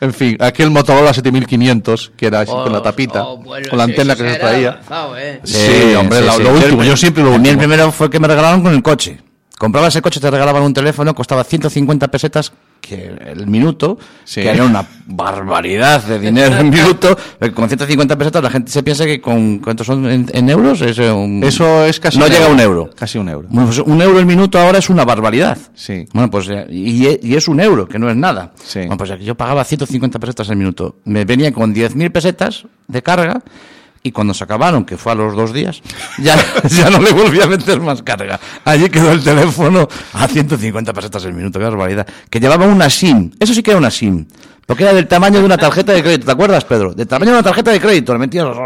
En 0.00 0.12
fin, 0.12 0.36
aquel 0.40 0.70
Motorola 0.70 1.14
7500, 1.14 2.12
que 2.16 2.26
era 2.26 2.40
así 2.40 2.50
con 2.50 2.72
la 2.72 2.82
tapita, 2.82 3.22
Oh, 3.24 3.38
bueno, 3.38 3.66
con 3.70 3.78
la 3.78 3.84
antena 3.84 4.14
que 4.16 4.28
se 4.32 4.38
traía. 4.38 4.70
avanzado, 4.70 5.16
eh. 5.16 5.40
Sí, 5.44 5.94
hombre, 5.94 6.20
lo- 6.20 6.38
lo 6.40 6.50
último, 6.52 6.84
yo 6.84 6.96
siempre 6.96 7.22
lo 7.22 7.30
mí 7.30 7.34
el 7.36 7.40
último. 7.42 7.58
primero 7.58 7.92
fue 7.92 8.10
que 8.10 8.18
me 8.18 8.28
regalaron 8.28 8.62
con 8.62 8.74
el 8.74 8.82
coche. 8.82 9.20
Comprabas 9.56 9.94
el 9.96 10.02
coche, 10.02 10.20
te 10.20 10.30
regalaban 10.30 10.62
un 10.62 10.74
teléfono, 10.74 11.14
costaba 11.14 11.44
150 11.44 12.08
pesetas 12.08 12.52
que 12.86 13.12
el 13.26 13.46
minuto, 13.46 13.98
Sí. 14.24 14.42
que 14.42 14.50
era 14.50 14.64
una 14.64 14.84
barbaridad 15.06 16.02
de 16.04 16.18
dinero 16.18 16.56
en 16.58 16.70
minuto. 16.70 17.16
Con 17.54 17.68
150 17.68 18.16
pesetas 18.16 18.42
la 18.42 18.50
gente 18.50 18.70
se 18.70 18.82
piensa 18.82 19.04
que 19.04 19.20
con 19.20 19.58
¿cuántos 19.58 19.86
son 19.86 20.06
en, 20.08 20.26
en 20.32 20.48
euros? 20.50 20.80
Es 20.82 20.98
un- 20.98 21.42
Eso 21.44 21.84
es 21.84 21.98
casi 22.00 22.18
no 22.18 22.26
llega 22.26 22.40
a 22.40 22.42
euro. 22.48 22.54
un 22.54 22.60
euro. 22.60 22.90
Casi 22.96 23.18
un 23.18 23.28
euro. 23.28 23.48
Bueno, 23.50 23.66
pues 23.68 23.78
un 23.80 24.00
euro 24.02 24.18
el 24.18 24.26
minuto 24.26 24.58
ahora 24.58 24.78
es 24.78 24.88
una 24.90 25.04
barbaridad. 25.04 25.58
Sí. 25.74 26.06
Bueno, 26.12 26.30
pues 26.30 26.48
eh, 26.48 26.66
y, 26.70 27.26
y 27.28 27.34
es 27.34 27.48
un 27.48 27.60
euro, 27.60 27.86
que 27.88 27.98
no 27.98 28.08
es 28.10 28.16
nada. 28.16 28.52
Sí. 28.62 28.80
Bueno, 28.80 28.96
pues 28.98 29.10
yo 29.20 29.34
pagaba 29.34 29.64
150 29.64 30.18
pesetas 30.18 30.48
el 30.50 30.56
minuto. 30.56 30.96
Me 31.04 31.24
venía 31.24 31.52
con 31.52 31.74
10.000 31.74 32.10
pesetas 32.12 32.64
de 32.88 33.02
carga 33.02 33.40
y 34.06 34.12
cuando 34.12 34.34
se 34.34 34.44
acabaron, 34.44 34.84
que 34.84 34.98
fue 34.98 35.12
a 35.12 35.14
los 35.14 35.34
dos 35.34 35.54
días, 35.54 35.80
ya, 36.18 36.36
ya 36.68 36.90
no 36.90 36.98
le 36.98 37.10
volví 37.10 37.40
a 37.40 37.46
meter 37.46 37.80
más 37.80 38.02
carga. 38.02 38.38
Allí 38.62 38.90
quedó 38.90 39.10
el 39.10 39.24
teléfono 39.24 39.88
a 40.12 40.28
150 40.28 40.92
pesetas 40.92 41.24
el 41.24 41.32
minuto, 41.32 41.58
qué 41.58 41.64
barbaridad. 41.64 42.06
Que 42.28 42.38
llevaba 42.38 42.66
una 42.66 42.90
SIM. 42.90 43.30
Eso 43.40 43.54
sí 43.54 43.62
que 43.62 43.70
era 43.70 43.78
una 43.78 43.90
SIM. 43.90 44.26
Porque 44.66 44.84
era 44.84 44.92
del 44.92 45.08
tamaño 45.08 45.40
de 45.40 45.46
una 45.46 45.56
tarjeta 45.56 45.92
de 45.92 46.02
crédito. 46.02 46.26
¿Te 46.26 46.32
acuerdas, 46.32 46.64
Pedro? 46.64 46.92
Del 46.92 47.08
tamaño 47.08 47.32
de 47.32 47.38
una 47.38 47.44
tarjeta 47.44 47.70
de 47.70 47.80
crédito. 47.80 48.12
Le 48.12 48.18
metías... 48.18 48.46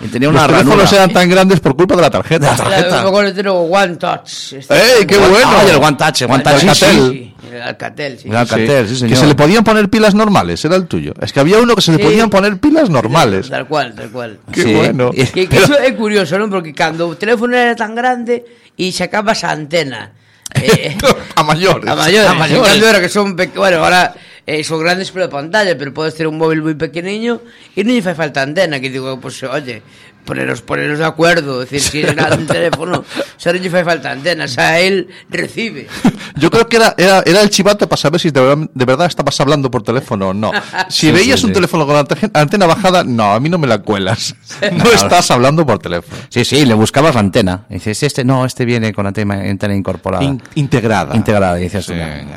Y 0.00 0.06
tenía 0.08 0.28
una 0.28 0.46
Los 0.46 0.58
teléfonos 0.58 0.92
eran 0.92 1.12
tan 1.12 1.28
grandes 1.28 1.58
por 1.60 1.74
culpa 1.76 1.96
de 1.96 2.02
la 2.02 2.10
tarjeta. 2.10 2.54
Claro, 2.54 2.86
eu 2.86 3.02
me 3.02 3.08
acuerdo 3.08 3.30
de 3.30 3.34
ter 3.34 3.48
o 3.48 3.54
One 3.66 3.96
Touch. 3.96 4.52
este- 4.54 4.74
¡Ey, 4.74 5.06
qué 5.06 5.16
One- 5.18 5.28
bueno! 5.28 5.48
Ah, 5.50 5.64
y 5.66 5.70
el 5.70 5.76
One 5.82 5.96
Touch, 5.96 6.22
el 6.22 6.30
One 6.30 6.42
Touch, 6.44 6.58
sí, 6.60 6.68
Alcatel. 6.68 7.10
sí. 7.10 7.34
El 7.52 7.62
Alcatel, 7.62 8.18
sí. 8.18 8.28
El 8.28 8.36
Alcatel, 8.36 8.86
sí, 8.86 8.92
que 8.94 8.98
señor. 9.00 9.16
se 9.18 9.26
le 9.26 9.34
podían 9.34 9.64
poner 9.64 9.88
pilas 9.88 10.14
normales, 10.14 10.64
era 10.64 10.76
el 10.76 10.86
tuyo. 10.86 11.14
Es 11.20 11.32
que 11.32 11.40
había 11.40 11.58
uno 11.58 11.74
que 11.74 11.82
se 11.82 11.90
le 11.92 11.98
Sí. 11.98 12.04
podían 12.04 12.30
poner 12.30 12.58
pilas 12.58 12.90
normales. 12.90 13.48
Tal 13.50 13.66
cual, 13.66 13.94
tal 13.94 14.10
cual. 14.10 14.38
Qué 14.52 14.62
Sí. 14.62 14.74
bueno. 14.74 15.10
Y- 15.14 15.24
Que, 15.26 15.48
que 15.48 15.56
eso 15.58 15.74
é 15.78 15.90
curioso, 15.96 16.38
non? 16.38 16.46
Porque 16.50 16.70
cando 16.74 17.08
o 17.08 17.16
teléfono 17.18 17.56
era 17.56 17.74
tan 17.74 17.94
grande 17.98 18.44
e 18.78 18.92
sacabas 18.94 19.42
a 19.42 19.50
antena. 19.50 20.12
Eh, 20.62 20.96
a 21.36 21.42
mayores. 21.42 21.84
a 21.90 21.94
maiores, 21.94 22.30
A 22.30 22.34
mayores. 22.34 22.80
Era 22.82 23.00
que 23.00 23.08
son 23.10 23.36
pe... 23.36 23.48
bueno, 23.52 23.84
ahora 23.84 24.14
eh, 24.48 24.64
son 24.64 24.80
grandes 24.80 25.12
pela 25.12 25.28
pantalla, 25.28 25.76
pero 25.76 25.92
podes 25.92 26.16
ter 26.16 26.24
un 26.24 26.40
móvil 26.40 26.64
moi 26.64 26.72
pequeniño 26.72 27.44
e 27.76 27.84
non 27.84 27.92
lle 27.92 28.00
fai 28.00 28.16
falta 28.16 28.40
antena, 28.40 28.80
que 28.80 28.88
digo, 28.88 29.20
pues 29.20 29.44
oye, 29.44 29.84
poneros 30.24 30.60
poneros 30.62 30.98
de 30.98 31.04
acuerdo, 31.06 31.60
decir, 31.60 31.80
si 31.80 32.00
es 32.02 32.14
grande 32.14 32.36
un 32.36 32.46
teléfono, 32.46 33.04
lle 33.38 33.70
fai 33.70 33.84
falta 33.84 34.10
antena, 34.12 34.46
xa 34.46 34.78
él 34.78 35.08
recibe. 35.30 35.86
Yo 36.36 36.50
creo 36.50 36.68
que 36.68 36.76
era, 36.76 36.94
era, 36.98 37.22
era 37.24 37.40
el 37.40 37.48
chivato 37.50 37.88
para 37.88 37.96
saber 37.96 38.20
si 38.20 38.30
de 38.30 38.40
verdad, 38.40 38.68
de 38.74 38.84
verdad 38.84 39.06
estabas 39.06 39.40
hablando 39.40 39.70
por 39.70 39.82
teléfono 39.82 40.28
o 40.28 40.34
no. 40.34 40.52
Si 40.90 41.06
Sí, 41.08 41.12
veías 41.12 41.40
sí, 41.40 41.46
un 41.46 41.50
sí. 41.50 41.54
teléfono 41.54 41.86
con 41.86 41.96
ante- 41.96 42.30
antena 42.34 42.66
bajada, 42.66 43.04
no, 43.04 43.32
a 43.32 43.40
mí 43.40 43.48
no 43.48 43.56
me 43.58 43.66
la 43.66 43.78
cuelas. 43.78 44.34
No 44.72 44.90
estás 44.92 45.30
hablando 45.30 45.64
por 45.64 45.78
teléfono. 45.78 46.20
Sí, 46.28 46.44
sí, 46.44 46.64
le 46.66 46.74
buscabas 46.74 47.14
la 47.14 47.20
antena. 47.20 47.64
Y 47.70 47.74
dices, 47.74 48.02
este 48.02 48.24
no, 48.24 48.44
este 48.44 48.64
viene 48.64 48.92
con 48.92 49.06
antena, 49.06 49.34
antena 49.34 49.74
incorporada. 49.74 50.24
In- 50.24 50.42
integrada. 50.56 51.16
integrada. 51.16 51.58
Y 51.58 51.64
dices, 51.64 51.88
no, 51.88 51.96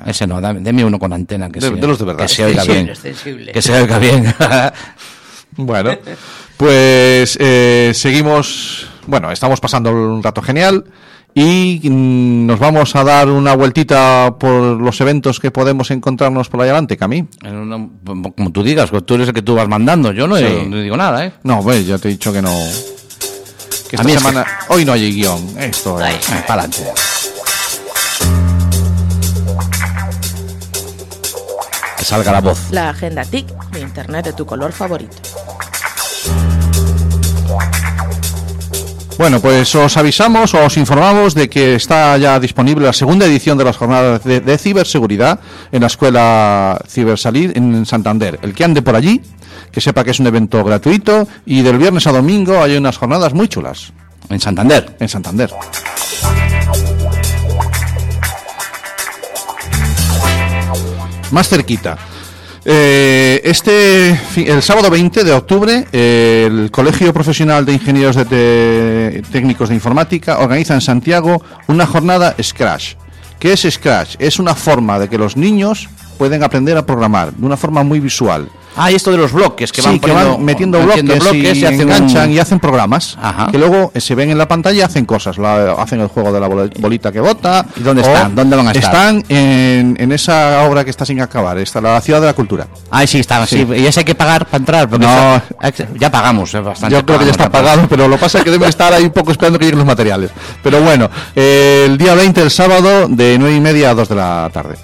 ese 0.10 0.28
no, 0.28 0.40
dame, 0.40 0.62
deme 0.62 0.86
uno 0.86 0.98
con 0.98 1.12
antena. 1.14 1.50
Que 1.50 1.60
De- 1.60 1.68
se, 1.70 1.76
de 1.76 1.88
los 1.88 2.00
de 2.00 2.06
verdad. 2.06 2.22
Que 2.24 2.28
se 2.30 2.44
oiga 2.46 2.64
bien. 2.64 2.90
extensible. 2.90 3.52
Que 3.52 3.62
se 3.62 3.74
oiga 3.74 4.00
bien. 4.00 4.34
Bueno, 5.58 5.98
pues 6.58 7.38
eh, 7.40 7.92
seguimos. 7.94 8.88
Bueno, 9.08 9.32
estamos 9.32 9.60
pasando 9.60 9.92
un 9.92 10.22
rato 10.24 10.42
genial 10.42 10.86
y 11.34 11.80
mm, 11.84 12.46
nos 12.46 12.60
vamos 12.60 12.96
a 12.96 13.04
dar 13.04 13.30
una 13.30 13.56
vueltita 13.56 14.36
por 14.40 14.62
los 14.80 15.00
eventos 15.02 15.40
que 15.40 15.50
podemos 15.52 15.90
encontrarnos 15.92 16.50
por 16.50 16.62
ahí 16.62 16.70
adelante, 16.70 16.98
Cami. 16.98 17.26
Como 18.06 18.52
tú 18.52 18.64
digas, 18.64 18.92
tú 19.06 19.16
eres 19.16 19.28
el 19.30 19.34
que 19.34 19.42
tú 19.42 19.56
vas 19.56 19.68
mandando. 19.68 20.12
Yo 20.12 20.28
no, 20.28 20.38
Sí. 20.38 20.46
no 20.68 20.78
digo 20.78 20.96
nada, 20.98 21.26
¿eh? 21.26 21.34
No, 21.44 21.62
pues 21.64 21.86
ya 21.86 21.98
te 21.98 22.08
he 22.10 22.12
dicho 22.12 22.32
que 22.32 22.42
no. 22.42 22.52
Que 23.90 23.96
esta 23.98 24.02
A 24.02 24.06
mí 24.06 24.12
es 24.14 24.18
que- 24.18 24.28
semana. 24.30 24.46
Hoy 24.70 24.86
no 24.86 24.94
hay 24.94 25.12
guion. 25.14 25.56
Esto 25.60 26.00
es. 26.00 26.16
Eh, 26.16 26.44
para 26.48 26.64
adelante. 26.64 26.86
Salga 32.12 32.32
la 32.34 32.42
voz. 32.42 32.60
La 32.72 32.90
agenda 32.90 33.24
TIC 33.24 33.48
de 33.72 33.80
Internet 33.80 34.26
de 34.26 34.34
tu 34.34 34.46
color 34.46 34.74
favorito. 34.74 35.16
Bueno, 39.18 39.40
pues 39.40 39.74
os 39.76 39.96
avisamos, 39.98 40.54
os 40.54 40.76
informamos 40.78 41.34
de 41.36 41.48
que 41.50 41.76
está 41.76 42.18
ya 42.18 42.38
disponible 42.40 42.86
la 42.86 42.92
segunda 42.94 43.26
edición 43.26 43.58
de 43.58 43.64
las 43.64 43.78
jornadas 43.78 44.24
de, 44.26 44.42
de 44.42 44.58
ciberseguridad 44.58 45.40
en 45.72 45.82
la 45.82 45.88
escuela 45.88 46.82
Cibersalir 46.88 47.54
en 47.56 47.86
Santander. 47.86 48.40
El 48.42 48.54
que 48.54 48.64
ande 48.66 48.82
por 48.82 48.96
allí, 48.96 49.22
que 49.72 49.80
sepa 49.80 50.04
que 50.04 50.12
es 50.12 50.20
un 50.20 50.28
evento 50.28 50.62
gratuito 50.66 51.28
y 51.46 51.62
del 51.62 51.78
viernes 51.78 52.08
a 52.08 52.12
domingo 52.12 52.62
hay 52.62 52.76
unas 52.76 52.98
jornadas 52.98 53.34
muy 53.34 53.48
chulas 53.48 53.94
En 54.30 54.40
Santander. 54.42 54.98
en 55.00 55.08
Santander. 55.08 55.50
Más 61.32 61.48
cerquita. 61.50 61.98
Eh, 62.64 63.42
este 63.44 64.20
el 64.36 64.62
sábado 64.62 64.92
20 64.92 65.24
de 65.24 65.32
octubre 65.32 65.88
el 65.92 66.70
Colegio 66.70 67.12
Profesional 67.12 67.66
de 67.66 67.74
Ingenieros 67.74 68.16
de 68.30 69.24
Técnicos 69.32 69.70
de 69.70 69.76
Informática 69.76 70.38
organiza 70.38 70.76
en 70.76 70.82
Santiago 70.82 71.42
una 71.68 71.88
jornada 71.88 72.36
Scratch. 72.40 72.94
¿Qué 73.40 73.54
es 73.54 73.66
Scratch? 73.68 74.16
Es 74.20 74.38
una 74.38 74.54
forma 74.54 75.00
de 75.00 75.10
que 75.10 75.18
los 75.18 75.36
niños 75.36 75.90
pueden 76.22 76.44
aprender 76.44 76.78
a 76.78 76.86
programar 76.86 77.34
de 77.34 77.44
una 77.44 77.58
forma 77.58 77.82
muy 77.82 78.00
visual. 78.00 78.48
Ah, 78.78 78.92
y 78.92 78.96
esto 78.96 79.12
de 79.12 79.18
los 79.18 79.34
bloques, 79.34 79.72
que 79.72 79.82
Sí, 79.82 79.88
van, 79.88 80.00
que 80.00 80.08
poniendo- 80.08 80.36
van 80.38 80.46
metiendo, 80.46 80.80
metiendo 80.82 81.16
bloques, 81.16 81.58
y, 81.58 81.66
hacen 81.66 81.82
enganchan 81.82 82.30
un- 82.30 82.36
y 82.36 82.40
hacen 82.40 82.60
programas 82.60 83.18
Ajá. 83.22 83.48
que 83.52 83.58
luego 83.58 83.92
eh, 83.96 84.00
se 84.00 84.14
ven 84.14 84.30
en 84.30 84.38
la 84.38 84.48
pantalla 84.48 84.78
y 84.78 84.82
hacen 84.82 85.06
cosas. 85.06 85.40
La- 85.40 85.74
hacen 85.74 86.00
el 86.00 86.08
juego 86.08 86.32
de 86.32 86.40
la 86.40 86.48
bol- 86.48 86.72
bolita 86.80 87.12
que 87.12 87.20
bota. 87.20 87.66
¿Y 87.76 87.82
dónde 87.82 88.04
están? 88.04 88.36
¿Dónde 88.36 88.56
van 88.56 88.68
a 88.68 88.72
estar? 88.72 88.84
Están 88.94 89.24
en, 89.30 89.98
en 90.00 90.12
esa 90.12 90.62
obra 90.70 90.84
que 90.86 90.92
está 90.92 91.06
sin 91.06 91.20
acabar, 91.22 91.58
está 91.58 91.82
la 91.82 92.00
ciudad 92.02 92.22
de 92.22 92.28
la 92.28 92.34
cultura. 92.34 92.68
Ah, 92.92 93.06
sí, 93.08 93.20
está, 93.20 93.44
sí. 93.48 93.66
Sí. 93.68 93.74
Y 93.82 93.88
ese 93.88 94.02
hay 94.02 94.06
que 94.06 94.16
pagar 94.16 94.46
para 94.46 94.58
entrar. 94.60 95.00
No. 95.00 95.42
está- 95.60 95.88
ya 96.00 96.12
pagamos, 96.12 96.54
eh, 96.54 96.60
bastante. 96.62 96.96
Yo 96.96 97.04
creo 97.04 97.18
que 97.18 97.26
ya 97.26 97.32
está 97.32 97.50
pagado, 97.52 97.88
pero 97.90 98.08
lo 98.08 98.16
que 98.18 98.22
pasa 98.22 98.38
es 98.38 98.44
que 98.44 98.52
deben 98.52 98.70
estar 98.70 98.94
ahí 98.94 99.04
un 99.06 99.12
poco 99.12 99.32
esperando 99.32 99.58
que 99.58 99.66
lleguen 99.66 99.80
los 99.80 99.88
materiales. 99.88 100.30
Pero 100.64 100.80
bueno, 100.82 101.10
eh, 101.36 101.88
el 101.90 101.98
día 101.98 102.14
20, 102.14 102.42
el 102.42 102.52
sábado, 102.52 103.08
de 103.10 103.38
9 103.40 103.56
y 103.56 103.60
media 103.60 103.90
a 103.90 103.96
2 103.96 104.08
de 104.08 104.16
la 104.16 104.50
tarde. 104.54 104.76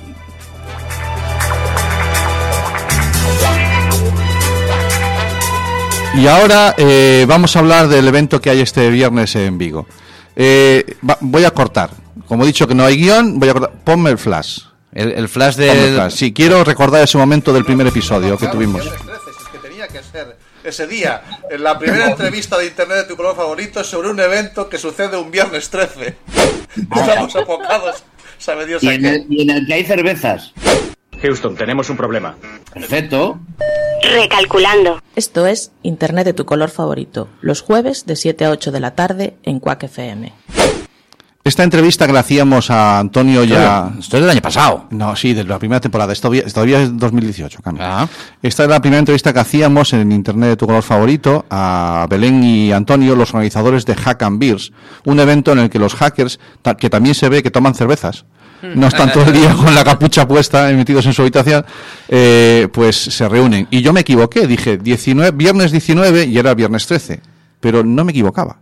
Y 6.17 6.27
ahora 6.27 6.73
eh, 6.77 7.25
vamos 7.27 7.55
a 7.55 7.59
hablar 7.59 7.87
del 7.87 8.07
evento 8.07 8.41
que 8.41 8.49
hay 8.49 8.61
este 8.61 8.89
viernes 8.89 9.35
en 9.35 9.57
Vigo. 9.57 9.87
Eh, 10.35 10.83
va- 11.07 11.17
voy 11.21 11.45
a 11.45 11.51
cortar. 11.51 11.91
Como 12.27 12.43
he 12.43 12.47
dicho 12.47 12.67
que 12.67 12.73
no 12.75 12.83
hay 12.85 12.97
guion, 12.97 13.39
voy 13.39 13.49
a 13.49 13.53
cortar. 13.53 13.71
Ponme 13.83 14.09
el 14.09 14.17
flash. 14.17 14.61
El, 14.93 15.11
el 15.11 15.29
flash 15.29 15.55
flash. 15.55 16.13
Sí, 16.13 16.33
quiero 16.33 16.63
recordar 16.63 17.03
ese 17.03 17.17
momento 17.19 17.53
del 17.53 17.63
primer 17.65 17.85
episodio 17.87 18.35
que 18.37 18.47
tuvimos. 18.47 18.81
ese 20.63 20.87
día, 20.87 21.21
en 21.51 21.63
la 21.63 21.77
primera 21.77 22.09
entrevista 22.09 22.57
de 22.57 22.65
internet 22.65 22.97
de 22.97 23.03
tu 23.05 23.15
color 23.15 23.35
favorito 23.35 23.83
sobre 23.83 24.09
un 24.09 24.19
evento 24.19 24.67
que 24.67 24.77
sucede 24.79 25.15
un 25.17 25.29
viernes 25.31 25.69
13. 25.69 26.15
Estamos 26.95 27.35
apocados, 27.35 28.03
sabe 28.39 28.65
Dios 28.65 28.83
Y 28.83 28.89
a 28.89 28.93
en, 28.95 29.01
qué. 29.01 29.09
el, 29.09 29.25
y 29.29 29.41
en 29.43 29.49
el 29.51 29.67
que 29.67 29.73
hay 29.75 29.85
cervezas. 29.85 30.51
Houston, 31.21 31.55
tenemos 31.55 31.89
un 31.89 31.97
problema. 31.97 32.35
Perfecto. 32.73 33.39
Recalculando. 34.03 35.01
Esto 35.15 35.47
es 35.47 35.71
Internet 35.83 36.25
de 36.25 36.33
tu 36.33 36.45
color 36.45 36.69
favorito, 36.69 37.27
los 37.41 37.61
jueves 37.61 38.05
de 38.05 38.15
7 38.15 38.45
a 38.45 38.51
8 38.51 38.71
de 38.71 38.79
la 38.79 38.95
tarde 38.95 39.35
en 39.43 39.59
Quack 39.59 39.83
FM. 39.83 40.33
Esta 41.47 41.63
entrevista 41.63 42.05
que 42.05 42.11
le 42.11 42.19
hacíamos 42.19 42.69
a 42.69 42.99
Antonio 42.99 43.45
ya... 43.45 43.93
Esto 43.97 44.17
es 44.17 44.21
del 44.21 44.29
año 44.31 44.41
pasado. 44.41 44.87
No, 44.89 45.15
sí, 45.15 45.33
de 45.33 45.45
la 45.45 45.57
primera 45.57 45.79
temporada. 45.79 46.11
Esto 46.11 46.27
todavía, 46.27 46.43
todavía 46.43 46.81
es 46.81 46.97
2018, 46.97 47.61
Cami. 47.61 47.79
Ah. 47.81 48.05
Esta 48.41 48.63
es 48.63 48.69
la 48.69 48.81
primera 48.81 48.99
entrevista 48.99 49.31
que 49.31 49.39
hacíamos 49.39 49.93
en 49.93 50.11
Internet 50.11 50.49
de 50.49 50.57
tu 50.57 50.67
color 50.67 50.83
favorito 50.83 51.45
a 51.49 52.05
Belén 52.09 52.43
y 52.43 52.73
Antonio, 52.73 53.15
los 53.15 53.29
organizadores 53.33 53.85
de 53.85 53.95
Hack 53.95 54.23
and 54.23 54.39
Beers, 54.39 54.73
un 55.05 55.21
evento 55.21 55.53
en 55.53 55.59
el 55.59 55.69
que 55.69 55.79
los 55.79 55.95
hackers, 55.95 56.37
que 56.77 56.89
también 56.89 57.15
se 57.15 57.29
ve 57.29 57.41
que 57.41 57.49
toman 57.49 57.75
cervezas, 57.75 58.25
no 58.61 58.87
están 58.87 59.11
todo 59.11 59.25
el 59.25 59.33
día 59.33 59.53
con 59.53 59.73
la 59.75 59.83
capucha 59.83 60.27
puesta, 60.27 60.69
metidos 60.71 61.05
en 61.05 61.13
su 61.13 61.21
habitación, 61.21 61.65
eh, 62.07 62.67
pues 62.71 62.95
se 62.95 63.27
reúnen. 63.29 63.67
Y 63.71 63.81
yo 63.81 63.93
me 63.93 64.01
equivoqué, 64.01 64.47
dije 64.47 64.77
19, 64.77 65.31
viernes 65.31 65.71
19 65.71 66.25
y 66.25 66.37
era 66.37 66.53
viernes 66.53 66.87
13, 66.87 67.21
pero 67.59 67.83
no 67.83 68.03
me 68.03 68.11
equivocaba. 68.11 68.59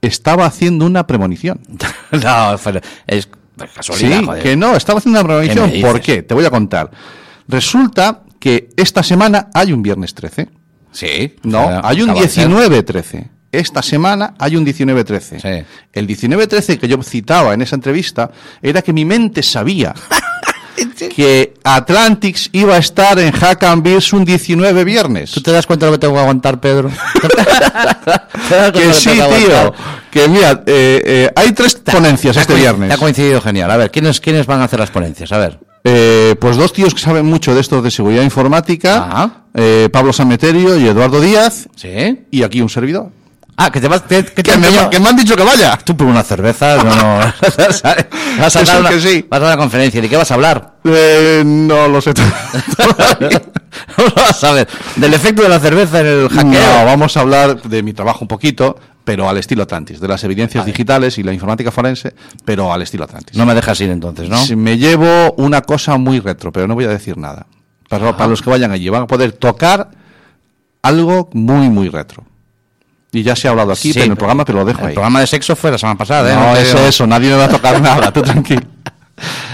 Estaba 0.00 0.46
haciendo 0.46 0.86
una 0.86 1.06
premonición. 1.06 1.60
no, 2.12 2.54
es 3.06 3.28
casualidad, 3.74 4.20
Sí, 4.20 4.24
joder. 4.26 4.42
que 4.42 4.56
no, 4.56 4.76
estaba 4.76 4.98
haciendo 4.98 5.20
una 5.20 5.40
¿Qué 5.40 5.48
premonición. 5.48 5.90
¿Por 5.90 6.00
qué? 6.00 6.22
Te 6.22 6.34
voy 6.34 6.44
a 6.44 6.50
contar. 6.50 6.90
Resulta 7.48 8.22
que 8.38 8.70
esta 8.76 9.02
semana 9.02 9.48
hay 9.54 9.72
un 9.72 9.82
viernes 9.82 10.14
13. 10.14 10.48
Sí. 10.92 11.34
No, 11.42 11.80
hay 11.82 12.02
un 12.02 12.10
acaba 12.10 12.24
de 12.24 12.28
ser. 12.28 12.48
19-13. 12.48 13.28
Esta 13.50 13.82
semana 13.82 14.34
hay 14.38 14.56
un 14.56 14.66
19-13. 14.66 15.40
Sí. 15.40 15.66
El 15.92 16.06
19-13 16.06 16.78
que 16.78 16.88
yo 16.88 17.02
citaba 17.02 17.54
en 17.54 17.62
esa 17.62 17.76
entrevista 17.76 18.30
era 18.60 18.82
que 18.82 18.92
mi 18.92 19.04
mente 19.04 19.42
sabía 19.42 19.94
que 21.16 21.54
Atlantics 21.64 22.50
iba 22.52 22.74
a 22.74 22.78
estar 22.78 23.18
en 23.18 23.32
Hack 23.32 23.64
and 23.64 23.82
Beers 23.82 24.12
un 24.12 24.24
19 24.24 24.84
viernes. 24.84 25.30
¿Tú 25.30 25.40
te 25.40 25.50
das 25.50 25.66
cuenta 25.66 25.86
de 25.86 25.92
lo 25.92 25.98
que 25.98 26.00
tengo 26.00 26.14
que 26.14 26.20
aguantar, 26.20 26.60
Pedro? 26.60 26.90
¿Te 28.48 28.54
das 28.54 28.72
cuenta 28.72 28.72
de 28.72 28.72
Que 28.72 28.94
sí, 28.94 29.10
que 29.10 29.46
tío. 29.46 29.74
Que 30.10 30.28
mira, 30.28 30.62
eh, 30.66 31.02
eh, 31.04 31.30
hay 31.34 31.52
tres 31.52 31.74
ponencias 31.76 32.36
ha 32.36 32.42
este 32.42 32.54
viernes. 32.54 32.92
Ha 32.92 32.98
coincidido 32.98 33.40
genial. 33.40 33.70
A 33.70 33.76
ver, 33.76 33.90
¿quiénes, 33.90 34.20
¿quiénes 34.20 34.46
van 34.46 34.60
a 34.60 34.64
hacer 34.64 34.78
las 34.78 34.90
ponencias? 34.90 35.32
A 35.32 35.38
ver. 35.38 35.58
Eh, 35.84 36.34
pues 36.40 36.56
dos 36.56 36.72
tíos 36.72 36.94
que 36.94 37.00
saben 37.00 37.24
mucho 37.26 37.54
de 37.54 37.60
estos 37.60 37.82
de 37.82 37.90
seguridad 37.90 38.22
informática, 38.22 39.42
eh, 39.54 39.88
Pablo 39.92 40.12
Sameterio 40.12 40.76
y 40.78 40.86
Eduardo 40.86 41.20
Díaz, 41.20 41.68
¿Sí? 41.76 42.26
y 42.30 42.42
aquí 42.42 42.60
un 42.60 42.68
servidor. 42.68 43.10
Ah, 43.60 43.72
que 43.72 43.80
te 43.80 43.88
vas... 43.88 44.02
Que, 44.02 44.24
que 44.24 44.44
te 44.44 44.56
me, 44.56 44.68
que 44.88 45.00
me 45.00 45.08
han 45.08 45.16
dicho 45.16 45.34
que 45.34 45.42
vaya. 45.42 45.76
Tú 45.78 45.96
por 45.96 46.06
una 46.06 46.22
cerveza, 46.22 46.76
no, 46.76 46.94
no. 46.94 47.18
vas 48.38 48.54
a 48.54 48.62
dar 48.62 48.80
una, 48.80 48.90
que 48.90 49.00
sí. 49.00 49.26
vas 49.28 49.38
a 49.38 49.44
dar 49.44 49.54
una 49.54 49.56
conferencia. 49.56 50.00
¿De 50.00 50.08
qué 50.08 50.16
vas 50.16 50.30
a 50.30 50.34
hablar? 50.34 50.74
Eh, 50.84 51.42
no 51.44 51.88
lo 51.88 52.00
sé. 52.00 52.12
Vamos 53.96 54.44
a 54.44 54.52
ver. 54.52 54.68
Del 54.94 55.12
efecto 55.12 55.42
de 55.42 55.48
la 55.48 55.58
cerveza 55.58 55.98
en 55.98 56.06
el 56.06 56.28
hackeo. 56.28 56.52
no, 56.52 56.84
vamos 56.84 57.16
a 57.16 57.20
hablar 57.20 57.60
de 57.60 57.82
mi 57.82 57.92
trabajo 57.92 58.20
un 58.22 58.28
poquito, 58.28 58.78
pero 59.02 59.28
al 59.28 59.38
estilo 59.38 59.64
Atlantis, 59.64 59.98
de 59.98 60.06
las 60.06 60.22
evidencias 60.22 60.64
digitales 60.64 61.18
y 61.18 61.24
la 61.24 61.32
informática 61.32 61.72
forense, 61.72 62.14
pero 62.44 62.72
al 62.72 62.82
estilo 62.82 63.04
Atlantis. 63.04 63.36
No 63.36 63.44
me 63.44 63.56
dejas 63.56 63.80
ir 63.80 63.90
entonces, 63.90 64.28
¿no? 64.28 64.38
Si 64.38 64.54
Me 64.54 64.78
llevo 64.78 65.32
una 65.36 65.62
cosa 65.62 65.96
muy 65.96 66.20
retro, 66.20 66.52
pero 66.52 66.68
no 66.68 66.74
voy 66.74 66.84
a 66.84 66.90
decir 66.90 67.18
nada. 67.18 67.46
Para, 67.88 68.16
para 68.16 68.28
los 68.28 68.40
que 68.40 68.50
vayan 68.50 68.70
allí, 68.70 68.88
van 68.88 69.02
a 69.02 69.06
poder 69.08 69.32
tocar 69.32 69.90
algo 70.82 71.28
muy, 71.32 71.70
muy 71.70 71.88
retro. 71.88 72.27
Y 73.12 73.22
ya 73.22 73.34
se 73.34 73.48
ha 73.48 73.52
hablado 73.52 73.72
aquí 73.72 73.92
Sí, 73.92 73.98
en 73.98 74.02
el 74.04 74.08
pero 74.10 74.16
programa, 74.18 74.44
pero 74.44 74.58
lo 74.58 74.64
dejo 74.66 74.80
El 74.80 74.88
ahí. 74.88 74.94
programa 74.94 75.20
de 75.20 75.26
sexo 75.26 75.56
fue 75.56 75.70
la 75.70 75.78
semana 75.78 75.96
pasada, 75.98 76.30
¿eh? 76.30 76.36
No, 76.36 76.54
te 76.54 76.62
es 76.62 76.74
digo. 76.74 76.86
eso, 76.86 77.06
nadie 77.06 77.30
me 77.30 77.36
va 77.36 77.44
a 77.44 77.48
tocar 77.48 77.80
nada, 77.80 78.12
tú 78.12 78.20
tranquilo. 78.22 78.60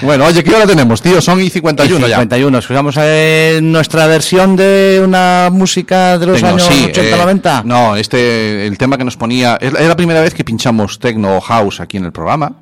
Bueno, 0.03 0.27
oye, 0.27 0.45
¿qué 0.45 0.55
hora 0.55 0.67
tenemos, 0.67 1.01
tío? 1.01 1.23
Son 1.23 1.41
y 1.41 1.49
51 1.49 2.01
ya. 2.07 2.17
51. 2.17 2.59
Escuchamos 2.59 2.97
eh, 2.99 3.61
nuestra 3.63 4.07
versión 4.07 4.57
de 4.57 5.01
una 5.03 5.49
música 5.51 6.19
de 6.19 6.27
los 6.27 6.37
Tengo, 6.41 6.49
años 6.55 6.65
sí, 6.71 6.85
80, 6.91 7.01
eh, 7.01 7.17
90. 7.19 7.63
No, 7.65 7.97
este, 7.97 8.67
el 8.67 8.77
tema 8.77 8.99
que 8.99 9.05
nos 9.05 9.17
ponía, 9.17 9.57
es 9.61 9.73
la, 9.73 9.79
es 9.81 9.89
la 9.89 9.97
primera 9.97 10.21
vez 10.21 10.35
que 10.35 10.45
pinchamos 10.45 10.99
Tecno 10.99 11.41
House 11.41 11.81
aquí 11.81 11.97
en 11.97 12.05
el 12.05 12.13
programa, 12.13 12.53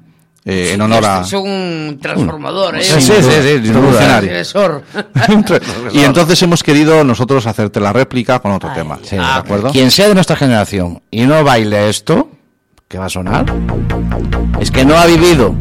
eh, 0.45 0.72
en 0.74 0.80
honor 0.80 1.05
a... 1.05 1.24
Son 1.24 1.43
un 1.49 1.99
transformador, 2.01 2.76
¿eh? 2.76 2.82
Sí, 2.82 3.01
sí, 3.01 3.12
sí, 3.20 3.30
sí, 3.43 3.59
duda. 3.59 3.72
revolucionario. 3.74 4.32
Y 5.93 6.01
entonces 6.01 6.43
hemos 6.43 6.62
querido 6.62 7.05
nosotros 7.05 7.47
hacerte 7.47 7.78
la 7.80 7.93
réplica 7.93 8.40
con 8.40 8.53
otro 8.53 8.72
tema. 8.74 8.99
Sí. 9.03 9.16
¿De 9.16 9.22
acuerdo? 9.22 9.70
Quien 9.70 9.90
sea 9.90 10.09
de 10.09 10.14
nuestra 10.14 10.36
generación 10.36 11.03
y 11.11 11.22
no 11.22 11.45
baile 11.45 11.88
esto, 11.88 12.30
¿qué 12.88 12.99
va 12.99 13.07
a 13.07 13.11
sonar? 13.11 13.47
Es 14.61 14.70
que 14.70 14.84
no 14.84 14.97
ha 14.97 15.07
vivido. 15.07 15.55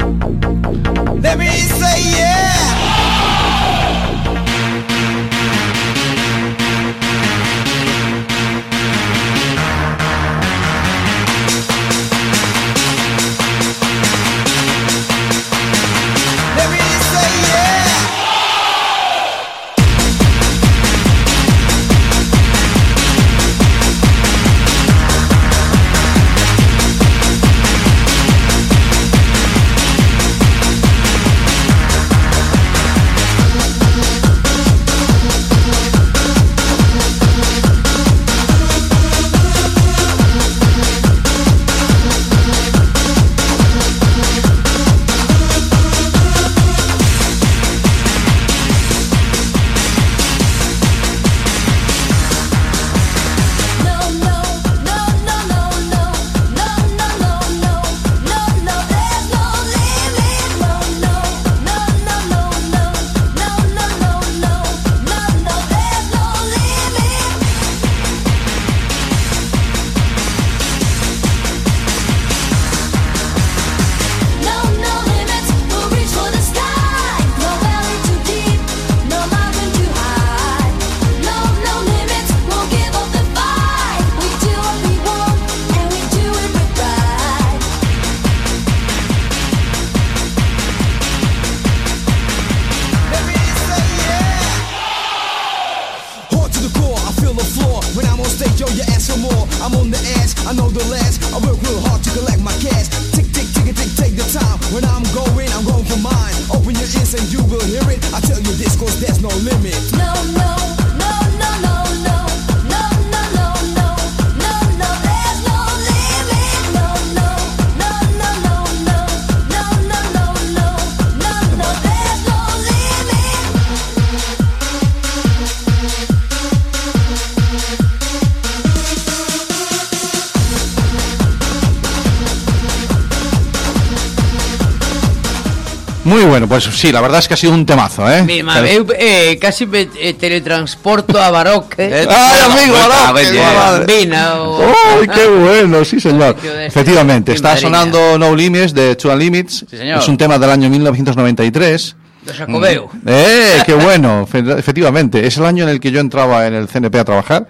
Bueno, 136.32 136.48
pues 136.48 136.64
sí, 136.64 136.90
la 136.90 137.02
verdad 137.02 137.18
es 137.18 137.28
que 137.28 137.34
ha 137.34 137.36
sido 137.36 137.52
un 137.52 137.66
temazo, 137.66 138.10
¿eh? 138.10 138.22
Mi 138.22 138.42
madre, 138.42 138.72
eu 138.74 138.86
eh, 138.98 139.36
casi 139.38 139.66
me 139.66 139.86
eh, 140.00 140.14
teletransporto 140.14 141.20
a 141.20 141.30
Baroque. 141.30 141.84
¡Ay, 142.08 142.40
amigo, 142.50 142.74
a 142.74 142.88
Baroque! 142.88 143.38
madre. 143.38 143.78
Bambina 143.86 144.40
o... 144.40 144.62
¡Ay, 144.64 145.08
qué 145.14 145.26
bueno! 145.28 145.84
Sí, 145.84 146.00
señor. 146.00 146.40
de 146.40 146.66
Efectivamente, 146.66 147.32
en 147.32 147.36
está 147.36 147.54
sonando 147.58 148.16
No 148.18 148.34
Limits 148.34 148.72
de 148.72 148.96
Two 148.96 149.14
Limits. 149.14 149.66
señor. 149.68 149.98
Es 149.98 150.08
un 150.08 150.16
tema 150.16 150.38
del 150.38 150.48
año 150.50 150.70
1993. 150.70 151.96
Do 152.24 152.32
Xacobeo. 152.32 152.88
¡Eh, 153.06 153.62
qué 153.66 153.74
bueno! 153.74 154.26
Fe- 154.30 154.44
Efectivamente, 154.56 155.26
es 155.26 155.36
el 155.36 155.44
año 155.44 155.64
en 155.64 155.68
el 155.70 155.80
que 155.80 155.90
yo 155.90 156.00
entraba 156.00 156.46
en 156.46 156.54
el 156.54 156.66
CNP 156.66 156.98
a 156.98 157.04
trabajar. 157.04 157.46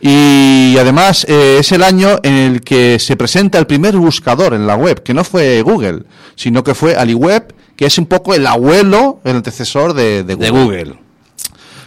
Y 0.00 0.76
además 0.78 1.26
eh, 1.28 1.58
es 1.60 1.72
el 1.72 1.82
año 1.82 2.18
en 2.22 2.32
el 2.34 2.60
que 2.62 2.98
se 2.98 3.16
presenta 3.16 3.58
el 3.58 3.66
primer 3.66 3.96
buscador 3.96 4.54
en 4.54 4.66
la 4.66 4.74
web, 4.76 5.02
que 5.02 5.12
no 5.12 5.24
fue 5.24 5.60
Google, 5.62 6.04
sino 6.36 6.64
que 6.64 6.74
fue 6.74 6.96
AliWeb, 6.96 7.52
que 7.80 7.86
es 7.86 7.96
un 7.96 8.04
poco 8.04 8.34
el 8.34 8.46
abuelo, 8.46 9.20
el 9.24 9.36
antecesor 9.36 9.94
de, 9.94 10.22
de 10.22 10.34
Google. 10.34 10.44
De 10.44 10.50
Google. 10.50 10.94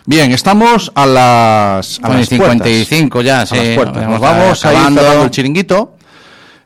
Bien, 0.08 0.32
estamos 0.32 0.92
a 0.96 1.06
las, 1.06 2.00
a 2.02 2.08
Son 2.08 2.18
las 2.18 2.28
55 2.30 3.10
puertas. 3.20 3.26
ya, 3.26 3.42
A 3.42 3.46
sí. 3.46 3.56
las 3.68 3.76
puertas. 3.76 4.10
Nos 4.10 4.20
Vamos 4.20 4.22
vamos 4.40 4.66
a 4.66 4.72
ir 4.72 4.76
acabando. 4.78 5.02
cerrando 5.02 5.24
el 5.26 5.30
chiringuito. 5.30 5.93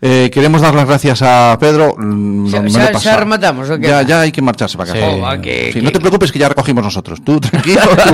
Eh, 0.09 0.29
queremos 0.31 0.61
dar 0.61 0.73
las 0.73 0.85
gracias 0.87 1.21
a 1.21 1.57
Pedro. 1.59 1.93
Mm, 1.97 2.49
no 2.49 2.61
lo 2.61 2.67
he 2.67 2.71
xa 2.71 2.91
pasado. 2.93 3.19
rematamos, 3.19 3.69
¿o 3.69 3.77
qué? 3.77 3.87
Ya, 3.87 4.01
ya 4.03 4.21
hay 4.21 4.31
que 4.31 4.41
marcharse 4.41 4.77
para 4.77 4.93
Sí. 4.93 4.97
casa. 4.99 5.11
Oh, 5.11 5.71
Sí, 5.73 5.81
no 5.81 5.91
te 5.91 5.99
preocupes 5.99 6.31
que 6.31 6.39
ya 6.39 6.47
recogimos 6.47 6.81
nosotros. 6.81 7.19
Tú 7.25 7.41
tranquilo, 7.41 7.81
tú. 7.91 8.13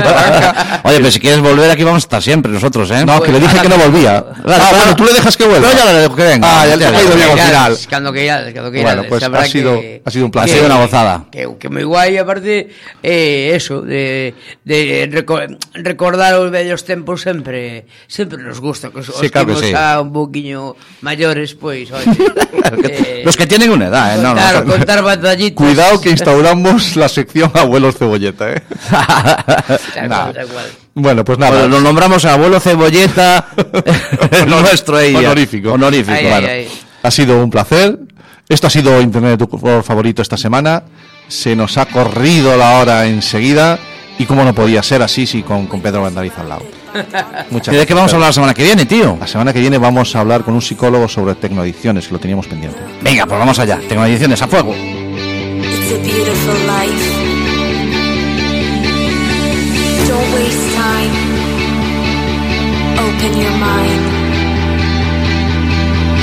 Oye, 0.90 0.98
pero 0.98 1.12
si 1.12 1.20
quieres 1.20 1.40
volver 1.40 1.70
aquí 1.70 1.84
vamos 1.84 2.04
a 2.04 2.06
estar 2.08 2.22
siempre 2.24 2.52
nosotros, 2.52 2.90
¿eh? 2.90 3.06
No, 3.06 3.22
que 3.22 3.32
le 3.32 3.40
dije 3.40 3.60
que 3.62 3.70
no 3.70 3.78
volvía. 3.78 4.26
Ah, 4.44 4.72
bueno, 4.76 4.96
tú 4.96 5.04
le 5.06 5.14
dejas 5.14 5.38
que 5.38 5.46
vuelva. 5.46 5.68
No, 5.70 5.78
ya 5.78 5.86
le 5.94 6.00
dejo 6.00 6.16
que 6.16 6.24
venga. 6.24 6.48
Ah, 6.62 6.66
ya 6.68 6.76
le 6.78 6.86
ha 6.88 6.90
ido 7.04 7.16
bien 7.16 7.30
al 7.30 7.40
final. 7.40 7.78
Cando 7.90 8.12
que 8.12 8.24
irades, 8.26 8.54
cando 8.56 8.72
que 8.72 8.82
Bueno, 8.82 9.04
pues 9.08 9.24
ha 9.24 9.46
sido- 9.46 9.80
que- 9.80 10.02
ha 10.04 10.10
sido 10.10 10.26
un 10.26 10.32
placer. 10.32 10.50
que- 10.50 10.54
Ha 10.54 10.64
sido 10.64 10.76
una 10.76 10.84
gozada. 10.86 11.26
Que, 11.32 11.48
que 11.60 11.70
moi 11.70 11.84
guai, 11.86 12.18
aparte, 12.18 12.70
eh, 13.04 13.52
eso, 13.54 13.82
de, 13.82 14.34
de 14.66 15.10
reco- 15.14 15.46
recordar 15.74 16.34
os 16.42 16.50
vellos 16.50 16.84
tempos 16.86 17.22
sempre 17.22 17.86
sempre 18.08 18.42
nos 18.42 18.60
gusta, 18.60 18.90
que 18.90 19.00
os, 19.00 19.06
Sí, 19.14 19.26
os 19.28 19.32
claro 19.32 19.48
que 19.54 19.68
sí. 19.68 19.72
xa 19.72 20.02
un 20.02 20.12
poquinho 20.14 20.76
maiores, 21.02 21.54
pois, 21.54 21.83
eh, 22.84 23.22
Los 23.26 23.36
que 23.38 23.48
tienen 23.48 23.72
una 23.72 23.88
edad, 23.88 24.16
¿eh? 24.18 24.22
No, 24.22 24.30
no, 24.34 24.42
contar, 24.42 24.66
no. 24.66 24.72
contar 24.74 25.04
batallitas. 25.04 25.56
Cuidado 25.66 26.02
que 26.02 26.10
instauramos 26.10 26.96
la 26.96 27.10
sección 27.10 27.52
Abuelos 27.54 27.96
Cebolleta, 27.98 28.52
¿eh? 28.52 28.64
Tal 29.94 30.10
Nah. 30.10 30.22
cual, 30.24 30.34
tal 30.34 30.48
cual. 30.48 30.66
Bueno, 30.96 31.26
pues 31.26 31.40
nada. 31.40 31.52
Bueno, 31.54 31.68
lo 31.70 31.82
nombramos 31.82 32.24
abuelo 32.26 32.60
cebolleta 32.60 33.48
nuestro 34.48 35.00
ella. 35.00 35.20
Honorífico. 35.20 35.74
Honorífico. 35.74 36.14
Ay, 36.16 36.26
claro. 36.26 36.48
ay, 36.48 36.54
ay. 36.54 36.70
Ha 37.02 37.12
sido 37.12 37.44
un 37.44 37.50
placer. 37.50 37.98
Esto 38.48 38.68
ha 38.68 38.70
sido 38.70 39.02
Internet 39.02 39.32
de 39.32 39.38
tu 39.38 39.48
color 39.48 39.84
favorito 39.84 40.22
esta 40.22 40.38
semana. 40.38 40.84
Se 41.28 41.56
nos 41.56 41.78
ha 41.78 41.86
corrido 41.88 42.56
la 42.58 42.78
hora 42.78 43.06
enseguida. 43.08 43.80
Y 44.20 44.26
como 44.26 44.44
no 44.44 44.54
podía 44.54 44.84
ser 44.84 45.02
así, 45.02 45.26
sí, 45.26 45.42
con, 45.42 45.66
con 45.66 45.82
Pedro 45.82 46.04
Vandaliz 46.04 46.34
al 46.38 46.50
lado. 46.50 46.64
Muchas 47.50 47.74
¿Y 47.74 47.78
de 47.78 47.86
qué 47.86 47.94
vamos 47.94 48.12
a 48.14 48.16
hablar 48.16 48.30
la 48.30 48.34
semana 48.34 48.54
que 48.54 48.64
viene, 48.64 48.86
tío? 48.86 49.18
La 49.20 49.28
semana 49.28 49.54
que 49.54 49.60
viene 49.60 49.78
vamos 49.78 50.16
a 50.16 50.20
hablar 50.20 50.44
con 50.44 50.54
un 50.54 50.62
psicólogo 50.62 51.08
sobre 51.08 51.36
tecnoadicciones, 51.36 52.08
que 52.08 52.14
lo 52.14 52.20
teníamos 52.20 52.48
pendiente. 52.48 52.80
Venga, 53.02 53.26
pues 53.26 53.40
vamos 53.40 53.58
allá. 53.60 53.80
Tengo 53.88 54.06
ediciones 54.06 54.42
a 54.42 54.48
fuego. 54.48 54.74
It's 54.74 55.92
a 55.92 55.98
beautiful 55.98 56.54
life. 56.68 57.06
Don't 60.08 60.34
waste 60.34 60.76
time. 60.76 61.14
Open 63.00 63.34
your 63.42 63.58
mind. 63.58 64.04